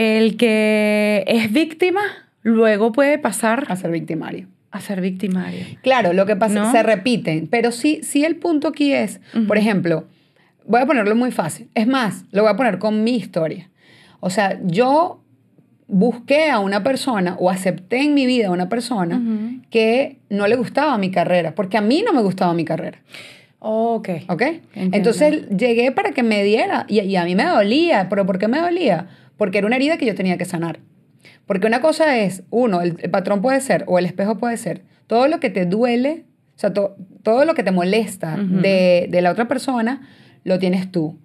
el 0.00 0.38
que 0.38 1.24
es 1.26 1.52
víctima 1.52 2.00
luego 2.42 2.90
puede 2.90 3.18
pasar 3.18 3.66
a 3.68 3.76
ser 3.76 3.90
victimario. 3.90 4.48
A 4.70 4.80
ser 4.80 5.02
victimario. 5.02 5.66
Claro, 5.82 6.14
lo 6.14 6.24
que 6.24 6.36
pasa 6.36 6.72
se 6.72 6.82
repiten, 6.82 7.48
pero 7.48 7.70
sí, 7.70 8.00
sí 8.02 8.24
el 8.24 8.36
punto 8.36 8.68
aquí 8.68 8.94
es, 8.94 9.20
por 9.46 9.58
ejemplo, 9.58 10.06
voy 10.64 10.80
a 10.80 10.86
ponerlo 10.86 11.14
muy 11.16 11.32
fácil. 11.32 11.68
Es 11.74 11.86
más, 11.86 12.24
lo 12.30 12.42
voy 12.42 12.52
a 12.52 12.56
poner 12.56 12.78
con 12.78 13.04
mi 13.04 13.16
historia. 13.16 13.68
O 14.20 14.30
sea, 14.30 14.58
yo 14.64 15.20
busqué 15.86 16.48
a 16.50 16.60
una 16.60 16.82
persona 16.82 17.36
o 17.38 17.50
acepté 17.50 18.02
en 18.02 18.14
mi 18.14 18.24
vida 18.24 18.46
a 18.46 18.50
una 18.52 18.70
persona 18.70 19.20
que 19.70 20.18
no 20.30 20.46
le 20.46 20.56
gustaba 20.56 20.96
mi 20.96 21.10
carrera, 21.10 21.54
porque 21.54 21.76
a 21.76 21.82
mí 21.82 22.02
no 22.06 22.14
me 22.14 22.22
gustaba 22.22 22.54
mi 22.54 22.64
carrera. 22.64 22.98
ok. 23.58 24.08
¿Ok? 24.28 24.42
Entonces 24.74 25.46
llegué 25.50 25.92
para 25.92 26.12
que 26.12 26.22
me 26.22 26.42
diera 26.42 26.86
y, 26.88 27.00
y, 27.00 27.16
a 27.16 27.24
mí 27.24 27.34
me 27.34 27.44
dolía, 27.44 28.08
pero 28.08 28.24
¿por 28.24 28.38
qué 28.38 28.48
me 28.48 28.60
dolía? 28.60 29.08
Porque 29.40 29.56
era 29.56 29.66
una 29.66 29.76
herida 29.76 29.96
que 29.96 30.04
yo 30.04 30.14
tenía 30.14 30.36
que 30.36 30.44
sanar. 30.44 30.80
Porque 31.46 31.66
una 31.66 31.80
cosa 31.80 32.18
es, 32.18 32.42
uno, 32.50 32.82
el, 32.82 32.96
patrón 33.10 33.40
puede 33.40 33.62
ser, 33.62 33.84
o 33.86 33.98
el 33.98 34.04
espejo 34.04 34.36
puede 34.36 34.58
ser, 34.58 34.82
todo 35.06 35.28
lo 35.28 35.40
que 35.40 35.48
te 35.48 35.64
duele, 35.64 36.26
o 36.56 36.58
sea, 36.58 36.74
todo 36.74 37.44
lo 37.46 37.54
que 37.54 37.62
te 37.62 37.70
molesta 37.70 38.36
de, 38.36 39.08
de 39.10 39.22
la 39.22 39.30
otra 39.30 39.48
persona, 39.48 40.06
lo 40.44 40.58
tienes 40.58 40.92
tú. 40.92 41.18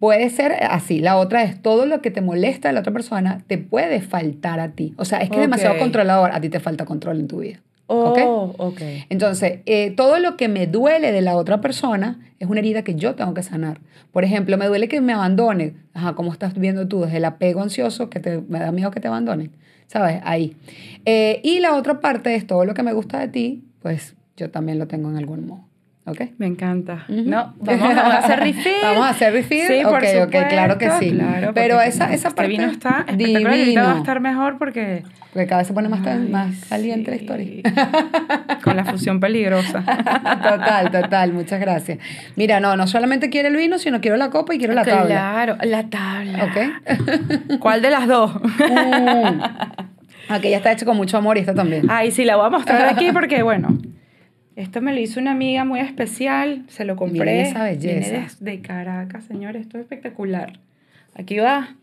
Puede 0.00 0.30
ser 0.30 0.52
así. 0.68 0.98
La 0.98 1.16
otra 1.16 1.44
es 1.44 1.62
todo 1.62 1.86
lo 1.86 2.02
que 2.02 2.10
te 2.10 2.22
molesta 2.22 2.66
de 2.66 2.74
la 2.74 2.80
otra 2.80 2.92
persona 2.92 3.44
te 3.46 3.56
puede 3.56 4.00
faltar 4.00 4.58
a 4.58 4.72
ti. 4.72 4.92
O 4.96 5.04
sea, 5.04 5.20
es 5.20 5.30
que 5.30 5.36
es 5.36 5.42
demasiado 5.42 5.78
controlador. 5.78 6.32
A 6.32 6.40
ti 6.40 6.48
te 6.48 6.58
falta 6.58 6.84
control 6.84 7.20
en 7.20 7.28
tu 7.28 7.38
vida. 7.38 7.60
Oh, 7.92 8.54
¿ok? 8.58 8.80
Entonces, 9.08 9.60
eh, 9.66 9.90
todo 9.96 10.20
lo 10.20 10.36
que 10.36 10.48
me 10.48 10.66
duele 10.68 11.10
de 11.10 11.22
la 11.22 11.36
otra 11.36 11.60
persona 11.60 12.20
es 12.38 12.48
una 12.48 12.60
herida 12.60 12.82
que 12.82 12.94
yo 12.94 13.16
tengo 13.16 13.34
que 13.34 13.42
sanar. 13.42 13.80
Por 14.12 14.24
ejemplo, 14.24 14.56
me 14.56 14.66
duele 14.66 14.86
que 14.86 15.00
me 15.00 15.12
abandone. 15.12 15.74
Ajá, 15.92 16.14
como 16.14 16.32
estás 16.32 16.54
viendo 16.54 16.86
tú, 16.86 17.02
desde 17.02 17.16
el 17.16 17.24
apego 17.24 17.62
ansioso, 17.62 18.08
que 18.08 18.20
te, 18.20 18.40
me 18.48 18.60
da 18.60 18.70
miedo 18.70 18.90
que 18.90 19.00
te 19.00 19.08
abandonen. 19.08 19.50
¿Sabes? 19.88 20.20
Ahí. 20.22 20.56
Eh, 21.04 21.40
y 21.42 21.58
la 21.58 21.74
otra 21.74 22.00
parte 22.00 22.34
es 22.36 22.46
todo 22.46 22.64
lo 22.64 22.74
que 22.74 22.84
me 22.84 22.92
gusta 22.92 23.18
de 23.18 23.28
ti, 23.28 23.64
pues 23.82 24.14
yo 24.36 24.50
también 24.50 24.78
lo 24.78 24.86
tengo 24.86 25.10
en 25.10 25.16
algún 25.16 25.46
modo. 25.46 25.69
¿Ok? 26.10 26.22
Me 26.38 26.46
encanta. 26.46 27.04
No, 27.08 27.54
vamos 27.58 27.96
a 27.96 28.18
hacer 28.18 28.40
refill. 28.40 28.72
vamos 28.82 29.06
a 29.06 29.10
hacer 29.10 29.32
refill. 29.32 29.66
Sí, 29.66 29.80
por 29.84 30.04
supuesto, 30.04 30.48
claro 30.48 30.76
que 30.76 30.90
sí. 30.98 31.12
Claro, 31.12 31.52
Pero 31.54 31.80
esa, 31.80 32.12
esa 32.12 32.28
este 32.28 32.30
parte. 32.30 32.48
vino 32.48 32.64
está 32.66 33.06
divino. 33.16 33.84
va 33.84 33.92
a 33.92 33.98
estar 33.98 34.20
mejor 34.20 34.58
porque. 34.58 35.04
Porque 35.32 35.46
cada 35.46 35.58
vez 35.58 35.68
se 35.68 35.74
pone 35.74 35.88
más, 35.88 36.00
más 36.28 36.64
caliente 36.68 37.12
la 37.12 37.16
historia. 37.16 37.62
Con 38.64 38.76
la 38.76 38.84
fusión 38.84 39.20
peligrosa. 39.20 39.84
total, 40.42 40.90
total. 40.90 41.32
Muchas 41.32 41.60
gracias. 41.60 41.98
Mira, 42.34 42.58
no, 42.58 42.76
no 42.76 42.88
solamente 42.88 43.30
quiero 43.30 43.48
el 43.48 43.56
vino, 43.56 43.78
sino 43.78 44.00
quiero 44.00 44.16
la 44.16 44.30
copa 44.30 44.54
y 44.54 44.58
quiero 44.58 44.74
la 44.74 44.84
tabla. 44.84 45.06
Claro, 45.06 45.56
la 45.62 45.84
tabla. 45.88 46.44
¿Ok? 46.46 47.58
¿Cuál 47.60 47.82
de 47.82 47.90
las 47.90 48.08
dos? 48.08 48.34
Mm. 48.34 49.40
Aquella 50.28 50.56
está 50.56 50.72
hecha 50.72 50.84
con 50.84 50.96
mucho 50.96 51.16
amor 51.16 51.36
y 51.36 51.40
esta 51.40 51.54
también. 51.54 51.86
Ay, 51.88 52.10
sí, 52.10 52.24
la 52.24 52.34
voy 52.36 52.46
a 52.46 52.50
mostrar 52.50 52.88
aquí 52.88 53.10
porque, 53.12 53.42
bueno. 53.44 53.78
Esto 54.60 54.82
me 54.82 54.92
lo 54.92 55.00
hizo 55.00 55.18
una 55.18 55.30
amiga 55.32 55.64
muy 55.64 55.80
especial, 55.80 56.64
se 56.68 56.84
lo 56.84 56.94
compré. 56.94 57.20
Miren 57.20 57.46
esa 57.46 57.64
belleza. 57.64 58.26
de 58.40 58.60
Caracas, 58.60 59.24
señores, 59.24 59.62
esto 59.62 59.78
es 59.78 59.84
espectacular. 59.84 60.60
Aquí 61.14 61.38
va. 61.38 61.76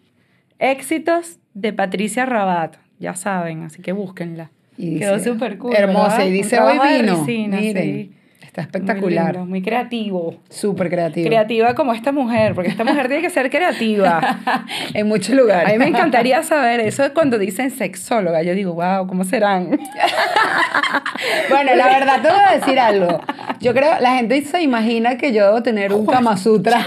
Éxitos 0.60 1.40
de 1.56 1.74
Patricia 1.74 2.28
Rabat, 2.28 2.76
ya 3.00 3.16
saben, 3.16 3.63
así 3.63 3.82
que 3.82 3.94
búsquenla. 3.94 4.52
Quedó 4.78 5.18
súper 5.18 5.58
cool. 5.58 5.74
Hermosa, 5.76 6.24
y 6.24 6.32
dice 6.32 6.60
hoy 6.60 6.78
vino. 6.78 7.26
Miren. 7.26 8.12
Está 8.58 8.80
espectacular. 8.80 9.38
Muy, 9.46 9.62
creativo. 9.62 10.36
Súper 10.50 10.89
creativo. 10.89 11.28
Creativa 11.28 11.76
como 11.76 11.93
esta 11.93 12.12
mujer, 12.12 12.56
porque 12.56 12.72
esta 12.72 12.84
mujer 12.84 13.08
tiene 13.08 13.22
que 13.22 13.30
ser 13.30 13.52
creativa. 13.52 14.39
en 14.96 15.08
muchos 15.08 15.36
lugares. 15.36 15.70
A 15.70 15.72
mí 15.74 15.78
me 15.78 15.88
encantaría 15.88 16.41
saber 16.41 16.80
eso 16.80 17.04
es 17.04 17.12
cuando 17.12 17.38
dicen 17.38 17.70
sexóloga. 17.70 18.41
Yo 18.41 18.56
digo, 18.56 18.74
wow, 18.74 19.06
¿cómo 19.06 19.26
serán? 19.26 19.70
bueno, 21.50 21.76
la 21.76 21.86
verdad 21.86 22.20
te 22.24 22.30
voy 22.30 22.39
a 22.48 22.56
decir 22.58 22.80
algo. 22.80 23.22
Yo 23.60 23.76
creo, 23.76 24.00
la 24.00 24.15
gente 24.15 24.41
se 24.41 24.60
imagina 24.63 25.20
que 25.20 25.34
yo 25.34 25.46
debo 25.46 25.62
tener 25.62 25.93
un 25.93 26.08
Kama 26.08 26.36
Sutra. 26.36 26.84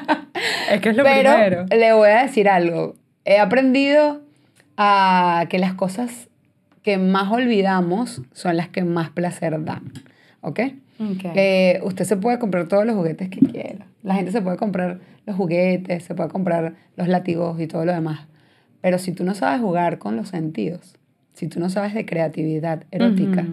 es 0.70 0.80
que 0.82 0.90
es 0.90 0.96
lo 0.96 1.04
Pero 1.04 1.32
primero. 1.32 1.66
le 1.70 1.92
voy 1.94 2.10
a 2.10 2.24
decir 2.24 2.50
algo. 2.50 2.96
He 3.24 3.38
aprendido 3.38 4.20
a 4.76 5.46
que 5.48 5.58
las 5.58 5.72
cosas 5.72 6.28
que 6.82 6.98
más 6.98 7.32
olvidamos 7.32 8.20
son 8.34 8.58
las 8.58 8.68
que 8.68 8.84
más 8.84 9.08
placer 9.08 9.64
dan. 9.64 9.90
¿Ok? 10.42 10.60
Eh, 11.34 11.80
usted 11.84 12.04
se 12.04 12.16
puede 12.16 12.38
comprar 12.38 12.66
todos 12.68 12.84
los 12.84 12.96
juguetes 12.96 13.28
que 13.28 13.40
quiera. 13.40 13.86
La 14.02 14.14
gente 14.14 14.32
se 14.32 14.42
puede 14.42 14.56
comprar 14.56 15.00
los 15.26 15.36
juguetes, 15.36 16.02
se 16.04 16.14
puede 16.14 16.28
comprar 16.28 16.74
los 16.96 17.08
látigos 17.08 17.60
y 17.60 17.66
todo 17.66 17.84
lo 17.84 17.92
demás. 17.92 18.26
Pero 18.80 18.98
si 18.98 19.12
tú 19.12 19.24
no 19.24 19.34
sabes 19.34 19.60
jugar 19.60 19.98
con 19.98 20.16
los 20.16 20.28
sentidos, 20.28 20.96
si 21.32 21.46
tú 21.46 21.60
no 21.60 21.70
sabes 21.70 21.94
de 21.94 22.04
creatividad 22.04 22.84
erótica, 22.90 23.46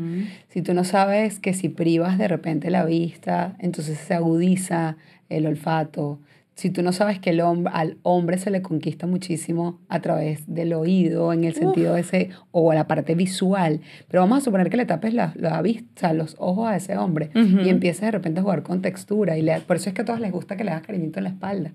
si 0.49 0.62
tú 0.63 0.73
no 0.73 0.84
sabes 0.84 1.39
que 1.39 1.53
si 1.53 1.69
privas 1.69 2.17
de 2.17 2.27
repente 2.27 2.71
la 2.71 2.84
vista, 2.84 3.55
entonces 3.60 3.99
se 3.99 4.15
agudiza 4.15 4.97
el 5.29 5.45
olfato, 5.45 6.19
si 6.55 6.69
tú 6.69 6.81
no 6.83 6.93
sabes 6.93 7.19
que 7.19 7.31
el 7.31 7.41
hombre, 7.41 7.71
al 7.75 7.97
hombre 8.01 8.37
se 8.37 8.49
le 8.49 8.61
conquista 8.61 9.07
muchísimo 9.07 9.81
a 9.89 9.99
través 9.99 10.41
del 10.47 10.73
oído, 10.73 11.33
en 11.33 11.43
el 11.43 11.53
sentido 11.53 11.95
de 11.95 12.01
ese, 12.01 12.29
o 12.51 12.73
la 12.73 12.87
parte 12.87 13.13
visual, 13.13 13.81
pero 14.07 14.23
vamos 14.23 14.39
a 14.39 14.41
suponer 14.41 14.69
que 14.69 14.77
le 14.77 14.85
tapes 14.85 15.13
la, 15.13 15.33
la 15.35 15.61
vista, 15.61 16.13
los 16.13 16.35
ojos 16.39 16.69
a 16.69 16.77
ese 16.77 16.97
hombre 16.97 17.29
y 17.33 17.69
empieces 17.69 18.01
de 18.01 18.11
repente 18.11 18.39
a 18.39 18.43
jugar 18.43 18.63
con 18.63 18.81
textura. 18.81 19.37
y 19.37 19.41
le, 19.41 19.59
Por 19.61 19.75
eso 19.75 19.89
es 19.89 19.95
que 19.95 20.01
a 20.01 20.05
todos 20.05 20.21
les 20.21 20.31
gusta 20.31 20.55
que 20.55 20.63
le 20.63 20.71
hagas 20.71 20.83
cariñito 20.83 21.19
en 21.19 21.25
la 21.25 21.29
espalda. 21.31 21.71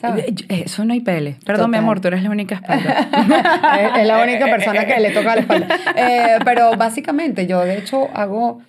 ¿sabes? 0.00 0.26
Eso 0.48 0.84
no 0.84 0.94
hay 0.94 1.00
pele. 1.00 1.36
Perdón, 1.44 1.70
mi 1.70 1.76
amor, 1.76 2.00
tú 2.00 2.08
eres 2.08 2.22
la 2.24 2.30
única 2.30 2.56
espalda. 2.56 3.98
es, 4.00 4.06
la 4.06 4.22
única 4.22 4.46
persona 4.50 4.84
que 4.84 4.98
le 4.98 5.10
toca 5.10 5.36
la 5.36 5.40
espalda. 5.42 5.68
Eh, 5.96 6.38
pero 6.44 6.76
básicamente 6.76 7.46
yo 7.46 7.60
de 7.60 7.78
hecho 7.78 8.08
hago 8.14 8.62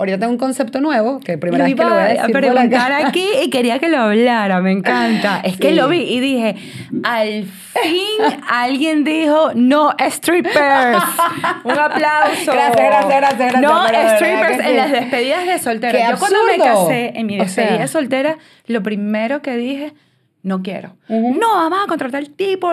Ahorita 0.00 0.16
tengo 0.20 0.30
un 0.30 0.38
concepto 0.38 0.80
nuevo, 0.80 1.18
que 1.18 1.38
primera 1.38 1.64
vez 1.64 1.74
que 1.74 1.82
lo 1.82 1.90
voy 1.90 1.98
a 1.98 2.04
decir 2.04 2.32
preguntar 2.32 2.92
aquí 2.92 3.28
y 3.42 3.50
quería 3.50 3.80
que 3.80 3.88
lo 3.88 3.98
hablara, 3.98 4.60
me 4.60 4.70
encanta. 4.70 5.40
Es 5.44 5.56
que 5.56 5.72
lo 5.72 5.88
vi 5.88 6.02
y 6.02 6.20
dije, 6.20 6.54
al 7.02 7.44
fin 7.44 8.38
alguien 8.48 9.02
dijo, 9.02 9.50
no 9.56 9.96
strippers. 9.98 11.02
un 11.64 11.72
aplauso. 11.72 12.52
Gracias, 12.52 12.76
gracias, 12.76 13.16
gracias. 13.16 13.60
no 13.60 13.88
strippers 13.88 14.64
en 14.66 14.76
las 14.76 14.92
despedidas 14.92 15.46
de 15.46 15.58
soltera. 15.58 16.10
Yo 16.10 16.18
cuando 16.18 16.38
me 16.44 16.58
casé, 16.58 17.12
en 17.16 17.26
mi 17.26 17.36
despedida 17.36 17.78
de 17.78 17.88
soltera, 17.88 18.38
lo 18.68 18.84
primero 18.84 19.42
que 19.42 19.56
dije, 19.56 19.94
no 20.48 20.62
quiero. 20.62 20.96
No, 21.08 21.54
vamos 21.54 21.78
a 21.84 21.86
contratar 21.86 22.20
el 22.20 22.30
tipo, 22.30 22.72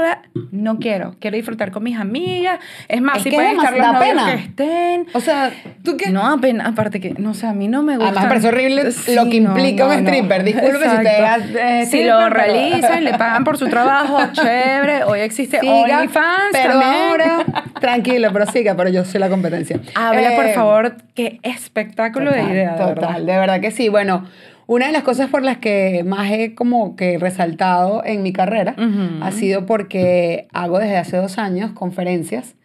no 0.51 0.80
quiero. 0.80 1.15
Quiero 1.19 1.36
disfrutar 1.36 1.71
con 1.71 1.84
mis 1.84 1.97
amigas. 1.97 2.59
Es 2.88 3.01
más, 3.01 3.21
si 3.21 3.30
pueden 3.30 3.57
estar 3.57 3.78
los 3.78 3.97
pena. 3.97 4.26
que 4.26 4.41
estén. 4.41 5.07
O 5.13 5.19
sea, 5.19 5.51
¿tú 5.84 5.97
qué? 5.97 6.09
No, 6.09 6.26
apenas, 6.26 6.67
aparte 6.67 6.99
que, 6.99 7.13
no 7.17 7.34
sé, 7.34 7.47
a 7.47 7.53
mí 7.53 7.67
no 7.67 7.84
me 7.84 7.97
gusta. 7.97 8.11
Además, 8.11 8.28
parece 8.28 8.47
horrible 8.47 8.84
lo 9.13 9.30
que 9.30 9.36
implica 9.36 9.86
un 9.86 9.93
stripper. 9.93 10.43
Disculpe 10.43 10.89
si 10.89 10.97
te 11.03 11.82
eh, 11.82 11.86
Si 11.86 12.03
lo 12.03 12.30
realizan, 12.30 13.03
le 13.03 13.11
pagan 13.11 13.43
por 13.43 13.57
su 13.57 13.67
trabajo, 13.67 14.19
chévere. 14.32 15.03
Hoy 15.03 15.19
existe 15.19 15.59
OnlyFans 15.59 16.51
pero 16.51 16.73
ahora, 16.73 17.45
tranquilo, 17.80 18.30
pero 18.32 18.45
siga, 18.45 18.76
pero 18.76 18.89
yo 18.89 19.03
soy 19.03 19.19
la 19.19 19.30
competencia. 19.30 19.80
Habla, 19.95 20.36
por 20.36 20.45
eh, 20.45 20.53
favor, 20.53 20.95
qué 21.13 21.39
espectáculo 21.43 22.32
de 22.32 22.43
idea. 22.43 22.76
Total, 22.78 23.26
de 23.26 23.38
verdad 23.38 23.59
que 23.59 23.71
sí. 23.71 23.89
Bueno, 23.89 24.26
una 24.68 24.88
de 24.88 24.91
las 24.91 25.03
cosas 25.03 25.30
por 25.30 25.43
las 25.43 25.57
que 25.57 26.03
más 26.05 26.32
he 26.32 26.55
como 26.55 26.95
que 26.95 27.18
resaltado 27.18 28.03
en 28.05 28.24
mi 28.24 28.34
carrera 28.34 28.76
ha 29.22 29.32
sido 29.32 29.66
porque 29.66 30.47
hago 30.53 30.80
desde 30.80 30.97
hace 30.97 31.18
dos 31.18 31.38
años 31.38 31.72
conferencias 31.72 32.55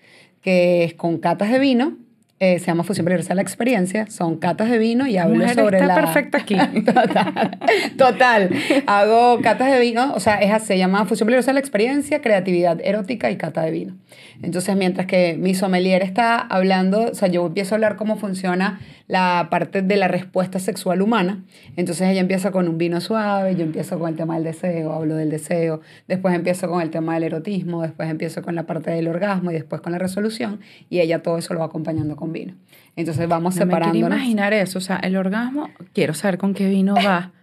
que 0.41 0.85
es 0.85 0.95
con 0.95 1.19
catas 1.19 1.51
de 1.51 1.59
vino 1.59 1.97
eh, 2.43 2.59
se 2.59 2.69
llama 2.69 2.85
Fusión 2.85 3.05
Peligrosa 3.05 3.35
la 3.35 3.43
Experiencia. 3.43 4.07
Son 4.07 4.39
catas 4.39 4.71
de 4.71 4.79
vino 4.79 5.07
y 5.07 5.19
hablo 5.19 5.47
sobre 5.51 5.77
está 5.77 5.89
la... 5.89 5.95
perfecta 5.95 6.39
aquí. 6.39 6.57
total, 6.87 7.59
total. 7.99 8.51
Hago 8.87 9.43
catas 9.43 9.71
de 9.71 9.79
vino, 9.79 10.15
o 10.15 10.21
sea, 10.21 10.37
es, 10.37 10.63
se 10.63 10.79
llama 10.79 11.05
Fusión 11.05 11.27
Peligrosa 11.27 11.53
la 11.53 11.61
Experiencia, 11.61 12.23
Creatividad 12.23 12.81
Erótica 12.83 13.31
y 13.31 13.37
Cata 13.37 13.61
de 13.61 13.71
Vino. 13.73 13.99
Entonces, 14.43 14.75
mientras 14.75 15.07
que 15.07 15.37
mi 15.39 15.55
sommelier 15.55 16.03
está 16.03 16.39
hablando, 16.39 17.11
o 17.11 17.15
sea, 17.15 17.29
yo 17.29 17.47
empiezo 17.47 17.75
a 17.75 17.77
hablar 17.77 17.97
cómo 17.97 18.17
funciona 18.17 18.81
la 19.11 19.49
parte 19.51 19.83
de 19.83 19.97
la 19.97 20.07
respuesta 20.07 20.61
sexual 20.61 21.03
humana. 21.03 21.43
Entonces 21.77 22.09
ella 22.09 22.21
empieza 22.21 22.53
con 22.53 22.69
un 22.69 22.79
vino 22.79 23.01
suave, 23.01 23.57
yo 23.57 23.65
empiezo 23.65 23.99
con 23.99 24.09
el 24.09 24.17
tema 24.17 24.35
del 24.37 24.45
deseo, 24.45 24.93
hablo 24.93 25.17
del 25.17 25.31
deseo, 25.31 25.81
después 26.07 26.33
empiezo 26.33 26.69
con 26.69 26.81
el 26.81 26.91
tema 26.91 27.15
del 27.15 27.25
erotismo, 27.25 27.83
después 27.83 28.09
empiezo 28.09 28.41
con 28.41 28.55
la 28.55 28.67
parte 28.67 28.93
del 28.93 29.09
orgasmo 29.09 29.51
y 29.51 29.55
después 29.55 29.81
con 29.81 29.91
la 29.91 29.99
resolución 29.99 30.61
y 30.89 31.01
ella 31.01 31.23
todo 31.23 31.39
eso 31.39 31.55
lo 31.55 31.61
va 31.61 31.67
acompañando 31.67 32.15
con 32.15 32.33
vino. 32.33 32.55
Entonces 32.95 33.29
vamos 33.29 33.57
separando. 33.57 33.95
Me 33.95 34.01
quiero 34.01 34.15
imaginar 34.15 34.53
eso, 34.53 34.79
o 34.79 34.83
sea, 34.83 34.99
el 34.99 35.17
orgasmo, 35.17 35.71
quiero 35.93 36.15
saber 36.15 36.39
con 36.39 36.55
qué 36.55 36.69
vino 36.69 36.95
va. 36.95 37.33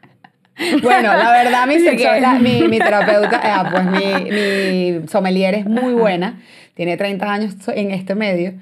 Bueno, 0.82 1.14
la 1.14 1.32
verdad, 1.32 1.68
mi, 1.68 2.68
mi, 2.68 2.80
terapeuta, 2.80 3.42
eh, 3.44 3.70
pues 3.70 3.86
mi, 3.86 4.32
mi 4.32 5.08
sommelier 5.08 5.54
es 5.54 5.68
muy 5.68 5.94
buena, 5.94 6.40
tiene 6.74 6.98
30 6.98 7.32
años 7.32 7.56
en 7.76 7.92
este 7.92 8.16
medio. 8.16 8.56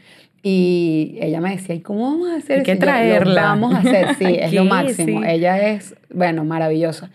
Y 0.47 1.17
ella 1.21 1.41
me 1.41 1.55
decía, 1.55 1.73
¿y 1.73 1.79
cómo 1.79 2.03
vamos 2.03 2.29
a 2.29 2.35
hacer 2.35 2.59
Hay 2.59 2.63
que 2.63 2.75
traerla. 2.75 3.45
vamos 3.45 3.73
a 3.73 3.79
hacer, 3.79 4.13
sí, 4.13 4.25
es 4.39 4.53
lo 4.53 4.63
máximo. 4.65 5.23
Ella 5.23 5.71
es, 5.71 5.95
bueno, 6.13 6.45
maravillosa. 6.45 7.09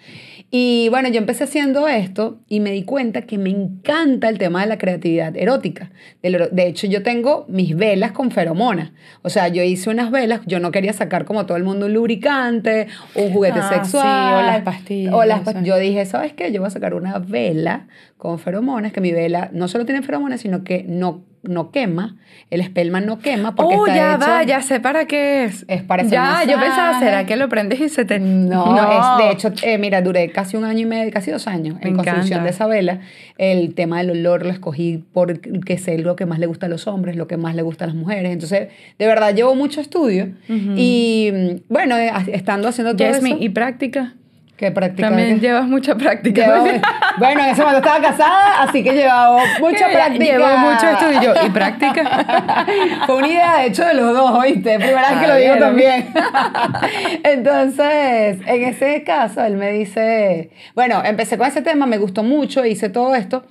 Y 0.50 0.88
bueno, 0.88 1.10
yo 1.10 1.18
empecé 1.18 1.44
haciendo 1.44 1.86
esto 1.86 2.40
y 2.48 2.58
me 2.58 2.72
di 2.72 2.82
cuenta 2.82 3.22
que 3.22 3.38
me 3.38 3.50
encanta 3.50 4.28
el 4.28 4.38
tema 4.38 4.62
de 4.62 4.66
la 4.66 4.78
creatividad 4.78 5.36
erótica. 5.36 5.92
De 6.22 6.66
hecho, 6.66 6.88
yo 6.88 7.04
tengo 7.04 7.44
mis 7.48 7.76
velas 7.76 8.10
con 8.10 8.32
feromonas. 8.32 8.90
O 9.22 9.30
sea, 9.30 9.46
yo 9.46 9.62
hice 9.62 9.90
unas 9.90 10.10
velas, 10.10 10.40
yo 10.46 10.58
no 10.58 10.72
quería 10.72 10.92
sacar 10.92 11.24
como 11.24 11.46
todo 11.46 11.56
el 11.56 11.62
mundo 11.62 11.86
un 11.86 11.94
lubricante, 11.94 12.88
un 13.14 13.32
juguete 13.32 13.60
ah, 13.62 13.68
sexual. 13.74 14.34
o 14.34 14.46
las 14.48 14.62
pastillas. 14.62 15.14
O 15.14 15.24
las 15.24 15.62
Yo 15.62 15.78
dije, 15.78 16.04
¿sabes 16.04 16.32
qué? 16.32 16.50
Yo 16.50 16.62
voy 16.62 16.66
a 16.66 16.70
sacar 16.70 16.94
una 16.94 17.20
vela 17.20 17.86
con 18.16 18.40
feromonas, 18.40 18.92
que 18.92 19.00
mi 19.00 19.12
vela 19.12 19.50
no 19.52 19.68
solo 19.68 19.86
tiene 19.86 20.02
feromonas, 20.02 20.40
sino 20.40 20.64
que 20.64 20.84
no 20.88 21.29
no 21.42 21.70
quema, 21.70 22.16
el 22.50 22.60
espelma 22.60 23.00
no 23.00 23.18
quema 23.18 23.54
porque 23.54 23.74
oh, 23.74 23.86
ya 23.86 24.16
va, 24.16 24.42
ya 24.42 24.60
sé 24.60 24.80
para 24.80 25.06
qué 25.06 25.44
es. 25.44 25.64
Es 25.68 25.82
para 25.82 26.02
Ya, 26.02 26.44
yo 26.44 26.58
pensaba, 26.60 26.98
¿será 26.98 27.24
que 27.24 27.36
lo 27.36 27.48
prendes 27.48 27.80
y 27.80 27.88
se 27.88 28.04
te...? 28.04 28.18
No, 28.18 28.76
es, 28.76 29.24
de 29.24 29.32
hecho, 29.32 29.52
eh, 29.62 29.78
mira, 29.78 30.02
duré 30.02 30.30
casi 30.30 30.56
un 30.56 30.64
año 30.64 30.80
y 30.80 30.86
medio, 30.86 31.10
casi 31.12 31.30
dos 31.30 31.46
años 31.46 31.76
en 31.80 31.94
construcción 31.94 32.44
de 32.44 32.50
esa 32.50 32.66
vela. 32.66 33.00
El 33.38 33.74
tema 33.74 33.98
del 33.98 34.10
olor 34.10 34.44
lo 34.44 34.50
escogí 34.50 35.04
porque 35.12 35.78
sé 35.78 35.98
lo 35.98 36.16
que 36.16 36.26
más 36.26 36.38
le 36.38 36.46
gusta 36.46 36.66
a 36.66 36.68
los 36.68 36.86
hombres, 36.86 37.16
lo 37.16 37.26
que 37.26 37.36
más 37.36 37.54
le 37.54 37.62
gusta 37.62 37.84
a 37.84 37.88
las 37.88 37.96
mujeres. 37.96 38.32
Entonces, 38.32 38.68
de 38.98 39.06
verdad, 39.06 39.34
llevo 39.34 39.54
mucho 39.54 39.80
estudio 39.80 40.32
y, 40.48 41.62
bueno, 41.68 41.96
eh, 41.96 42.12
estando 42.32 42.68
haciendo 42.68 42.96
todo 42.96 43.08
eso... 43.08 43.26
¿y 43.38 43.48
práctica? 43.50 44.14
¿Qué 44.60 44.70
práctica? 44.70 45.08
También 45.08 45.40
llevas 45.40 45.66
mucha 45.66 45.94
práctica. 45.94 46.62
bueno, 47.18 47.40
en 47.40 47.48
ese 47.48 47.62
momento 47.62 47.78
estaba 47.78 48.02
casada, 48.02 48.62
así 48.62 48.84
que 48.84 48.92
llevaba 48.92 49.42
mucha 49.58 49.88
práctica. 49.88 50.22
Llevo 50.22 50.58
mucho 50.58 50.86
estudio 50.86 51.34
y 51.46 51.48
práctica. 51.48 52.66
Fue 53.06 53.16
una 53.16 53.28
idea, 53.28 53.56
de 53.60 53.66
hecho, 53.68 53.86
de 53.86 53.94
los 53.94 54.12
dos, 54.12 54.30
¿oíste? 54.32 54.76
Primera 54.76 55.12
vez 55.12 55.18
que 55.18 55.26
lo 55.28 55.36
digo 55.36 55.56
también. 55.56 56.08
Entonces, 57.24 58.36
en 58.46 58.64
ese 58.64 59.02
caso, 59.02 59.42
él 59.42 59.56
me 59.56 59.72
dice, 59.72 60.50
bueno, 60.74 61.02
empecé 61.06 61.38
con 61.38 61.46
ese 61.46 61.62
tema, 61.62 61.86
me 61.86 61.96
gustó 61.96 62.22
mucho, 62.22 62.66
hice 62.66 62.90
todo 62.90 63.14
esto. 63.14 63.46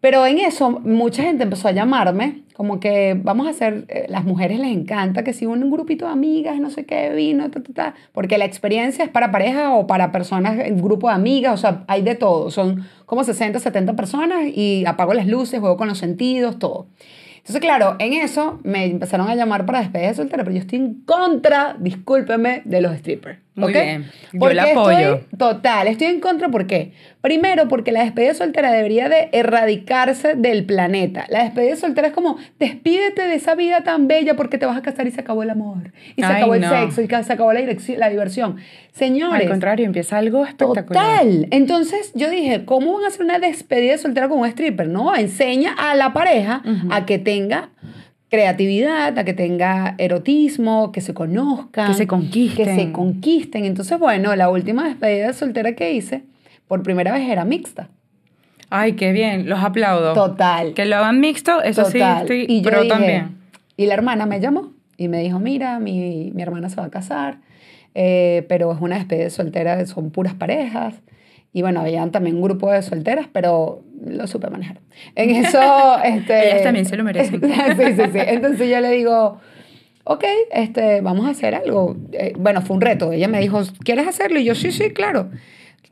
Pero 0.00 0.24
en 0.26 0.38
eso, 0.38 0.70
mucha 0.70 1.22
gente 1.22 1.42
empezó 1.42 1.68
a 1.68 1.72
llamarme 1.72 2.42
como 2.58 2.80
que 2.80 3.16
vamos 3.22 3.46
a 3.46 3.50
hacer, 3.50 3.84
eh, 3.86 4.06
las 4.08 4.24
mujeres 4.24 4.58
les 4.58 4.76
encanta 4.76 5.22
que 5.22 5.32
si 5.32 5.46
un 5.46 5.70
grupito 5.70 6.06
de 6.06 6.10
amigas, 6.10 6.58
no 6.58 6.70
sé 6.70 6.84
qué, 6.84 7.10
vino, 7.10 7.48
ta, 7.52 7.62
ta, 7.62 7.72
ta, 7.72 7.94
porque 8.12 8.36
la 8.36 8.46
experiencia 8.46 9.04
es 9.04 9.10
para 9.10 9.30
pareja 9.30 9.74
o 9.74 9.86
para 9.86 10.10
personas, 10.10 10.56
grupo 10.72 11.06
de 11.06 11.14
amigas, 11.14 11.54
o 11.54 11.56
sea, 11.56 11.84
hay 11.86 12.02
de 12.02 12.16
todo, 12.16 12.50
son 12.50 12.84
como 13.06 13.22
60, 13.22 13.60
70 13.60 13.94
personas 13.94 14.48
y 14.52 14.84
apago 14.86 15.14
las 15.14 15.28
luces, 15.28 15.60
juego 15.60 15.76
con 15.76 15.86
los 15.86 15.98
sentidos, 15.98 16.58
todo. 16.58 16.88
Entonces, 17.36 17.60
claro, 17.60 17.94
en 18.00 18.12
eso 18.12 18.58
me 18.64 18.86
empezaron 18.86 19.28
a 19.28 19.36
llamar 19.36 19.64
para 19.64 19.78
despedida 19.78 20.08
de 20.08 20.14
soltera, 20.14 20.42
pero 20.42 20.56
yo 20.56 20.60
estoy 20.60 20.80
en 20.80 20.94
contra, 21.02 21.76
discúlpeme, 21.78 22.62
de 22.64 22.80
los 22.80 22.96
strippers. 22.96 23.38
Muy 23.58 23.72
bien. 23.72 24.06
Yo 24.32 24.52
la 24.52 24.64
apoyo. 24.64 25.20
total, 25.36 25.88
estoy 25.88 26.08
en 26.08 26.20
contra, 26.20 26.48
¿por 26.48 26.66
qué? 26.66 26.92
Primero, 27.20 27.68
porque 27.68 27.92
la 27.92 28.04
despedida 28.04 28.34
soltera 28.34 28.70
debería 28.70 29.08
de 29.08 29.28
erradicarse 29.32 30.34
del 30.34 30.64
planeta. 30.64 31.26
La 31.28 31.42
despedida 31.42 31.76
soltera 31.76 32.08
es 32.08 32.14
como, 32.14 32.36
despídete 32.58 33.22
de 33.22 33.34
esa 33.34 33.54
vida 33.54 33.82
tan 33.82 34.06
bella 34.06 34.36
porque 34.36 34.58
te 34.58 34.66
vas 34.66 34.76
a 34.76 34.82
casar 34.82 35.06
y 35.06 35.10
se 35.10 35.20
acabó 35.20 35.42
el 35.42 35.50
amor. 35.50 35.92
Y 36.16 36.22
se 36.22 36.26
acabó 36.26 36.54
el 36.54 36.64
sexo 36.64 37.02
y 37.02 37.06
se 37.08 37.32
acabó 37.32 37.52
la, 37.52 37.60
la 37.96 38.08
diversión. 38.08 38.56
Señores. 38.92 39.42
Al 39.42 39.48
contrario, 39.48 39.86
empieza 39.86 40.18
algo 40.18 40.44
espectacular. 40.44 41.18
Total. 41.20 41.48
Entonces 41.50 42.12
yo 42.14 42.30
dije, 42.30 42.64
¿cómo 42.64 42.94
van 42.94 43.04
a 43.04 43.08
hacer 43.08 43.22
una 43.22 43.38
despedida 43.38 43.98
soltera 43.98 44.28
con 44.28 44.38
un 44.38 44.46
stripper? 44.46 44.88
No, 44.88 45.14
enseña 45.14 45.74
a 45.76 45.94
la 45.94 46.12
pareja 46.12 46.62
a 46.90 47.06
que 47.06 47.18
tenga 47.18 47.70
creatividad, 48.28 49.18
a 49.18 49.24
que 49.24 49.32
tenga 49.32 49.94
erotismo, 49.98 50.92
que 50.92 51.00
se 51.00 51.14
conozcan. 51.14 51.88
Que 51.88 51.94
se 51.94 52.06
conquisten. 52.06 52.64
Que 52.64 52.74
se 52.74 52.92
conquisten. 52.92 53.64
Entonces, 53.64 53.98
bueno, 53.98 54.34
la 54.36 54.50
última 54.50 54.86
despedida 54.86 55.32
soltera 55.32 55.72
que 55.74 55.92
hice, 55.92 56.24
por 56.66 56.82
primera 56.82 57.12
vez 57.12 57.28
era 57.28 57.44
mixta. 57.44 57.88
Ay, 58.70 58.92
qué 58.92 59.12
bien, 59.12 59.48
los 59.48 59.60
aplaudo. 59.60 60.12
Total. 60.12 60.74
Que 60.74 60.84
lo 60.84 60.96
hagan 60.96 61.20
mixto, 61.20 61.62
eso 61.62 61.86
sí, 61.86 62.00
estoy, 62.00 62.44
y 62.48 62.60
yo 62.60 62.86
también. 62.86 63.38
Y 63.76 63.86
la 63.86 63.94
hermana 63.94 64.26
me 64.26 64.40
llamó 64.40 64.72
y 64.96 65.08
me 65.08 65.20
dijo, 65.22 65.38
mira, 65.38 65.78
mi, 65.78 66.30
mi 66.34 66.42
hermana 66.42 66.68
se 66.68 66.76
va 66.76 66.86
a 66.86 66.90
casar, 66.90 67.38
eh, 67.94 68.44
pero 68.48 68.72
es 68.72 68.80
una 68.80 68.96
despedida 68.96 69.30
soltera, 69.30 69.86
son 69.86 70.10
puras 70.10 70.34
parejas. 70.34 70.94
Y 71.52 71.62
bueno, 71.62 71.80
habían 71.80 72.12
también 72.12 72.36
un 72.36 72.42
grupo 72.42 72.70
de 72.70 72.82
solteras, 72.82 73.26
pero 73.32 73.82
lo 74.04 74.26
supe 74.26 74.50
manejar. 74.50 74.80
En 75.14 75.30
eso... 75.30 75.60
este, 76.04 76.50
Ellas 76.50 76.62
también 76.62 76.86
se 76.86 76.96
lo 76.96 77.04
merecen. 77.04 77.40
sí, 77.76 77.84
sí, 77.96 78.02
sí. 78.12 78.18
Entonces 78.26 78.68
yo 78.68 78.80
le 78.80 78.90
digo, 78.90 79.40
ok, 80.04 80.24
este, 80.52 81.00
vamos 81.00 81.26
a 81.26 81.30
hacer 81.30 81.54
algo. 81.54 81.96
Eh, 82.12 82.32
bueno, 82.38 82.62
fue 82.62 82.76
un 82.76 82.82
reto. 82.82 83.12
Ella 83.12 83.28
me 83.28 83.40
dijo, 83.40 83.62
¿quieres 83.84 84.06
hacerlo? 84.06 84.40
Y 84.40 84.44
yo, 84.44 84.54
sí, 84.54 84.72
sí, 84.72 84.90
claro. 84.90 85.30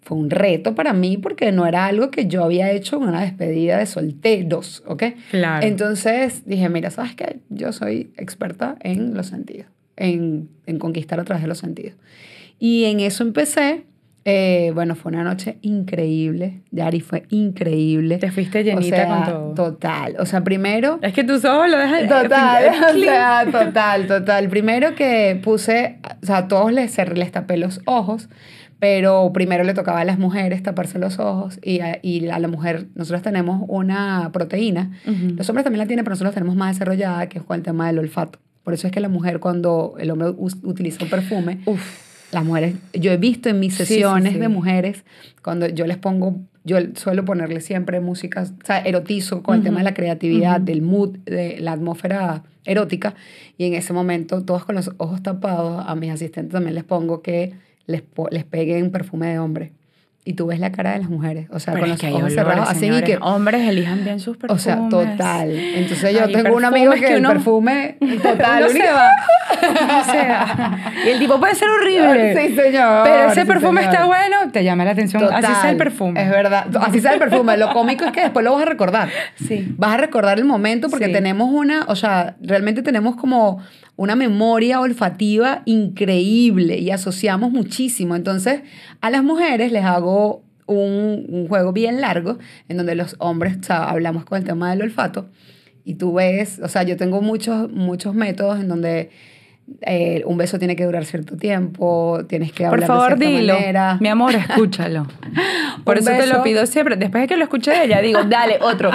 Fue 0.03 0.17
un 0.17 0.31
reto 0.31 0.75
para 0.75 0.93
mí 0.93 1.17
porque 1.17 1.51
no 1.51 1.67
era 1.67 1.87
algo 1.87 2.11
que 2.11 2.27
yo 2.27 2.45
había 2.45 2.71
hecho 2.71 2.97
en 2.97 3.05
una 3.05 3.23
despedida 3.23 3.77
de 3.79 3.87
solteros, 3.87 4.85
¿ok? 4.87 5.03
Claro. 5.31 5.67
Entonces 5.67 6.47
dije, 6.47 6.69
mira, 6.69 6.91
¿sabes 6.91 7.17
qué? 7.17 7.41
Yo 7.49 7.73
soy 7.73 8.13
experta 8.17 8.77
en 8.81 9.15
los 9.15 9.27
sentidos, 9.27 9.67
en, 9.97 10.49
en 10.67 10.79
conquistar 10.79 11.19
a 11.19 11.25
través 11.25 11.43
de 11.43 11.49
los 11.49 11.59
sentidos. 11.59 11.97
Y 12.61 12.85
en 12.85 13.01
eso 13.01 13.25
empecé 13.25 13.85
eh, 14.29 14.73
bueno, 14.75 14.97
fue 14.97 15.13
una 15.13 15.23
noche 15.23 15.57
increíble. 15.63 16.61
Yari 16.73 17.01
fue 17.01 17.27
increíble. 17.31 18.19
Te 18.19 18.33
fuiste 18.33 18.65
llenita 18.65 19.07
con 19.07 19.25
todo. 19.25 19.55
Total. 19.55 20.17
O 20.19 20.27
sea, 20.27 20.43
primero. 20.43 20.99
Es 21.01 21.13
que 21.13 21.23
tú 21.23 21.39
solo 21.39 21.69
lo 21.69 21.79
dejas. 21.79 22.09
Total. 22.09 22.65
o 22.91 22.99
sea, 22.99 23.47
total, 23.49 24.09
total. 24.09 24.49
Primero 24.49 24.97
que 24.97 25.41
puse. 25.41 26.01
O 26.25 26.27
sea, 26.27 26.39
a 26.39 26.49
todos 26.49 26.73
les, 26.73 26.99
les 27.15 27.31
tapé 27.31 27.57
los 27.57 27.81
ojos. 27.85 28.29
Pero 28.81 29.31
primero 29.33 29.63
le 29.63 29.75
tocaba 29.75 30.01
a 30.01 30.05
las 30.05 30.19
mujeres 30.19 30.61
taparse 30.61 30.99
los 30.99 31.21
ojos 31.21 31.61
y 31.63 31.79
a, 31.79 32.01
y 32.03 32.27
a 32.29 32.39
la 32.41 32.49
mujer, 32.49 32.89
nosotros 32.95 33.23
tenemos 33.23 33.65
una 33.69 34.31
proteína, 34.35 34.91
los 35.07 35.49
hombres 35.49 35.65
también 35.65 35.79
la 35.79 35.87
tienen, 35.87 36.05
pero 36.05 36.13
nosotros 36.13 36.33
la 36.33 36.35
tenemos 36.35 36.57
más 36.57 36.75
desarrollada, 36.75 37.27
que 37.27 37.39
es 37.39 37.45
con 37.45 37.57
el 37.57 37.63
tema 37.63 37.87
del 37.87 38.01
olfato. 38.01 38.39
Por 38.65 38.75
eso 38.75 38.87
es 38.87 38.93
que 38.93 39.01
la 39.01 39.09
mujer 39.09 39.41
cuando 39.41 39.95
el 39.99 40.11
hombre 40.11 40.29
utiliza 40.29 41.05
un 41.05 41.09
perfume, 41.09 41.61
Uf 41.65 42.06
las 42.33 42.45
mujeres, 42.45 42.75
yo 42.93 43.13
he 43.13 43.17
visto 43.17 43.49
en 43.49 43.61
mis 43.61 43.75
sesiones 43.75 44.39
de 44.39 44.49
mujeres, 44.49 45.05
cuando 45.43 45.69
yo 45.69 45.87
les 45.87 45.97
pongo, 45.97 46.41
yo 46.65 46.79
suelo 46.95 47.25
ponerle 47.25 47.61
siempre 47.61 48.01
música, 48.01 48.43
o 48.43 48.67
sea, 48.67 48.81
erotizo 48.81 49.43
con 49.43 49.57
el 49.57 49.63
tema 49.63 49.79
de 49.79 49.85
la 49.85 49.95
creatividad, 49.95 50.61
del 50.61 50.83
mood, 50.83 51.19
de 51.25 51.59
la 51.61 51.73
atmósfera 51.73 52.43
erótica, 52.65 53.15
y 53.57 53.65
en 53.65 53.75
ese 53.75 53.93
momento, 53.93 54.45
todos 54.45 54.65
con 54.65 54.75
los 54.75 54.91
ojos 54.97 55.23
tapados, 55.23 55.85
a 55.87 55.95
mis 55.95 56.11
asistentes 56.11 56.53
también 56.53 56.75
les 56.75 56.85
pongo 56.85 57.23
que 57.23 57.55
les, 57.87 58.03
les 58.31 58.45
peguen 58.45 58.91
perfume 58.91 59.29
de 59.29 59.39
hombre. 59.39 59.73
Y 60.29 60.33
tú 60.33 60.49
ves 60.49 60.59
la 60.59 60.73
cara 60.73 60.91
de 60.91 60.99
las 60.99 61.09
mujeres, 61.09 61.47
o 61.53 61.61
sea, 61.61 61.73
con 61.75 61.89
los 61.89 62.03
ojos 62.03 62.35
cerrados, 62.35 62.69
así 62.69 62.87
y 62.87 63.03
que 63.03 63.17
hombres 63.21 63.69
elijan 63.69 64.03
bien 64.03 64.19
sus 64.19 64.37
perfumes. 64.37 64.61
O 64.61 64.65
sea, 64.65 64.89
total. 64.89 65.53
Entonces 65.53 66.19
yo 66.19 66.29
tengo 66.29 66.57
un 66.57 66.65
amigo 66.65 66.93
que, 66.95 67.15
el 67.15 67.23
perfume 67.23 67.97
total 68.23 68.65
no 68.65 68.69
se 68.69 68.93
va. 68.93 69.11
No 69.63 70.05
se 70.05 70.29
va. 70.29 70.93
Y 71.07 71.11
el 71.11 71.19
tipo 71.21 71.39
puede 71.39 71.55
ser 71.55 71.69
horrible. 71.69 72.35
Sí, 72.35 72.57
señor. 72.57 73.05
Pero 73.05 73.31
ese 73.31 73.47
perfume 73.47 73.83
está 73.83 74.05
bueno, 74.05 74.51
te 74.53 74.65
llama 74.65 74.85
la 74.85 74.91
atención. 74.91 75.23
Así 75.33 75.53
sea 75.61 75.71
el 75.71 75.77
perfume. 75.77 76.21
Es 76.21 76.29
verdad. 76.29 76.67
Así 76.81 77.01
sea 77.01 77.13
el 77.13 77.21
perfume. 77.21 77.57
Lo 77.57 77.73
cómico 77.73 78.05
es 78.05 78.11
que 78.11 78.23
después 78.23 78.45
lo 78.45 78.53
vas 78.53 78.63
a 78.63 78.67
recordar. 78.67 79.09
Sí. 79.37 79.75
Vas 79.79 79.93
a 79.93 79.97
recordar 79.99 80.39
el 80.39 80.45
momento 80.45 80.91
porque 80.91 81.09
tenemos 81.09 81.51
una, 81.53 81.85
o 81.87 81.95
sea, 81.95 82.35
realmente 82.41 82.83
tenemos 82.83 83.15
como 83.15 83.63
una 83.97 84.15
memoria 84.15 84.81
olfativa 84.81 85.63
increíble 85.65 86.79
y 86.79 86.91
asociamos 86.91 87.51
muchísimo. 87.51 88.15
Entonces, 88.15 88.61
a 89.01 89.11
las 89.11 89.25
mujeres 89.25 89.73
les 89.73 89.85
hago 89.85 90.16
un, 90.67 91.47
juego 91.49 91.73
bien 91.73 92.01
largo 92.01 92.39
en 92.69 92.77
donde 92.77 92.95
los 92.95 93.17
hombres 93.19 93.59
hablamos 93.71 94.25
con 94.25 94.39
el 94.39 94.45
tema 94.45 94.71
del 94.71 94.83
olfato 94.83 95.29
y 95.85 95.95
tú 95.95 96.15
ves, 96.15 96.59
o 96.59 96.69
sea, 96.69 96.83
yo 96.83 96.97
tengo 96.97 97.23
muchos, 97.23 97.71
muchos 97.71 98.15
métodos 98.15 98.59
en 98.59 98.69
donde 98.69 99.11
eh, 99.83 100.23
un 100.27 100.37
beso 100.37 100.59
tiene 100.59 100.77
que 100.77 100.85
durar 100.85 101.05
cierto 101.05 101.37
tiempo, 101.37 102.21
tienes 102.29 102.53
que 102.53 102.65
hablar 102.65 102.87
Por 102.87 102.87
favor, 102.87 103.19
de 103.19 103.27
dilo. 103.27 103.55
manera. 103.55 103.99
Mi 104.01 104.09
amor, 104.09 104.35
escúchalo. 104.35 105.07
Por 105.85 105.99
eso 105.99 106.11
te 106.11 106.27
lo 106.27 106.43
pido 106.43 106.65
siempre. 106.67 106.97
Después 106.97 107.23
de 107.23 107.29
que 107.29 107.37
lo 107.37 107.45
escuché 107.45 107.73
de 107.73 107.85
ella, 107.85 108.01
digo, 108.01 108.23
dale, 108.25 108.59
otro. 108.61 108.91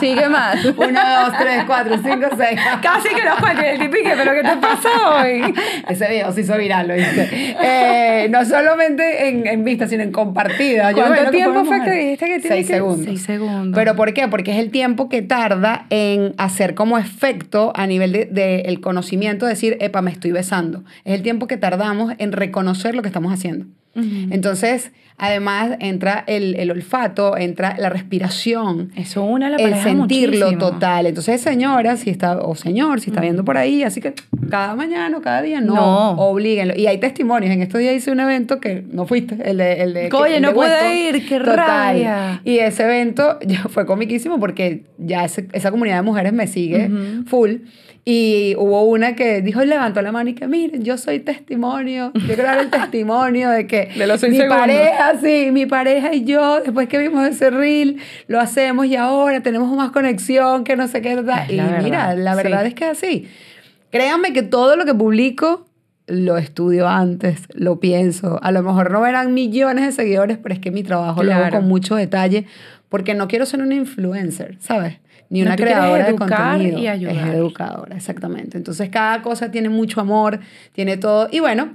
Sigue 0.00 0.28
más. 0.28 0.64
Uno, 0.76 1.00
dos, 1.00 1.38
tres, 1.38 1.64
cuatro, 1.66 1.96
cinco, 2.02 2.28
seis. 2.36 2.58
Casi 2.82 3.08
que 3.08 3.22
lo 3.22 3.36
cuente 3.38 3.70
el 3.70 3.78
tipique, 3.78 4.12
pero 4.16 4.32
¿qué 4.32 4.42
te 4.42 4.56
pasa 4.56 4.88
hoy? 5.16 5.54
Ese 5.88 6.08
video 6.08 6.32
se 6.32 6.40
hizo 6.40 6.56
viral, 6.56 6.88
lo 6.88 6.94
viste. 6.94 7.56
Eh, 7.62 8.28
no 8.30 8.44
solamente 8.44 9.28
en, 9.28 9.46
en, 9.46 9.62
vista, 9.62 9.86
sino 9.86 10.02
en 10.02 10.10
compartida. 10.12 10.92
¿Cuánto 10.94 11.30
tiempo 11.30 11.64
fue 11.64 11.82
que 11.82 11.90
dijiste 11.90 12.26
que 12.26 12.40
tiene 12.40 12.56
Seis 12.56 12.66
segundos. 12.66 13.04
Seis 13.04 13.22
segundos. 13.22 13.72
¿Pero 13.74 13.94
por 13.94 14.12
qué? 14.14 14.26
Porque 14.28 14.52
es 14.52 14.58
el 14.58 14.70
tiempo 14.70 15.08
que 15.08 15.22
tarda 15.22 15.86
en 15.90 16.34
hacer 16.38 16.74
como 16.74 16.98
efecto 16.98 17.72
a 17.74 17.86
nivel 17.86 18.12
del 18.12 18.32
de, 18.32 18.60
el 18.62 18.80
conocimiento, 18.80 19.46
decir, 19.46 19.76
epa, 19.80 20.02
me 20.02 20.13
estoy 20.14 20.32
besando. 20.32 20.84
Es 21.04 21.14
el 21.14 21.22
tiempo 21.22 21.46
que 21.46 21.56
tardamos 21.56 22.14
en 22.18 22.32
reconocer 22.32 22.94
lo 22.94 23.02
que 23.02 23.08
estamos 23.08 23.32
haciendo. 23.32 23.66
Entonces, 23.96 24.90
además 25.18 25.76
entra 25.78 26.24
el, 26.26 26.56
el, 26.56 26.70
olfato, 26.70 27.36
entra 27.36 27.76
la 27.78 27.90
respiración. 27.90 28.90
Eso 28.96 29.22
una 29.22 29.48
la 29.50 29.56
El 29.56 29.76
sentirlo 29.76 30.58
total. 30.58 31.06
Entonces, 31.06 31.40
señora, 31.40 31.96
si 31.96 32.10
está, 32.10 32.38
o 32.38 32.56
señor, 32.56 33.00
si 33.00 33.10
está 33.10 33.20
viendo 33.20 33.44
por 33.44 33.56
ahí, 33.56 33.84
así 33.84 34.00
que 34.00 34.14
cada 34.50 34.74
mañana 34.74 35.16
o 35.16 35.22
cada 35.22 35.42
día, 35.42 35.60
no, 35.60 35.74
no. 35.74 36.10
oblíguenlo. 36.12 36.74
Y 36.76 36.86
hay 36.86 36.98
testimonios. 36.98 37.52
En 37.52 37.62
estos 37.62 37.80
días 37.80 37.94
hice 37.94 38.10
un 38.10 38.20
evento 38.20 38.58
que 38.58 38.84
no 38.90 39.06
fuiste, 39.06 39.38
el 39.48 39.58
de... 39.58 39.82
El 39.82 39.94
de 39.94 40.10
Oye, 40.12 40.40
no 40.40 40.52
pude 40.52 41.08
ir, 41.08 41.26
qué 41.26 41.38
total. 41.38 41.56
rabia. 41.56 42.40
Y 42.44 42.58
ese 42.58 42.82
evento 42.82 43.38
fue 43.68 43.86
comiquísimo 43.86 44.40
porque 44.40 44.86
ya 44.98 45.24
ese, 45.24 45.46
esa 45.52 45.70
comunidad 45.70 45.96
de 45.96 46.02
mujeres 46.02 46.32
me 46.32 46.46
sigue 46.48 46.90
full. 47.26 47.58
Y 48.06 48.54
hubo 48.58 48.82
una 48.84 49.16
que 49.16 49.40
dijo, 49.40 49.64
levantó 49.64 50.02
la 50.02 50.12
mano 50.12 50.28
y 50.28 50.34
que, 50.34 50.46
miren, 50.46 50.84
yo 50.84 50.98
soy 50.98 51.20
testimonio, 51.20 52.12
yo 52.14 52.26
quiero 52.26 52.42
dar 52.42 52.58
el 52.58 52.68
testimonio 52.70 53.48
de 53.48 53.66
que 53.66 53.88
de 53.96 54.06
los 54.06 54.22
mi 54.22 54.36
segundos. 54.36 54.58
pareja, 54.58 55.12
sí, 55.22 55.48
mi 55.52 55.64
pareja 55.64 56.12
y 56.14 56.24
yo, 56.24 56.60
después 56.60 56.86
que 56.88 56.98
vimos 56.98 57.26
ese 57.26 57.48
reel, 57.48 57.96
lo 58.26 58.40
hacemos 58.40 58.84
y 58.86 58.96
ahora 58.96 59.42
tenemos 59.42 59.74
más 59.74 59.90
conexión, 59.90 60.64
que 60.64 60.76
no 60.76 60.86
sé 60.86 61.00
qué, 61.00 61.14
¿verdad? 61.14 61.48
y 61.48 61.56
verdad, 61.56 61.82
mira, 61.82 62.14
la 62.14 62.34
verdad 62.34 62.60
sí. 62.62 62.68
es 62.68 62.74
que 62.74 62.84
es 62.84 62.90
así. 62.90 63.28
Créanme 63.90 64.34
que 64.34 64.42
todo 64.42 64.76
lo 64.76 64.84
que 64.84 64.92
publico 64.94 65.64
lo 66.06 66.36
estudio 66.36 66.86
antes, 66.86 67.44
lo 67.54 67.80
pienso. 67.80 68.38
A 68.42 68.52
lo 68.52 68.62
mejor 68.62 68.90
no 68.90 69.00
verán 69.00 69.32
millones 69.32 69.86
de 69.86 69.92
seguidores, 69.92 70.36
pero 70.36 70.54
es 70.54 70.60
que 70.60 70.70
mi 70.70 70.82
trabajo 70.82 71.22
Claro. 71.22 71.40
lo 71.40 71.46
hago 71.46 71.56
con 71.60 71.68
mucho 71.68 71.94
detalle, 71.96 72.44
porque 72.94 73.14
no 73.14 73.26
quiero 73.26 73.44
ser 73.44 73.60
una 73.60 73.74
influencer, 73.74 74.54
¿sabes? 74.60 74.98
Ni 75.28 75.40
No, 75.40 75.46
una 75.46 75.56
creadora 75.56 76.06
de 76.06 76.14
contenido. 76.14 76.78
y 76.78 76.86
ayudar. 76.86 77.16
Es 77.16 77.34
educadora, 77.34 77.96
exactamente. 77.96 78.56
Entonces 78.56 78.88
cada 78.88 79.20
cosa 79.20 79.50
tiene 79.50 79.68
mucho 79.68 80.00
amor, 80.00 80.38
tiene 80.74 80.96
todo. 80.96 81.26
Y 81.32 81.40
bueno, 81.40 81.72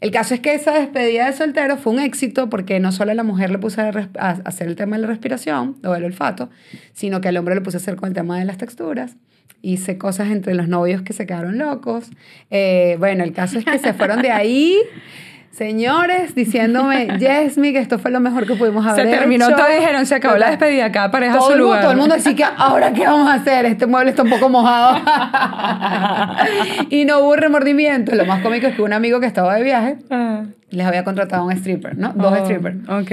el 0.00 0.10
caso 0.10 0.32
es 0.32 0.40
que 0.40 0.54
esa 0.54 0.72
despedida 0.72 1.26
de 1.26 1.34
soltero 1.34 1.76
fue 1.76 1.92
un 1.92 1.98
éxito 1.98 2.48
porque 2.48 2.80
no 2.80 2.92
solo 2.92 3.10
a 3.10 3.14
la 3.14 3.24
mujer 3.24 3.50
le 3.50 3.58
puse 3.58 3.82
a 3.82 4.30
hacer 4.46 4.66
el 4.66 4.74
tema 4.74 4.96
de 4.96 5.02
la 5.02 5.08
respiración 5.08 5.76
o 5.84 5.92
del 5.92 6.04
olfato, 6.04 6.48
sino 6.94 7.20
que 7.20 7.28
al 7.28 7.36
hombre 7.36 7.56
le 7.56 7.60
puse 7.60 7.76
a 7.76 7.80
hacer 7.80 7.96
con 7.96 8.08
el 8.08 8.14
tema 8.14 8.38
de 8.38 8.46
las 8.46 8.56
texturas. 8.56 9.16
Hice 9.60 9.98
cosas 9.98 10.30
entre 10.30 10.54
los 10.54 10.66
novios 10.66 11.02
que 11.02 11.12
se 11.12 11.26
quedaron 11.26 11.58
locos. 11.58 12.08
Eh, 12.50 12.96
bueno, 12.98 13.22
el 13.22 13.34
caso 13.34 13.58
es 13.58 13.66
que 13.66 13.78
se 13.78 13.92
fueron 13.92 14.22
de 14.22 14.30
ahí. 14.30 14.78
Señores, 15.56 16.34
diciéndome, 16.34 17.06
Yesmi, 17.18 17.72
que 17.72 17.78
esto 17.78 17.98
fue 18.00 18.10
lo 18.10 18.18
mejor 18.18 18.44
que 18.46 18.54
pudimos 18.56 18.84
haber 18.86 19.06
Se 19.06 19.10
terminó 19.18 19.46
hecho. 19.46 19.56
todo, 19.56 19.66
dijeron, 19.68 20.04
se 20.04 20.16
acabó 20.16 20.36
la 20.36 20.50
despedida, 20.50 20.90
cada 20.90 21.10
pareja 21.12 21.34
a 21.34 21.38
Todo 21.38 21.46
su 21.46 21.52
el, 21.52 21.58
mundo, 21.60 21.68
lugar. 21.68 21.82
todo 21.82 21.92
el 21.92 21.98
mundo 21.98 22.14
decía 22.16 22.34
que 22.34 22.44
ahora 22.56 22.92
qué 22.92 23.06
vamos 23.06 23.28
a 23.30 23.34
hacer, 23.34 23.64
este 23.66 23.86
mueble 23.86 24.10
está 24.10 24.22
un 24.24 24.30
poco 24.30 24.48
mojado. 24.48 24.96
y 26.90 27.04
no 27.04 27.20
hubo 27.20 27.36
remordimiento. 27.36 28.14
Lo 28.16 28.24
más 28.26 28.42
cómico 28.42 28.66
es 28.66 28.74
que 28.74 28.82
un 28.82 28.92
amigo 28.92 29.20
que 29.20 29.26
estaba 29.26 29.54
de 29.54 29.62
viaje 29.62 29.96
Ah. 30.10 30.42
les 30.70 30.86
había 30.86 31.04
contratado 31.04 31.42
a 31.42 31.46
un 31.46 31.52
stripper, 31.52 31.96
¿no? 31.96 32.12
Dos 32.14 32.32
Oh, 32.36 32.44
strippers. 32.44 32.76
Ok. 32.88 33.12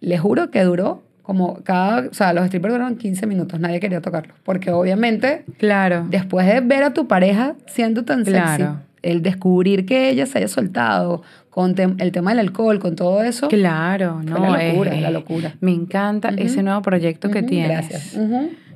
Les 0.00 0.20
juro 0.20 0.50
que 0.50 0.62
duró 0.62 1.02
como 1.22 1.62
cada, 1.64 2.08
o 2.08 2.14
sea, 2.14 2.32
los 2.32 2.46
strippers 2.46 2.72
duraron 2.72 2.96
15 2.96 3.26
minutos, 3.26 3.60
nadie 3.60 3.78
quería 3.80 4.00
tocarlos, 4.00 4.34
porque 4.42 4.70
obviamente 4.70 5.44
Claro. 5.58 6.06
después 6.08 6.46
de 6.46 6.60
ver 6.62 6.82
a 6.82 6.94
tu 6.94 7.06
pareja 7.06 7.56
siendo 7.66 8.06
tan 8.06 8.24
sexy, 8.24 8.40
Claro. 8.40 8.76
el 9.02 9.20
descubrir 9.22 9.84
que 9.84 10.08
ella 10.08 10.24
se 10.24 10.38
haya 10.38 10.48
soltado 10.48 11.22
con 11.58 11.74
el 11.98 12.12
tema 12.12 12.30
del 12.30 12.38
alcohol, 12.38 12.78
con 12.78 12.94
todo 12.94 13.20
eso, 13.24 13.48
Claro, 13.48 14.22
no. 14.22 14.38
la 14.38 14.62
locura, 14.68 14.94
es- 14.94 15.02
la 15.02 15.10
locura. 15.10 15.54
Me 15.60 15.72
encanta 15.72 16.28
ese 16.36 16.62
nuevo 16.62 16.82
proyecto 16.82 17.30
que 17.32 17.42
tienes. 17.42 17.88
Gracias. 17.88 18.16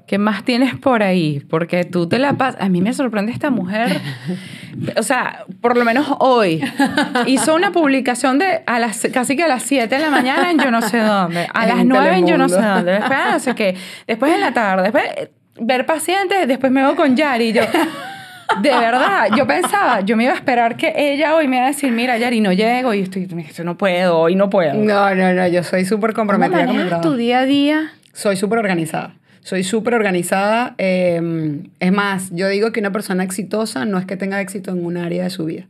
¿Qué 0.08 0.18
más 0.18 0.44
tienes 0.44 0.74
por 0.74 1.04
ahí? 1.04 1.44
Porque 1.48 1.84
tú 1.84 2.08
te 2.08 2.18
la 2.18 2.32
pasas. 2.32 2.60
A 2.60 2.68
mí 2.68 2.80
me 2.82 2.92
sorprende 2.92 3.30
esta 3.30 3.50
mujer. 3.50 4.00
O 4.96 5.02
sea, 5.02 5.44
por 5.60 5.76
lo 5.76 5.84
menos 5.84 6.06
hoy. 6.18 6.60
Hizo 7.26 7.54
una 7.54 7.72
publicación 7.72 8.38
de 8.38 8.62
a 8.66 8.78
las, 8.78 9.06
casi 9.12 9.36
que 9.36 9.42
a 9.42 9.48
las 9.48 9.62
7 9.64 9.94
de 9.94 10.00
la 10.00 10.08
mañana 10.10 10.50
en 10.50 10.58
yo 10.58 10.70
no 10.70 10.80
sé 10.80 10.98
dónde. 10.98 11.46
A 11.52 11.68
En 11.68 11.76
las 11.76 11.84
9 11.86 12.16
en 12.16 12.26
yo 12.26 12.38
no 12.38 12.48
sé 12.48 12.56
dónde. 12.60 12.92
Después, 12.92 13.18
ah, 13.22 13.30
no 13.34 13.38
sé 13.38 13.54
qué. 13.54 13.76
Después 14.06 14.32
en 14.32 14.40
la 14.40 14.52
tarde. 14.54 14.84
Después 14.84 15.04
eh, 15.18 15.30
ver 15.60 15.84
pacientes. 15.84 16.48
Después 16.48 16.72
me 16.72 16.80
veo 16.80 16.96
con 16.96 17.14
Yari. 17.14 17.50
Y 17.50 17.52
yo. 17.52 17.62
De 18.60 18.70
verdad, 18.70 19.28
yo 19.36 19.46
pensaba, 19.46 20.00
yo 20.00 20.16
me 20.16 20.24
iba 20.24 20.32
a 20.32 20.36
esperar 20.36 20.76
que 20.76 20.92
ella 20.96 21.34
hoy 21.34 21.48
me 21.48 21.56
iba 21.56 21.66
a 21.66 21.68
decir, 21.68 21.92
mira, 21.92 22.18
Yari, 22.18 22.40
no 22.40 22.52
llego 22.52 22.92
y 22.94 23.00
estoy, 23.00 23.28
esto 23.46 23.64
no 23.64 23.78
puedo, 23.78 24.18
hoy 24.18 24.34
no 24.34 24.50
puedo. 24.50 24.74
No, 24.74 25.14
no, 25.14 25.32
no, 25.32 25.46
yo 25.48 25.62
soy 25.62 25.84
súper 25.84 26.12
¿Cómo 26.12 26.30
comprometida 26.30 26.66
con 26.66 26.76
mi 26.76 27.00
tu 27.02 27.16
día 27.16 27.40
a 27.40 27.44
día? 27.44 27.92
Soy 28.12 28.36
súper 28.36 28.58
organizada. 28.58 29.14
Soy 29.40 29.64
súper 29.64 29.94
organizada. 29.94 30.74
eh, 30.78 31.62
es 31.80 31.92
más, 31.92 32.30
yo 32.30 32.48
digo 32.48 32.72
que 32.72 32.80
una 32.80 32.92
persona 32.92 33.24
exitosa 33.24 33.84
no 33.84 33.98
es 33.98 34.06
que 34.06 34.16
tenga 34.16 34.40
éxito 34.40 34.70
en 34.70 34.84
un 34.84 34.96
área 34.96 35.24
de 35.24 35.30
su 35.30 35.44
vida. 35.46 35.66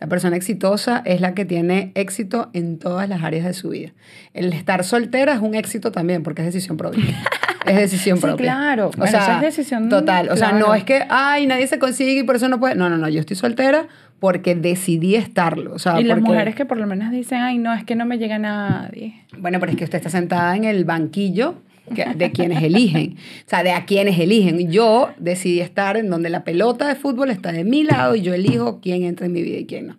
La 0.00 0.08
persona 0.08 0.36
exitosa 0.36 1.02
es 1.04 1.20
la 1.20 1.34
que 1.34 1.44
tiene 1.44 1.92
éxito 1.94 2.50
en 2.52 2.78
todas 2.78 3.08
las 3.08 3.22
áreas 3.22 3.46
de 3.46 3.54
su 3.54 3.70
vida. 3.70 3.92
El 4.34 4.52
estar 4.52 4.84
soltera 4.84 5.32
es 5.32 5.40
un 5.40 5.54
éxito 5.54 5.92
también 5.92 6.22
porque 6.22 6.42
es 6.42 6.46
decisión 6.46 6.76
propia. 6.76 7.02
Es 7.66 7.76
decisión 7.76 8.16
Sí, 8.18 8.22
propia. 8.22 8.44
claro. 8.52 8.88
O 8.88 8.90
Bueno, 8.96 9.10
sea, 9.10 9.22
eso 9.22 9.32
es 9.32 9.40
decisión- 9.56 9.88
Total. 9.88 10.28
O 10.30 10.36
sea, 10.36 10.52
no 10.52 10.74
es 10.74 10.84
que, 10.84 11.02
ay, 11.08 11.46
nadie 11.46 11.66
se 11.66 11.78
consigue 11.78 12.20
y 12.20 12.22
por 12.22 12.36
eso 12.36 12.48
no 12.48 12.58
puede. 12.60 12.74
No, 12.74 12.88
no, 12.90 12.96
no. 12.98 13.08
Yo 13.08 13.20
estoy 13.20 13.36
soltera 13.36 13.86
porque 14.20 14.54
decidí 14.54 15.14
estarlo. 15.16 15.72
O 15.74 15.78
sea, 15.78 16.00
y 16.00 16.04
las 16.04 16.20
mujeres 16.20 16.54
que 16.54 16.64
por 16.64 16.78
lo 16.78 16.86
menos 16.86 17.10
dicen, 17.10 17.40
ay, 17.40 17.58
no, 17.58 17.72
es 17.74 17.84
que 17.84 17.94
no 17.96 18.06
me 18.06 18.18
llega 18.18 18.38
nadie. 18.38 19.14
Bueno, 19.38 19.60
pero 19.60 19.72
es 19.72 19.78
que 19.78 19.84
usted 19.84 19.98
está 19.98 20.10
sentada 20.10 20.56
en 20.56 20.64
el 20.64 20.84
banquillo 20.84 21.56
de 21.86 22.32
quienes 22.32 22.62
eligen. 22.62 23.16
O 23.46 23.48
sea, 23.50 23.62
de 23.62 23.72
a 23.72 23.84
quienes 23.84 24.18
eligen. 24.18 24.70
Yo 24.72 25.10
decidí 25.18 25.60
estar 25.60 25.96
en 25.98 26.08
donde 26.08 26.30
la 26.30 26.42
pelota 26.44 26.88
de 26.88 26.94
fútbol 26.94 27.30
está 27.30 27.52
de 27.52 27.64
mi 27.64 27.82
lado 27.84 28.14
y 28.14 28.22
yo 28.22 28.32
elijo 28.32 28.80
quién 28.80 29.02
entra 29.02 29.26
en 29.26 29.32
mi 29.32 29.42
vida 29.42 29.58
y 29.58 29.66
quién 29.66 29.88
no. 29.88 29.96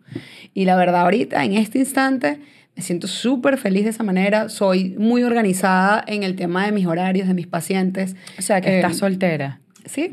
Y 0.55 0.65
la 0.65 0.75
verdad, 0.77 1.01
ahorita, 1.01 1.43
en 1.43 1.53
este 1.53 1.77
instante, 1.79 2.39
me 2.75 2.83
siento 2.83 3.07
súper 3.07 3.57
feliz 3.57 3.83
de 3.85 3.89
esa 3.91 4.03
manera. 4.03 4.49
Soy 4.49 4.95
muy 4.97 5.23
organizada 5.23 6.03
en 6.07 6.23
el 6.23 6.35
tema 6.35 6.65
de 6.65 6.71
mis 6.71 6.85
horarios, 6.85 7.27
de 7.27 7.33
mis 7.33 7.47
pacientes. 7.47 8.15
O 8.37 8.41
sea, 8.41 8.59
que 8.61 8.69
Eh, 8.69 8.75
estás 8.77 8.97
soltera. 8.97 9.59
Sí. 9.85 10.11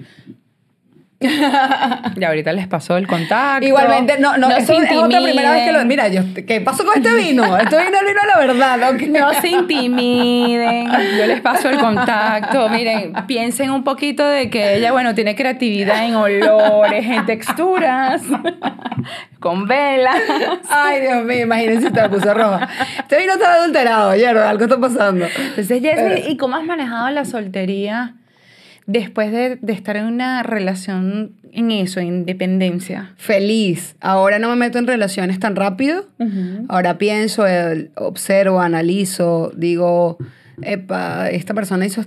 Y 2.17 2.25
ahorita 2.25 2.53
les 2.53 2.67
pasó 2.67 2.97
el 2.97 3.07
contacto. 3.07 3.67
Igualmente, 3.67 4.19
no, 4.19 4.37
no, 4.37 4.51
esto 4.51 4.73
es 4.75 4.97
otra 4.97 5.21
primera 5.21 5.53
vez 5.53 5.67
que 5.67 5.73
lo... 5.73 5.85
Mira, 5.85 6.09
yo, 6.09 6.23
¿qué 6.47 6.61
pasó 6.61 6.85
con 6.85 6.97
este 6.97 7.15
vino? 7.15 7.57
Este 7.57 7.77
vino 7.77 7.99
vino 8.07 8.21
a 8.23 8.27
la 8.27 8.47
verdad, 8.47 8.79
¿no? 8.79 9.21
No 9.21 9.35
se 9.41 9.49
intimiden, 9.49 10.91
yo 11.19 11.27
les 11.27 11.41
paso 11.41 11.69
el 11.69 11.79
contacto. 11.79 12.69
Miren, 12.69 13.13
piensen 13.27 13.71
un 13.71 13.85
poquito 13.85 14.25
de 14.25 14.51
que 14.51 14.77
ella, 14.77 14.93
bueno, 14.93 15.15
tiene 15.15 15.35
creatividad 15.35 16.07
en 16.07 16.15
olores, 16.15 17.07
en 17.07 17.27
texturas, 17.27 18.23
con 19.41 19.67
velas. 19.67 20.17
Ay, 20.71 21.01
Dios 21.01 21.25
mío, 21.25 21.43
imagínense 21.43 21.89
si 21.89 21.93
te 21.93 22.01
la 22.01 22.09
puso 22.09 22.33
roja. 22.33 22.69
Este 22.99 23.19
vino 23.19 23.33
está 23.33 23.55
adulterado, 23.55 24.11
ayer, 24.11 24.37
algo 24.37 24.65
está 24.65 24.79
pasando. 24.79 25.27
Entonces, 25.27 25.83
Yasmin, 25.83 26.31
¿y 26.31 26.37
cómo 26.37 26.57
has 26.57 26.65
manejado 26.65 27.11
la 27.11 27.25
soltería? 27.25 28.15
Después 28.87 29.33
de, 29.33 29.59
estar 29.69 29.97
en 29.97 30.07
una 30.07 30.43
relación 30.43 31.33
en 31.53 31.71
eso, 31.71 32.01
en 32.01 32.25
dependencia? 32.25 33.15
Feliz. 33.17 33.97
Ahora 34.01 34.39
no 34.39 34.49
me 34.49 34.57
meto 34.57 34.79
en 34.79 34.87
relaciones 34.87 35.39
tan 35.39 35.57
rápido. 35.57 36.07
Ahora 36.69 36.99
pienso, 36.99 37.47
eh, 37.47 37.91
observo, 37.95 38.61
analizo, 38.61 39.53
digo, 39.57 40.19
Epa, 40.63 41.31
esta 41.31 41.55
persona 41.55 41.87
hizo 41.87 42.03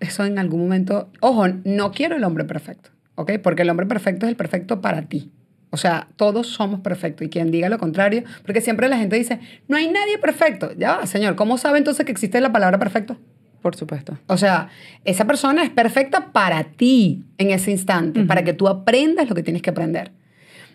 eso 0.00 0.24
en 0.24 0.38
algún 0.38 0.60
momento. 0.60 1.10
Ojo, 1.20 1.46
no 1.64 1.92
quiero 1.92 2.16
el 2.16 2.24
hombre 2.24 2.44
perfecto, 2.44 2.90
¿ok? 3.14 3.32
Porque 3.42 3.62
el 3.62 3.70
hombre 3.70 3.86
perfecto 3.86 4.26
es 4.26 4.30
el 4.30 4.36
perfecto 4.36 4.80
para 4.80 5.02
ti. 5.02 5.30
O 5.70 5.78
sea, 5.78 6.08
todos 6.16 6.48
somos 6.48 6.80
perfectos. 6.80 7.26
Y 7.26 7.30
quien 7.30 7.50
diga 7.50 7.70
lo 7.70 7.78
contrario, 7.78 8.24
porque 8.44 8.60
siempre 8.60 8.88
la 8.88 8.98
gente 8.98 9.16
dice, 9.16 9.40
no 9.68 9.78
hay 9.78 9.88
nadie 9.88 10.18
perfecto. 10.18 10.72
Ya, 10.76 11.06
señor, 11.06 11.34
¿cómo 11.34 11.56
sabe 11.56 11.78
entonces 11.78 12.04
que 12.04 12.12
existe 12.12 12.40
la 12.40 12.52
palabra 12.52 12.78
perfecto? 12.78 13.16
Por 13.62 13.76
supuesto. 13.76 14.18
O 14.26 14.36
sea, 14.36 14.68
esa 15.04 15.24
persona 15.24 15.62
es 15.62 15.70
perfecta 15.70 16.32
para 16.32 16.64
ti 16.64 17.22
en 17.38 17.50
ese 17.50 17.70
instante, 17.70 18.24
para 18.24 18.42
que 18.42 18.52
tú 18.52 18.68
aprendas 18.68 19.28
lo 19.28 19.36
que 19.36 19.44
tienes 19.44 19.62
que 19.62 19.70
aprender. 19.70 20.10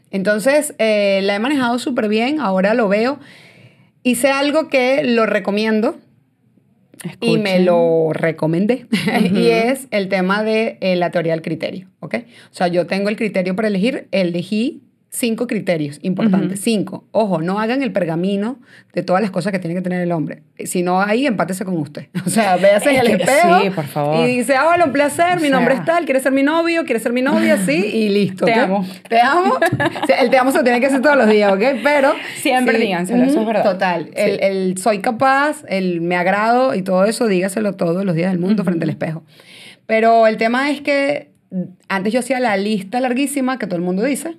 Entonces, 0.10 0.74
eh, 0.78 1.20
la 1.24 1.36
he 1.36 1.40
manejado 1.40 1.80
súper 1.80 2.08
bien, 2.08 2.40
ahora 2.40 2.74
lo 2.74 2.88
veo. 2.88 3.20
Hice 4.04 4.30
algo 4.30 4.70
que 4.70 5.04
lo 5.04 5.26
recomiendo 5.26 5.98
y 7.20 7.38
me 7.38 7.60
lo 7.60 8.12
recomendé. 8.14 8.88
y 9.34 9.48
es 9.48 9.88
el 9.92 10.08
tema 10.08 10.44
de 10.44 10.78
eh, 10.80 10.96
la 10.96 11.12
teoría 11.12 11.34
del 11.34 11.42
criterio, 11.42 11.90
¿ok? 12.00 12.16
O 12.52 12.54
sea, 12.54 12.68
yo 12.68 12.88
tengo 12.88 13.10
el 13.10 13.18
criterio 13.18 13.54
para 13.56 13.68
elegir, 13.68 14.08
elegí 14.12 14.87
cinco 15.10 15.48
criterios 15.48 16.00
importantes, 16.02 16.60
cinco. 16.60 17.06
Ojo, 17.12 17.42
no 17.42 17.60
hagan 17.60 17.82
el 17.82 17.92
pergamino 17.92 18.60
de 18.94 19.04
todas 19.04 19.22
las 19.22 19.32
cosas 19.32 19.52
que 19.52 19.60
tiene 19.60 19.74
que 19.74 19.82
tener 19.82 20.02
el 20.02 20.12
hombre. 20.12 20.44
Si 20.66 20.84
no, 20.84 21.02
ahí 21.02 21.26
empátese 21.26 21.66
con 21.66 21.78
usted. 21.78 22.08
O 22.26 22.30
sea, 22.30 22.58
véase 22.58 22.90
en 22.90 22.98
el 22.98 23.08
espejo 23.22 23.62
sí, 23.62 23.70
por 23.70 23.86
favor. 23.86 24.28
y 24.28 24.38
dice, 24.38 24.56
ah, 24.56 24.78
un 24.86 24.92
placer, 24.92 25.40
mi 25.40 25.50
nombre 25.50 25.76
es 25.76 25.86
tal, 25.86 26.04
quiere 26.04 26.20
ser 26.20 26.34
mi 26.34 26.44
novio, 26.44 26.84
quiere 26.84 27.00
ser 27.00 27.14
mi 27.14 27.22
novia, 27.22 27.58
sí, 27.58 27.74
y 27.74 28.10
listo. 28.10 28.46
Te 28.46 28.54
amo. 28.54 28.86
Te 29.08 29.22
amo. 29.22 29.58
el 30.20 30.30
te 30.30 30.38
amo 30.38 30.52
se 30.52 30.58
lo 30.58 30.64
tiene 30.64 30.82
que 30.82 30.88
hacer 30.88 31.02
todos 31.02 31.16
los 31.16 31.28
días, 31.28 31.52
¿ok? 31.52 31.80
Pero... 31.84 32.14
Siempre 32.36 32.78
díganselo, 32.78 33.24
eso 33.24 33.40
es 33.40 33.48
verdad. 33.48 33.64
Total. 33.64 34.12
El, 34.14 34.44
el, 34.44 34.78
soy 34.78 35.00
capaz, 35.00 35.64
el 35.70 36.02
me 36.02 36.18
agrado 36.18 36.76
y 36.76 36.82
todo 36.82 37.06
eso, 37.06 37.28
dígaselo 37.28 37.74
todos 37.74 38.04
los 38.04 38.14
días 38.14 38.32
del 38.32 38.40
mundo 38.40 38.64
frente 38.64 38.84
al 38.84 38.90
espejo. 38.90 39.24
Pero 39.86 40.28
el 40.28 40.38
tema 40.38 40.70
es 40.70 40.82
que 40.82 41.32
antes 41.88 42.12
yo 42.12 42.20
hacía 42.20 42.40
la 42.40 42.58
lista 42.58 43.00
larguísima 43.00 43.58
que 43.58 43.68
todo 43.68 43.78
el 43.78 43.84
mundo 43.84 44.04
dice 44.04 44.36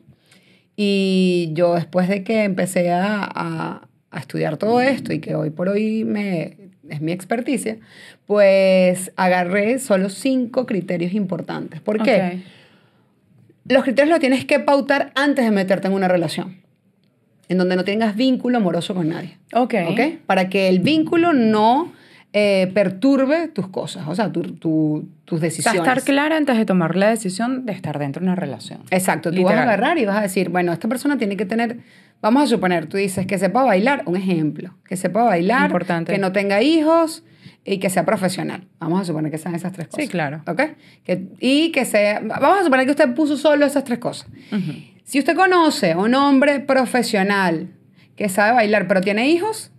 y 0.80 1.50
yo 1.54 1.74
después 1.74 2.08
de 2.08 2.22
que 2.22 2.44
empecé 2.44 2.92
a, 2.92 3.28
a, 3.34 4.16
estudiar 4.16 4.58
todo 4.58 4.80
esto 4.80 5.12
y 5.12 5.18
que 5.18 5.34
hoy 5.34 5.50
por 5.50 5.68
hoy 5.68 6.04
me, 6.04 6.56
es 6.88 7.00
mi 7.00 7.10
experticia, 7.10 7.78
pues 8.26 9.10
agarré 9.16 9.80
solo 9.80 10.08
cinco 10.08 10.66
criterios 10.66 11.14
importantes. 11.14 11.80
¿Por 11.80 12.00
qué? 12.04 12.42
Los 13.68 13.82
criterios 13.82 14.10
los 14.10 14.20
tienes 14.20 14.44
que 14.44 14.60
pautar 14.60 15.10
antes 15.16 15.44
de 15.44 15.50
meterte 15.50 15.88
en 15.88 15.94
una 15.94 16.06
relación, 16.06 16.62
en 17.48 17.58
donde 17.58 17.74
no 17.74 17.82
tengas 17.82 18.14
vínculo 18.14 18.58
amoroso 18.58 18.94
con 18.94 19.08
nadie. 19.08 19.36
Ok. 19.52 19.74
¿Ok? 19.88 20.00
Para 20.26 20.48
que 20.48 20.68
el 20.68 20.78
vínculo 20.78 21.32
no 21.32 21.92
eh, 22.34 22.70
perturbe 22.74 23.48
tus 23.48 23.68
cosas, 23.68 24.06
o 24.06 24.14
sea, 24.14 24.30
tus 24.30 25.40
decisiones. 25.40 25.80
estar 25.80 26.02
clara 26.02 26.36
antes 26.36 26.58
de 26.58 26.66
tomar 26.66 26.94
la 26.94 27.08
decisión 27.08 27.64
de 27.64 27.72
estar 27.72 27.98
dentro 27.98 28.20
de 28.20 28.26
una 28.26 28.34
relación. 28.34 28.80
Exacto, 28.90 29.32
tú 29.32 29.42
vas 29.44 29.54
a 29.54 29.62
agarrar 29.62 29.98
y 29.98 30.04
vas 30.04 30.18
a 30.18 30.20
decir, 30.20 30.50
bueno, 30.50 30.72
esta 30.72 30.88
persona 30.88 31.16
tiene 31.16 31.36
que 31.38 31.46
tener, 31.46 31.78
vamos 32.20 32.42
a 32.42 32.46
suponer, 32.46 32.86
tú 32.86 32.98
dices 32.98 33.26
que 33.26 33.38
sepa 33.38 33.64
bailar, 33.64 34.02
un 34.04 34.16
ejemplo, 34.16 34.74
que 34.84 34.96
sepa 34.96 35.22
bailar, 35.24 35.66
Importante. 35.66 36.12
que 36.12 36.18
no 36.18 36.32
tenga 36.32 36.60
hijos 36.62 37.24
y 37.64 37.78
que 37.78 37.88
sea 37.88 38.04
profesional. 38.04 38.66
Vamos 38.78 39.00
a 39.00 39.04
suponer 39.06 39.30
que 39.30 39.38
sean 39.38 39.54
esas 39.54 39.72
tres 39.72 39.88
cosas. 39.88 40.04
Sí, 40.04 40.10
claro. 40.10 40.42
¿Ok? 40.46 40.62
Que, 41.04 41.28
y 41.40 41.72
que 41.72 41.86
sea, 41.86 42.20
vamos 42.20 42.60
a 42.60 42.64
suponer 42.64 42.84
que 42.84 42.92
usted 42.92 43.14
puso 43.14 43.36
solo 43.38 43.64
esas 43.64 43.84
tres 43.84 43.98
cosas. 43.98 44.28
Si 45.04 45.18
usted 45.18 45.34
conoce 45.34 45.92
a 45.92 45.98
un 45.98 46.14
hombre 46.14 46.60
profesional 46.60 47.70
que 48.16 48.28
sabe 48.28 48.52
bailar 48.52 48.86
pero 48.86 49.00
tiene 49.00 49.28
hijos, 49.30 49.70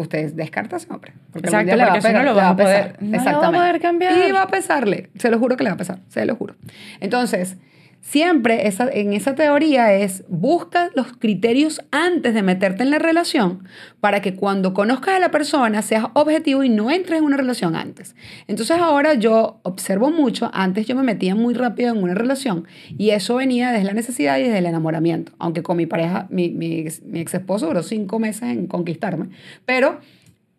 usted 0.00 0.32
descarta 0.32 0.76
a 0.76 0.78
ese 0.78 0.92
hombre. 0.92 1.12
Porque 1.32 1.48
Exacto, 1.48 1.76
le 1.76 1.84
va 1.84 1.92
a 1.92 2.12
no 2.12 2.22
lo 2.22 2.34
va 2.34 2.48
a 2.50 2.56
poder, 2.56 2.96
no 3.00 3.16
Exactamente. 3.16 3.58
va 3.58 3.64
a 3.64 3.68
poder 3.68 3.80
cambiar. 3.80 4.28
Y 4.28 4.32
va 4.32 4.42
a 4.42 4.48
pesarle, 4.48 5.10
se 5.16 5.30
lo 5.30 5.38
juro 5.38 5.56
que 5.56 5.64
le 5.64 5.70
va 5.70 5.74
a 5.74 5.78
pesar, 5.78 6.00
se 6.08 6.24
lo 6.26 6.36
juro. 6.36 6.54
Entonces, 7.00 7.56
siempre 8.00 8.66
esa, 8.66 8.88
en 8.90 9.12
esa 9.12 9.34
teoría 9.34 9.92
es 9.92 10.24
busca 10.28 10.90
los 10.94 11.12
criterios 11.16 11.82
antes 11.90 12.34
de 12.34 12.42
meterte 12.42 12.82
en 12.82 12.90
la 12.90 12.98
relación 12.98 13.64
para 14.00 14.20
que 14.20 14.34
cuando 14.34 14.74
conozcas 14.74 15.16
a 15.16 15.20
la 15.20 15.30
persona 15.30 15.82
seas 15.82 16.06
objetivo 16.14 16.64
y 16.64 16.68
no 16.68 16.90
entres 16.90 17.18
en 17.18 17.24
una 17.24 17.36
relación 17.36 17.76
antes. 17.76 18.16
Entonces 18.48 18.78
ahora 18.78 19.14
yo 19.14 19.60
observo 19.62 20.10
mucho, 20.10 20.50
antes 20.52 20.86
yo 20.86 20.96
me 20.96 21.02
metía 21.02 21.34
muy 21.34 21.54
rápido 21.54 21.92
en 21.92 22.02
una 22.02 22.14
relación 22.14 22.66
y 22.96 23.10
eso 23.10 23.36
venía 23.36 23.70
desde 23.70 23.84
la 23.84 23.92
necesidad 23.92 24.38
y 24.38 24.42
desde 24.42 24.58
el 24.58 24.66
enamoramiento, 24.66 25.32
aunque 25.38 25.62
con 25.62 25.76
mi 25.76 25.86
pareja, 25.86 26.26
mi, 26.30 26.48
mi, 26.48 26.84
mi 27.04 27.20
ex 27.20 27.34
esposo 27.34 27.66
duró 27.66 27.82
cinco 27.82 28.18
meses 28.18 28.42
en 28.42 28.66
conquistarme, 28.66 29.28
pero 29.66 30.00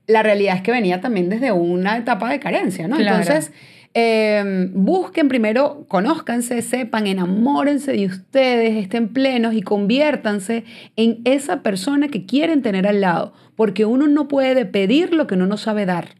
la 0.07 0.23
realidad 0.23 0.55
es 0.57 0.61
que 0.61 0.71
venía 0.71 1.01
también 1.01 1.29
desde 1.29 1.51
una 1.51 1.97
etapa 1.97 2.29
de 2.29 2.39
carencia, 2.39 2.87
¿no? 2.87 2.99
Entonces 2.99 3.51
Em, 3.93 4.71
busquen 4.73 5.27
primero, 5.27 5.85
conózcanse, 5.89 6.61
sepan, 6.61 7.07
enamórense 7.07 7.91
de 7.91 8.05
ustedes, 8.05 8.77
estén 8.77 9.09
plenos 9.09 9.53
y 9.53 9.61
conviértanse 9.61 10.63
en 10.95 11.19
esa 11.25 11.61
persona 11.61 12.07
que 12.07 12.25
quieren 12.25 12.61
tener 12.61 12.87
al 12.87 13.01
lado, 13.01 13.33
porque 13.55 13.85
uno 13.85 14.07
no 14.07 14.29
puede 14.29 14.65
pedir 14.65 15.13
lo 15.13 15.27
que 15.27 15.35
uno 15.35 15.45
no 15.45 15.57
sabe 15.57 15.85
dar. 15.85 16.15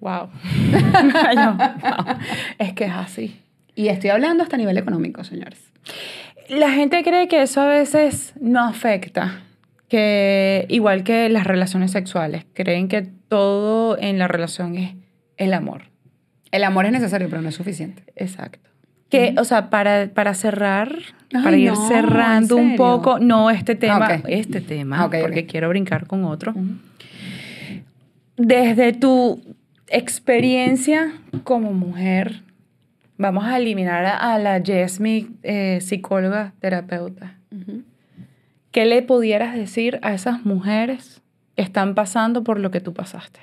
Wow. 0.00 0.28
Es 2.58 2.72
que 2.74 2.84
es 2.84 2.92
así. 2.92 3.40
Y 3.76 3.88
estoy 3.88 4.10
hablando 4.10 4.42
hasta 4.42 4.56
a 4.56 4.58
nivel 4.58 4.76
económico, 4.76 5.22
señores. 5.22 5.60
La 6.48 6.72
gente 6.72 7.02
cree 7.04 7.28
que 7.28 7.42
eso 7.42 7.60
a 7.60 7.68
veces 7.68 8.34
no 8.40 8.64
afecta, 8.64 9.42
que 9.88 10.66
igual 10.68 11.04
que 11.04 11.28
las 11.28 11.44
relaciones 11.44 11.92
sexuales, 11.92 12.44
creen 12.54 12.88
que 12.88 13.02
todo 13.28 13.96
en 13.98 14.18
la 14.18 14.26
relación 14.26 14.76
es 14.76 14.94
el 15.36 15.54
amor. 15.54 15.93
El 16.54 16.62
amor 16.62 16.86
es 16.86 16.92
necesario, 16.92 17.28
pero 17.28 17.42
no 17.42 17.48
es 17.48 17.56
suficiente. 17.56 18.04
Exacto. 18.14 18.70
Que, 19.08 19.34
o 19.38 19.42
sea, 19.42 19.70
para, 19.70 20.08
para 20.14 20.34
cerrar, 20.34 20.96
para 21.32 21.56
ir 21.56 21.74
cerrando 21.88 22.54
un 22.54 22.76
poco, 22.76 23.18
no 23.18 23.50
este 23.50 23.74
tema, 23.74 24.22
este 24.28 24.60
tema, 24.60 25.10
porque 25.10 25.46
quiero 25.46 25.68
brincar 25.68 26.06
con 26.06 26.24
otro. 26.24 26.54
Desde 28.36 28.92
tu 28.92 29.42
experiencia 29.88 31.12
como 31.42 31.72
mujer, 31.72 32.42
vamos 33.18 33.46
a 33.46 33.58
eliminar 33.58 34.06
a, 34.06 34.38
la 34.38 34.62
Jasmine, 34.64 35.30
eh, 35.42 35.80
psicóloga, 35.80 36.52
terapeuta. 36.60 37.36
¿Qué 38.70 38.84
le 38.84 39.02
pudieras 39.02 39.56
decir 39.56 39.98
a 40.02 40.14
esas 40.14 40.44
mujeres 40.44 41.20
que 41.56 41.62
están 41.62 41.96
pasando 41.96 42.44
por 42.44 42.60
lo 42.60 42.70
que 42.70 42.80
tú 42.80 42.94
pasaste? 42.94 43.40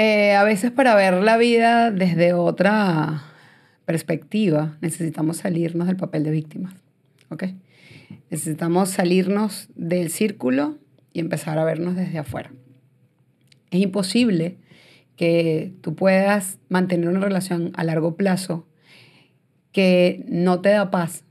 Eh, 0.00 0.36
a 0.36 0.44
veces 0.44 0.70
para 0.70 0.94
ver 0.94 1.14
la 1.24 1.36
vida 1.36 1.90
desde 1.90 2.32
otra 2.32 3.24
perspectiva 3.84 4.78
necesitamos 4.80 5.38
salirnos 5.38 5.88
del 5.88 5.96
papel 5.96 6.22
de 6.22 6.30
víctimas. 6.30 6.72
¿ok? 7.30 7.46
Necesitamos 8.30 8.90
salirnos 8.90 9.68
del 9.74 10.10
círculo 10.10 10.78
y 11.12 11.18
empezar 11.18 11.58
a 11.58 11.64
vernos 11.64 11.96
desde 11.96 12.16
afuera. 12.16 12.52
Es 13.72 13.80
imposible 13.80 14.58
que 15.16 15.74
tú 15.80 15.96
puedas 15.96 16.60
mantener 16.68 17.08
una 17.08 17.18
relación 17.18 17.72
a 17.74 17.82
largo 17.82 18.14
plazo 18.14 18.68
que 19.72 20.24
no 20.28 20.60
te 20.60 20.68
da 20.68 20.92
paz 20.92 21.24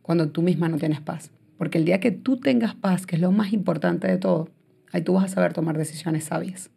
cuando 0.00 0.30
tú 0.30 0.40
misma 0.40 0.70
no 0.70 0.78
tienes 0.78 1.02
paz. 1.02 1.30
Porque 1.58 1.76
el 1.76 1.84
día 1.84 2.00
que 2.00 2.10
tú 2.10 2.38
tengas 2.38 2.74
paz, 2.74 3.04
que 3.04 3.16
es 3.16 3.20
lo 3.20 3.32
más 3.32 3.52
importante 3.52 4.08
de 4.08 4.16
todo, 4.16 4.48
ahí 4.92 5.02
tú 5.02 5.12
vas 5.12 5.24
a 5.24 5.28
saber 5.28 5.52
tomar 5.52 5.76
decisiones 5.76 6.24
sabias. 6.24 6.70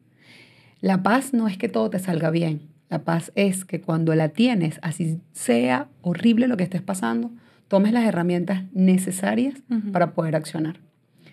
La 0.81 1.03
paz 1.03 1.31
no 1.33 1.47
es 1.47 1.57
que 1.59 1.69
todo 1.69 1.91
te 1.91 1.99
salga 1.99 2.31
bien. 2.31 2.69
La 2.89 3.03
paz 3.03 3.31
es 3.35 3.65
que 3.65 3.81
cuando 3.81 4.15
la 4.15 4.29
tienes, 4.29 4.79
así 4.81 5.21
sea 5.31 5.87
horrible 6.01 6.47
lo 6.47 6.57
que 6.57 6.63
estés 6.63 6.81
pasando, 6.81 7.31
tomes 7.67 7.93
las 7.93 8.03
herramientas 8.03 8.63
necesarias 8.73 9.55
para 9.93 10.13
poder 10.13 10.35
accionar. 10.35 10.81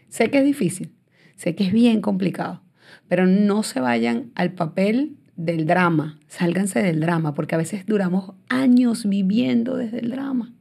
Sé 0.08 0.30
que 0.30 0.38
es 0.38 0.44
difícil, 0.44 0.92
sé 1.34 1.54
que 1.54 1.64
es 1.64 1.72
bien 1.72 2.00
complicado, 2.02 2.62
pero 3.08 3.26
no 3.26 3.62
se 3.62 3.80
vayan 3.80 4.30
al 4.34 4.52
papel 4.52 5.16
del 5.34 5.66
drama, 5.66 6.20
sálganse 6.28 6.82
del 6.82 7.00
drama, 7.00 7.32
porque 7.32 7.54
a 7.54 7.58
veces 7.58 7.86
duramos 7.86 8.34
años 8.48 9.08
viviendo 9.08 9.76
desde 9.76 10.00
el 10.00 10.10
drama. 10.10 10.52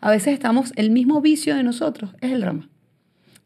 A 0.00 0.10
veces 0.10 0.34
estamos, 0.34 0.72
el 0.76 0.90
mismo 0.90 1.20
vicio 1.20 1.54
de 1.54 1.62
nosotros 1.62 2.14
es 2.20 2.32
el 2.32 2.40
drama. 2.40 2.68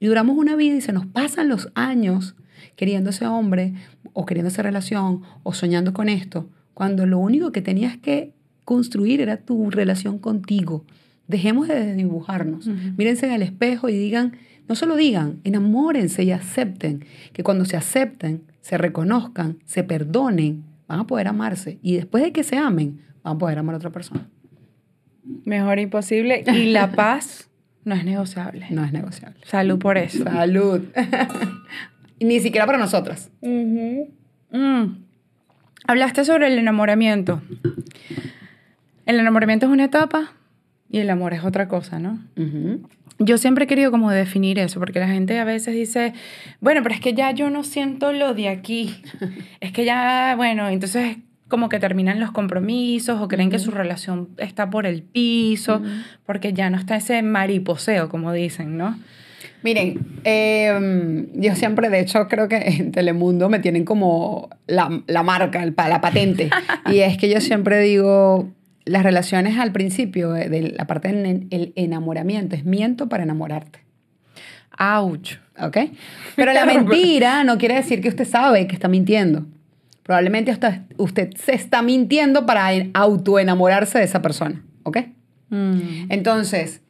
Y 0.00 0.06
duramos 0.06 0.36
una 0.36 0.56
vida 0.56 0.76
y 0.76 0.80
se 0.80 0.92
nos 0.92 1.06
pasan 1.06 1.48
los 1.48 1.70
años 1.74 2.34
queriendo 2.76 3.10
ese 3.10 3.26
hombre 3.26 3.74
o 4.12 4.26
queriendo 4.26 4.48
esa 4.48 4.62
relación 4.62 5.22
o 5.42 5.52
soñando 5.52 5.92
con 5.92 6.08
esto, 6.08 6.48
cuando 6.74 7.06
lo 7.06 7.18
único 7.18 7.52
que 7.52 7.62
tenías 7.62 7.96
que 7.96 8.32
construir 8.64 9.20
era 9.20 9.38
tu 9.38 9.70
relación 9.70 10.18
contigo. 10.18 10.84
Dejemos 11.26 11.68
de 11.68 11.94
dibujarnos. 11.94 12.66
Mírense 12.66 13.26
en 13.26 13.32
el 13.32 13.42
espejo 13.42 13.88
y 13.88 13.96
digan, 13.96 14.32
no 14.68 14.74
solo 14.74 14.96
digan, 14.96 15.40
enamórense 15.44 16.22
y 16.24 16.30
acepten, 16.30 17.04
que 17.32 17.42
cuando 17.42 17.64
se 17.64 17.76
acepten, 17.76 18.42
se 18.60 18.76
reconozcan, 18.76 19.58
se 19.64 19.82
perdonen, 19.82 20.64
van 20.86 21.00
a 21.00 21.06
poder 21.06 21.28
amarse. 21.28 21.78
Y 21.82 21.96
después 21.96 22.22
de 22.22 22.32
que 22.32 22.44
se 22.44 22.56
amen, 22.56 23.00
van 23.22 23.36
a 23.36 23.38
poder 23.38 23.58
amar 23.58 23.74
a 23.74 23.78
otra 23.78 23.90
persona. 23.90 24.28
Mejor 25.44 25.78
imposible. 25.78 26.44
Y 26.46 26.66
la 26.66 26.92
paz 26.92 27.48
no 27.84 27.94
es 27.94 28.04
negociable. 28.04 28.66
No 28.70 28.84
es 28.84 28.92
negociable. 28.92 29.40
Salud 29.44 29.78
por 29.78 29.96
eso. 29.96 30.24
Salud. 30.24 30.82
Ni 32.20 32.40
siquiera 32.40 32.66
para 32.66 32.78
nosotras. 32.78 33.30
Mm. 34.50 35.04
Hablaste 35.86 36.24
sobre 36.24 36.48
el 36.48 36.58
enamoramiento. 36.58 37.40
El 39.06 39.20
enamoramiento 39.20 39.66
es 39.66 39.72
una 39.72 39.84
etapa 39.84 40.32
y 40.90 40.98
el 40.98 41.10
amor 41.10 41.32
es 41.32 41.44
otra 41.44 41.68
cosa, 41.68 41.98
¿no? 41.98 42.18
Yo 43.18 43.38
siempre 43.38 43.64
he 43.64 43.66
querido 43.66 43.90
como 43.90 44.10
definir 44.10 44.58
eso, 44.58 44.78
porque 44.78 45.00
la 45.00 45.08
gente 45.08 45.38
a 45.38 45.44
veces 45.44 45.74
dice, 45.74 46.12
bueno, 46.60 46.82
pero 46.82 46.94
es 46.94 47.00
que 47.00 47.14
ya 47.14 47.30
yo 47.32 47.50
no 47.50 47.64
siento 47.64 48.12
lo 48.12 48.34
de 48.34 48.48
aquí. 48.48 49.02
es 49.60 49.72
que 49.72 49.84
ya, 49.84 50.34
bueno, 50.36 50.68
entonces 50.68 51.16
como 51.48 51.68
que 51.68 51.78
terminan 51.78 52.20
los 52.20 52.30
compromisos 52.30 53.20
o 53.20 53.26
creen 53.26 53.50
que 53.50 53.58
su 53.58 53.70
relación 53.70 54.28
está 54.36 54.68
por 54.70 54.86
el 54.86 55.02
piso, 55.02 55.82
porque 56.26 56.52
ya 56.52 56.68
no 56.70 56.76
está 56.76 56.96
ese 56.96 57.22
mariposeo, 57.22 58.08
como 58.10 58.32
dicen, 58.32 58.76
¿no? 58.76 58.98
Miren, 59.62 60.20
em, 60.24 61.26
yo 61.34 61.54
siempre, 61.56 61.90
de 61.90 62.00
hecho, 62.00 62.28
creo 62.28 62.48
que 62.48 62.56
en 62.56 62.92
Telemundo 62.92 63.48
me 63.48 63.58
tienen 63.58 63.84
como 63.84 64.50
la, 64.66 65.02
la 65.06 65.22
marca, 65.22 65.64
la 65.66 66.00
patente. 66.00 66.50
y 66.86 67.00
es 67.00 67.18
que 67.18 67.28
yo 67.28 67.40
siempre 67.40 67.80
digo, 67.80 68.48
las 68.84 69.02
relaciones 69.02 69.58
al 69.58 69.72
principio, 69.72 70.34
eh, 70.36 70.48
de 70.48 70.70
la 70.70 70.86
parte 70.86 71.12
del 71.12 71.72
enamoramiento, 71.76 72.56
es 72.56 72.64
miento 72.64 73.08
para 73.08 73.24
enamorarte. 73.24 73.80
Ouch. 74.78 75.34
¿Ok? 75.60 75.76
Pero 76.36 76.52
la 76.52 76.64
mentira 76.66 77.44
no 77.44 77.58
quiere 77.58 77.74
decir 77.74 78.00
que 78.00 78.08
usted 78.08 78.26
sabe 78.26 78.66
que 78.66 78.74
está 78.74 78.88
mintiendo. 78.88 79.46
Probablemente 80.04 80.52
usted, 80.52 80.82
usted 80.96 81.30
se 81.36 81.54
está 81.54 81.82
mintiendo 81.82 82.46
para 82.46 82.68
autoenamorarse 82.94 83.98
de 83.98 84.04
esa 84.04 84.22
persona. 84.22 84.62
¿Ok? 84.84 84.98
Mm. 85.50 86.10
Entonces, 86.10 86.80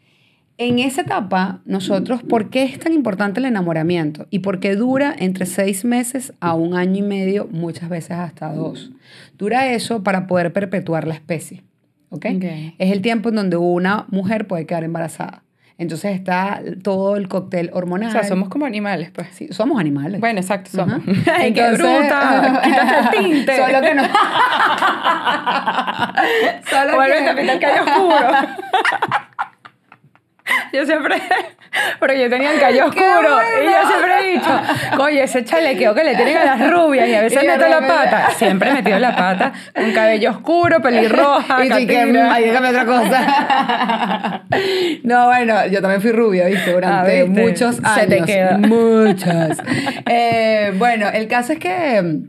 en 0.59 0.81
esa 0.81 1.03
etapa, 1.03 1.61
nosotros, 1.65 2.23
¿por 2.25 2.51
qué 2.51 2.65
es 2.65 2.81
tan 2.81 2.93
importante 2.93 3.39
el 3.39 3.47
enamoramiento? 3.47 4.27
Y 4.31 4.41
por 4.41 4.59
qué 4.59 4.75
dura 4.75 5.15
entre 5.17 5.47
seis 5.47 5.85
meses 5.85 6.33
a 6.41 6.55
un 6.55 6.75
año 6.75 6.99
y 6.99 7.03
medio, 7.03 7.49
muchas 7.51 7.89
veces 7.89 8.11
hasta 8.11 8.53
dos. 8.53 8.91
Dura 9.39 9.73
eso 9.73 10.03
para 10.03 10.27
poder 10.27 10.53
perpetuar 10.53 11.07
la 11.07 11.15
especie. 11.15 11.63
¿okay? 12.11 12.75
Es 12.79 12.91
el 12.91 13.03
tiempo 13.03 13.29
en 13.29 13.37
donde 13.37 13.57
una 13.57 14.07
mujer 14.09 14.49
puede 14.49 14.67
quedar 14.67 14.83
embarazada. 14.83 15.45
Entonces 15.79 16.17
está 16.17 16.61
todo 16.83 17.17
el 17.17 17.29
cóctel 17.29 17.71
hormonal. 17.73 18.09
O 18.09 18.13
sea, 18.13 18.25
somos 18.25 18.49
como 18.49 18.67
animales, 18.67 19.13
pues. 19.13 19.29
Sí, 19.31 19.47
somos 19.53 19.79
animales. 19.79 20.21
Bueno, 20.21 20.41
exacto, 20.41 20.71
somos. 20.73 21.01
¡Ay, 21.33 21.53
qué 21.53 21.71
bruta! 21.71 22.63
¡Quítate 22.65 22.99
el 22.99 23.11
tinte! 23.25 23.57
Solo 23.57 23.81
que 23.81 23.95
no. 23.95 24.03
Solo 26.69 26.97
Vuelve 26.97 27.15
que... 27.15 27.53
el 27.53 27.61
cabello 27.61 27.85
oscuro. 27.85 28.29
Yo 30.73 30.85
siempre, 30.85 31.17
pero 32.01 32.15
yo 32.15 32.29
tenía 32.31 32.53
el 32.53 32.61
cabello 32.61 32.87
oscuro 32.87 33.39
y 33.61 33.65
yo 33.65 33.89
siempre 33.89 34.13
he 34.21 34.33
dicho, 34.33 34.61
oye, 34.99 35.23
ese 35.23 35.45
chalequeo 35.45 35.95
que 35.95 36.05
le 36.05 36.15
tienen 36.15 36.37
a 36.39 36.45
las 36.45 36.71
rubias 36.71 37.09
y 37.09 37.15
a 37.15 37.23
veces 37.23 37.45
meto 37.45 37.69
la 37.69 37.87
pata, 37.87 38.31
siempre 38.31 38.71
he 38.71 38.75
metido 38.75 38.99
la 38.99 39.15
pata 39.15 39.53
con 39.75 39.93
cabello 39.93 40.31
oscuro, 40.31 40.81
pelirroja, 40.81 41.65
y 41.81 41.87
que, 41.87 41.99
ay, 41.99 42.45
déjame 42.45 42.69
otra 42.69 42.87
cosa. 42.87 44.45
no, 45.03 45.27
bueno, 45.27 45.67
yo 45.67 45.81
también 45.81 46.01
fui 46.01 46.13
rubia, 46.13 46.47
¿viste? 46.47 46.73
Durante 46.73 47.21
ah, 47.21 47.27
muchos 47.27 47.79
años. 47.85 48.01
Se 48.01 48.07
te 48.07 48.23
queda. 48.25 48.59
Muchos. 48.59 49.59
Eh, 50.07 50.73
bueno, 50.77 51.09
el 51.09 51.29
caso 51.29 51.53
es 51.53 51.59
que 51.59 52.21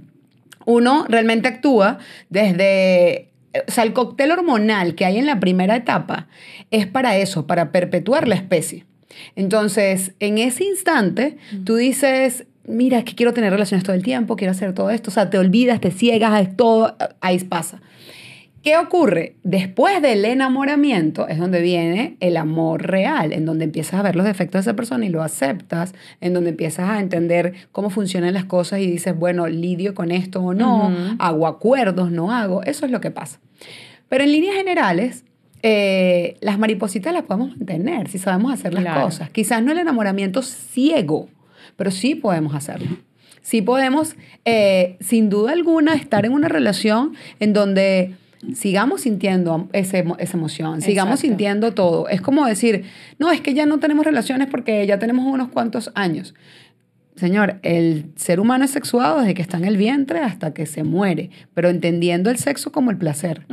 uno 0.66 1.06
realmente 1.08 1.48
actúa 1.48 1.98
desde 2.30 3.29
o 3.68 3.72
sea, 3.72 3.84
el 3.84 3.94
cóctel 3.94 4.32
hormonal 4.32 4.96
que 4.96 5.06
hay 5.06 5.18
en 5.18 5.26
la 5.26 5.40
primera 5.40 5.76
etapa 5.76 6.28
es 6.72 6.88
para 6.88 7.18
eso, 7.18 7.48
para 7.48 7.72
perpetuar 7.72 8.28
la 8.28 8.36
especie. 8.36 8.86
Entonces, 9.36 10.14
en 10.20 10.38
ese 10.38 10.64
instante, 10.64 11.38
mm. 11.52 11.64
tú 11.64 11.76
dices, 11.76 12.46
mira, 12.66 13.00
es 13.00 13.04
que 13.04 13.16
quiero 13.16 13.34
tener 13.34 13.52
relaciones 13.52 13.84
todo 13.84 13.96
el 13.96 14.04
tiempo, 14.04 14.36
quiero 14.36 14.52
hacer 14.52 14.74
todo 14.74 14.90
esto, 14.90 15.10
o 15.10 15.14
sea, 15.14 15.30
te 15.30 15.38
olvidas, 15.38 15.82
te 15.82 15.92
ciegas, 15.92 16.42
es 16.42 16.56
todo, 16.56 16.96
ahí 17.22 17.40
pasa. 17.40 17.82
¿Qué 18.64 18.78
ocurre? 18.78 19.36
Después 19.44 20.02
del 20.02 20.26
enamoramiento 20.26 21.28
es 21.28 21.38
donde 21.38 21.62
viene 21.62 22.18
el 22.20 22.36
amor 22.36 22.88
real, 22.88 23.32
en 23.32 23.46
donde 23.46 23.66
empiezas 23.66 24.00
a 24.00 24.04
ver 24.04 24.16
los 24.16 24.26
defectos 24.26 24.66
de 24.66 24.72
esa 24.72 24.76
persona 24.76 25.06
y 25.06 25.10
lo 25.10 25.24
aceptas, 25.24 25.94
en 26.20 26.34
donde 26.34 26.50
empiezas 26.50 26.90
a 26.90 27.00
entender 27.00 27.54
cómo 27.72 27.90
funcionan 27.90 28.34
las 28.34 28.46
cosas 28.46 28.80
y 28.80 28.88
dices, 28.88 29.18
bueno, 29.18 29.48
lidio 29.48 29.94
con 29.94 30.12
esto 30.12 30.42
o 30.42 30.54
no, 30.54 30.92
hago 31.20 31.48
acuerdos, 31.48 32.12
no 32.12 32.32
hago, 32.32 32.62
eso 32.64 32.86
es 32.86 32.92
lo 32.92 33.00
que 33.00 33.12
pasa. 33.12 33.40
Pero 34.10 34.26
en 34.26 34.32
líneas 34.32 34.56
generales, 34.56 35.24
eh, 35.62 36.38
las 36.42 36.60
maripositas 36.60 37.14
las 37.14 37.24
podemos 37.24 37.56
mantener 37.58 38.10
si 38.10 38.18
sabemos 38.18 38.54
hacer 38.54 38.74
las 38.74 39.04
cosas. 39.04 39.30
Quizás 39.30 39.64
no 39.64 39.72
el 39.72 39.78
enamoramiento 39.78 40.42
ciego, 40.42 41.30
pero 41.78 41.92
sí 41.92 42.16
podemos 42.16 42.56
hacerlo. 42.56 42.98
Sí 43.42 43.62
podemos, 43.62 44.16
eh, 44.46 44.98
sin 45.00 45.30
duda 45.30 45.54
alguna, 45.54 45.94
estar 45.96 46.26
en 46.26 46.34
una 46.34 46.50
relación 46.50 47.16
en 47.40 47.54
donde 47.54 48.16
sigamos 48.54 49.02
sintiendo 49.02 49.70
ese, 49.74 50.06
esa 50.18 50.38
emoción, 50.38 50.82
sigamos 50.82 51.20
sintiendo 51.22 51.74
todo. 51.74 52.08
Es 52.10 52.22
como 52.22 52.46
decir, 52.46 52.86
no, 53.18 53.32
es 53.32 53.42
que 53.42 53.54
ya 53.54 53.66
no 53.66 53.80
tenemos 53.80 54.06
relaciones 54.06 54.48
porque 54.50 54.86
ya 54.86 55.00
tenemos 55.00 55.26
unos 55.26 55.50
cuantos 55.50 55.92
años. 55.96 56.34
Señor, 57.16 57.60
el 57.64 58.12
ser 58.16 58.40
humano 58.40 58.64
es 58.64 58.72
sexuado 58.72 59.20
desde 59.20 59.34
que 59.34 59.42
está 59.42 59.58
en 59.58 59.66
el 59.66 59.76
vientre 59.76 60.20
hasta 60.20 60.54
que 60.54 60.66
se 60.66 60.84
muere, 60.84 61.32
pero 61.54 61.68
entendiendo 61.68 62.30
el 62.30 62.38
sexo 62.38 62.72
como 62.72 62.92
el 62.92 62.98
placer. 62.98 63.46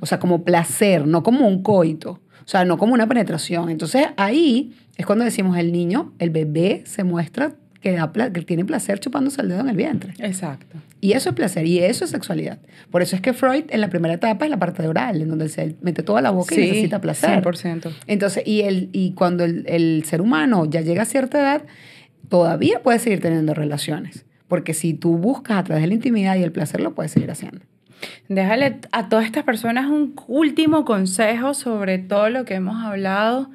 O 0.00 0.06
sea, 0.06 0.18
como 0.18 0.44
placer, 0.44 1.06
no 1.06 1.22
como 1.22 1.48
un 1.48 1.62
coito. 1.62 2.20
O 2.44 2.48
sea, 2.48 2.64
no 2.64 2.76
como 2.76 2.92
una 2.92 3.08
penetración. 3.08 3.70
Entonces 3.70 4.08
ahí 4.18 4.74
es 4.96 5.06
cuando 5.06 5.24
decimos 5.24 5.56
el 5.56 5.72
niño, 5.72 6.12
el 6.18 6.30
bebé 6.30 6.82
se 6.84 7.04
muestra 7.04 7.54
que, 7.86 8.42
tiene 8.42 8.64
placer 8.64 8.98
chupándose 8.98 9.40
el 9.42 9.48
dedo 9.48 9.60
en 9.60 9.68
el 9.68 9.76
vientre. 9.76 10.14
Exacto. 10.18 10.78
Y 11.00 11.12
eso 11.12 11.30
es 11.30 11.34
placer 11.34 11.66
y 11.66 11.78
eso 11.78 12.04
es 12.04 12.10
sexualidad. 12.10 12.58
Por 12.90 13.02
eso 13.02 13.16
es 13.16 13.22
que 13.22 13.32
Freud 13.32 13.64
en 13.68 13.80
la 13.80 13.88
primera 13.88 14.14
etapa 14.14 14.44
es 14.44 14.50
la 14.50 14.58
parte 14.58 14.86
oral, 14.86 15.22
en 15.22 15.28
donde 15.28 15.48
se 15.48 15.76
mete 15.80 16.02
toda 16.02 16.20
la 16.20 16.30
boca 16.30 16.54
y 16.54 16.58
necesita 16.58 17.00
placer. 17.00 17.42
100%. 17.42 17.92
Entonces, 18.06 18.42
y, 18.46 18.62
el, 18.62 18.88
y 18.92 19.12
cuando 19.12 19.44
el, 19.44 19.64
el 19.68 20.04
ser 20.04 20.20
humano 20.20 20.64
ya 20.64 20.80
llega 20.80 21.02
a 21.02 21.06
cierta 21.06 21.38
edad, 21.38 21.62
todavía 22.28 22.82
puede 22.82 22.98
seguir 22.98 23.20
teniendo 23.20 23.54
relaciones. 23.54 24.24
Porque 24.48 24.74
si 24.74 24.94
tú 24.94 25.18
buscas 25.18 25.58
a 25.58 25.64
través 25.64 25.82
de 25.82 25.88
la 25.88 25.94
intimidad 25.94 26.36
y 26.36 26.42
el 26.42 26.52
placer, 26.52 26.80
lo 26.80 26.94
puedes 26.94 27.12
seguir 27.12 27.30
haciendo. 27.30 27.60
Déjale 28.28 28.80
a 28.92 29.08
todas 29.08 29.24
estas 29.26 29.44
personas 29.44 29.86
un 29.86 30.14
último 30.26 30.84
consejo 30.84 31.54
sobre 31.54 31.98
todo 31.98 32.28
lo 32.30 32.44
que 32.44 32.54
hemos 32.54 32.84
hablado 32.84 33.50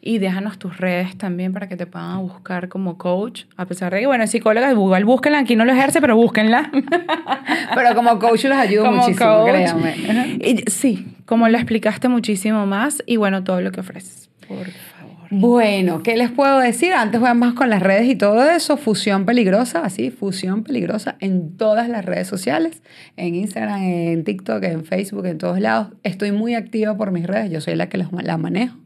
y 0.00 0.18
déjanos 0.18 0.58
tus 0.58 0.78
redes 0.78 1.16
también 1.18 1.52
para 1.52 1.68
que 1.68 1.76
te 1.76 1.86
puedan 1.86 2.20
buscar 2.20 2.68
como 2.68 2.98
coach. 2.98 3.44
A 3.56 3.66
pesar 3.66 3.92
de 3.92 4.00
que, 4.00 4.06
bueno, 4.06 4.26
psicóloga, 4.26 4.72
Google, 4.72 5.04
búsquenla. 5.04 5.40
Aquí 5.40 5.56
no 5.56 5.64
lo 5.64 5.72
ejerce, 5.72 6.00
pero 6.00 6.16
búsquenla. 6.16 6.70
pero 7.74 7.94
como 7.94 8.18
coach 8.18 8.44
los 8.44 8.56
ayudo 8.56 8.92
muchísimo, 8.92 9.44
créanme. 9.44 10.64
sí, 10.66 11.06
como 11.26 11.48
lo 11.48 11.56
explicaste 11.58 12.08
muchísimo 12.08 12.66
más 12.66 13.02
y 13.06 13.16
bueno, 13.16 13.44
todo 13.44 13.60
lo 13.60 13.72
que 13.72 13.80
ofreces. 13.80 14.30
Por 14.46 14.66
favor. 14.66 14.98
Bueno, 15.30 16.02
¿qué 16.02 16.16
les 16.16 16.30
puedo 16.30 16.58
decir? 16.58 16.94
Antes 16.94 17.20
voy 17.20 17.34
más 17.34 17.52
con 17.52 17.68
las 17.68 17.82
redes 17.82 18.08
y 18.08 18.16
todo 18.16 18.48
eso. 18.48 18.78
Fusión 18.78 19.26
Peligrosa, 19.26 19.84
así, 19.84 20.10
Fusión 20.10 20.64
Peligrosa 20.64 21.16
en 21.20 21.56
todas 21.56 21.88
las 21.88 22.04
redes 22.04 22.28
sociales. 22.28 22.82
En 23.16 23.34
Instagram, 23.34 23.82
en 23.82 24.24
TikTok, 24.24 24.62
en 24.64 24.84
Facebook, 24.86 25.26
en 25.26 25.36
todos 25.36 25.60
lados. 25.60 25.88
Estoy 26.02 26.32
muy 26.32 26.54
activa 26.54 26.96
por 26.96 27.10
mis 27.10 27.26
redes. 27.26 27.50
Yo 27.50 27.60
soy 27.60 27.74
la 27.74 27.90
que 27.90 27.98
las, 27.98 28.10
las 28.10 28.38
manejo. 28.38 28.76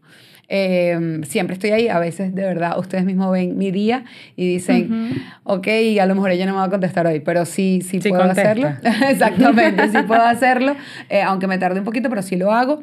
Em, 0.48 1.22
siempre 1.24 1.54
estoy 1.54 1.70
ahí. 1.70 1.88
A 1.88 1.98
veces, 1.98 2.34
de 2.34 2.42
verdad, 2.42 2.78
ustedes 2.78 3.04
mismos 3.04 3.32
ven 3.32 3.56
mi 3.56 3.70
día 3.70 4.04
y 4.36 4.46
dicen, 4.46 5.22
ok, 5.44 5.68
a 6.00 6.06
lo 6.06 6.14
mejor 6.14 6.30
ella 6.30 6.46
no 6.46 6.52
me 6.52 6.58
va 6.58 6.64
a 6.64 6.70
contestar 6.70 7.06
hoy, 7.06 7.20
pero 7.20 7.44
sí, 7.44 7.80
sí, 7.80 8.00
puedo 8.00 8.22
hacerlo. 8.22 8.68
Exactamente, 9.08 9.88
sí 9.88 9.98
puedo 10.06 10.22
hacerlo, 10.22 10.76
eh, 11.08 11.22
aunque 11.22 11.46
me 11.46 11.58
tarde 11.58 11.78
un 11.78 11.84
poquito, 11.84 12.08
pero 12.08 12.22
sí 12.22 12.36
lo 12.36 12.52
hago. 12.52 12.82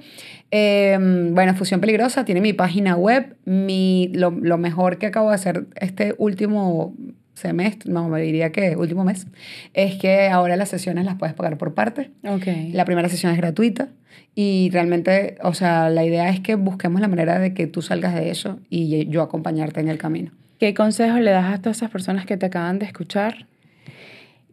Em, 0.51 1.35
bueno, 1.35 1.53
Fusión 1.53 1.79
Peligrosa 1.79 2.25
tiene 2.25 2.41
mi 2.41 2.53
página 2.53 2.95
web. 2.95 3.35
Mi, 3.45 4.09
lo, 4.13 4.31
lo 4.31 4.57
mejor 4.57 4.97
que 4.97 5.05
acabo 5.05 5.29
de 5.29 5.35
hacer 5.35 5.67
este 5.75 6.15
último 6.17 6.95
semestre, 7.39 7.91
no, 7.91 8.07
me 8.07 8.21
diría 8.21 8.51
que 8.51 8.75
último 8.75 9.03
mes, 9.03 9.27
es 9.73 9.95
que 9.95 10.27
ahora 10.27 10.55
las 10.55 10.69
sesiones 10.69 11.05
las 11.05 11.15
puedes 11.15 11.33
pagar 11.33 11.57
por 11.57 11.73
parte. 11.73 12.11
Okay. 12.23 12.71
La 12.71 12.85
primera 12.85 13.09
sesión 13.09 13.31
es 13.31 13.37
gratuita 13.37 13.89
y 14.35 14.69
realmente, 14.71 15.37
o 15.41 15.53
sea, 15.53 15.89
la 15.89 16.05
idea 16.05 16.29
es 16.29 16.39
que 16.39 16.55
busquemos 16.55 17.01
la 17.01 17.07
manera 17.07 17.39
de 17.39 17.53
que 17.53 17.67
tú 17.67 17.81
salgas 17.81 18.15
de 18.15 18.29
eso 18.29 18.59
y 18.69 19.07
yo 19.09 19.21
acompañarte 19.21 19.79
en 19.79 19.89
el 19.89 19.97
camino. 19.97 20.31
¿Qué 20.59 20.73
consejos 20.73 21.21
le 21.21 21.31
das 21.31 21.53
a 21.53 21.61
todas 21.61 21.77
esas 21.77 21.89
personas 21.89 22.25
que 22.25 22.37
te 22.37 22.47
acaban 22.47 22.79
de 22.79 22.85
escuchar 22.85 23.47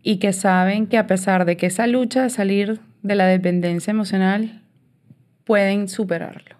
y 0.03 0.19
que 0.19 0.33
saben 0.33 0.87
que 0.87 0.99
a 0.99 1.07
pesar 1.07 1.45
de 1.45 1.57
que 1.57 1.67
esa 1.67 1.87
lucha 1.89 2.23
de 2.23 2.31
salir 2.31 2.81
de 3.03 3.15
la 3.17 3.27
dependencia 3.27 3.91
emocional, 3.91 4.63
pueden 5.45 5.89
superarlo? 5.89 6.57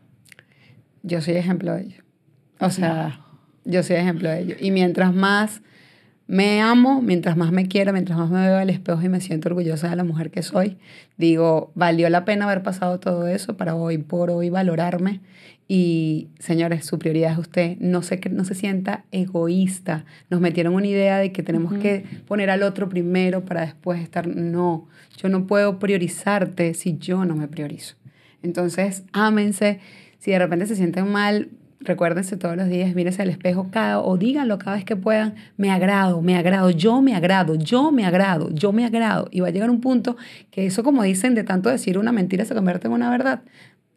Yo 1.03 1.21
soy 1.21 1.37
ejemplo 1.37 1.75
de 1.75 1.83
ello. 1.83 2.03
O 2.59 2.71
sea, 2.71 3.21
yo 3.65 3.83
soy 3.83 3.97
ejemplo 3.97 4.31
de 4.31 4.41
ello. 4.41 4.57
Y 4.59 4.73
mientras 4.73 5.15
más 5.15 5.63
me 6.27 6.61
amo, 6.61 7.03
mientras 7.03 7.37
más 7.37 7.53
me 7.53 7.69
quiero, 7.69 7.93
mientras 7.93 8.19
más 8.19 8.31
me 8.31 8.47
veo 8.47 8.59
al 8.59 8.71
espejo 8.71 9.01
y 9.03 9.09
me 9.09 9.21
siento 9.21 9.49
orgullosa 9.49 9.89
de 9.89 9.97
la 9.97 10.05
mujer 10.05 10.31
que 10.31 10.43
soy, 10.43 10.77
digo, 11.17 11.71
valió 11.75 12.09
la 12.11 12.25
pena 12.25 12.47
haber 12.47 12.63
pasado 12.63 12.99
todo 12.99 13.29
eso 13.29 13.57
para 13.57 13.77
hoy 13.77 13.99
por 13.99 14.31
hoy 14.31 14.51
valorarme. 14.51 15.21
Y 15.69 16.29
señores, 16.39 16.85
su 16.85 16.99
prioridad 16.99 17.33
es 17.33 17.39
usted. 17.39 17.77
No 17.81 18.03
se, 18.03 18.21
no 18.31 18.45
se 18.45 18.55
sienta 18.55 19.05
egoísta. 19.11 20.05
Nos 20.31 20.41
metieron 20.41 20.75
una 20.75 20.87
idea 20.87 21.19
de 21.19 21.33
que 21.33 21.43
tenemos 21.43 21.75
que 21.75 22.05
poner 22.27 22.51
al 22.51 22.63
otro 22.63 22.89
primero 22.89 23.45
para 23.45 23.63
después 23.63 24.01
estar. 24.01 24.29
No, 24.29 24.87
yo 25.17 25.29
no 25.29 25.47
puedo 25.47 25.81
priorizarte 25.81 26.75
si 26.75 26.99
yo 26.99 27.25
no 27.25 27.35
me 27.35 27.49
priorizo. 27.49 27.97
Entonces, 28.43 29.03
ámense. 29.13 29.81
Si 30.19 30.31
de 30.31 30.39
repente 30.39 30.67
se 30.67 30.77
sienten 30.77 31.11
mal, 31.11 31.51
recuérdense 31.87 32.37
todos 32.37 32.57
los 32.57 32.69
días, 32.69 32.95
mírense 32.95 33.23
al 33.23 33.31
espejo 33.31 33.69
cada, 33.71 34.01
o 34.01 34.17
díganlo 34.17 34.59
cada 34.59 34.77
vez 34.77 34.85
que 34.85 34.97
puedan, 34.97 35.35
me 35.57 35.71
agrado, 35.71 36.21
me 36.21 36.37
agrado, 36.37 36.71
yo 36.71 37.01
me 37.01 37.15
agrado, 37.15 37.55
yo 37.55 37.93
me 37.93 38.05
agrado, 38.05 38.51
yo 38.51 38.73
me 38.73 38.85
agrado. 38.85 39.29
Y 39.31 39.41
va 39.41 39.49
a 39.49 39.51
llegar 39.51 39.71
un 39.71 39.81
punto 39.81 40.17
que 40.51 40.67
eso, 40.67 40.83
como 40.83 41.03
dicen, 41.03 41.35
de 41.35 41.45
tanto 41.45 41.71
decir 41.71 41.99
una 41.99 42.13
mentira 42.13 42.45
se 42.45 42.55
convierte 42.55 42.89
en 42.89 42.93
una 42.93 43.11
verdad. 43.11 43.43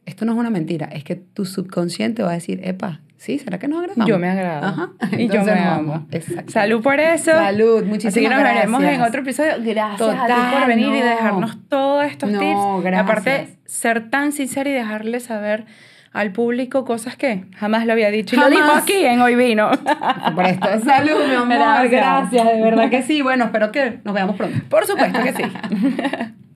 Esto 0.06 0.26
no 0.26 0.32
es 0.32 0.38
una 0.38 0.50
mentira, 0.50 0.86
es 0.86 1.04
que 1.04 1.16
tu 1.16 1.46
subconsciente 1.46 2.24
va 2.24 2.32
a 2.32 2.36
decir, 2.36 2.62
epa, 2.64 3.02
¿Sí? 3.20 3.38
¿Será 3.38 3.60
que 3.60 3.68
nos 3.68 3.82
agradamos? 3.82 4.08
Yo 4.08 4.18
me 4.18 4.30
agrado. 4.30 4.66
Ajá. 4.66 4.90
Y 5.18 5.28
yo 5.28 5.44
me 5.44 5.52
amo. 5.52 6.08
Exacto. 6.10 6.54
Salud 6.54 6.82
por 6.82 7.02
eso. 7.02 7.32
Salud, 7.32 7.84
muchísimas 7.84 8.14
Así 8.14 8.22
que 8.22 8.30
nos 8.30 8.42
veremos 8.42 8.82
en 8.82 9.02
otro 9.02 9.22
episodio. 9.22 9.52
Gracias 9.60 10.16
a 10.18 10.26
ti 10.26 10.58
por 10.58 10.68
venir 10.68 10.88
y 10.88 11.02
dejarnos 11.02 11.58
todos 11.68 12.06
estos 12.06 12.32
no, 12.32 12.40
tips. 12.40 12.86
Gracias. 12.86 13.04
Aparte, 13.04 13.58
ser 13.66 14.10
tan 14.10 14.32
sincera 14.32 14.70
y 14.70 14.74
dejarle 14.74 15.20
saber 15.20 15.66
al 16.12 16.32
público 16.32 16.86
cosas 16.86 17.16
que 17.16 17.46
jamás 17.56 17.86
lo 17.86 17.94
había 17.94 18.10
dicho. 18.12 18.36
Y 18.36 18.40
Jamás. 18.40 18.54
lo 18.54 18.66
dijo 18.66 18.72
aquí 18.78 19.06
en 19.06 19.22
Hoy 19.22 19.36
Vino. 19.36 19.70
Por 20.36 20.46
esto. 20.46 20.68
Salud, 20.84 21.28
mi 21.28 21.36
amor. 21.36 21.58
Gracias. 21.58 21.92
Gracias, 21.92 22.46
de 22.46 22.62
verdad 22.62 22.90
que 22.90 23.04
sí. 23.04 23.22
Bueno, 23.22 23.46
espero 23.46 23.72
que 23.72 24.00
nos 24.04 24.14
veamos 24.14 24.36
pronto. 24.36 24.58
Por 24.70 24.86
supuesto 24.86 25.22
que 25.24 25.34
sí. 25.34 25.44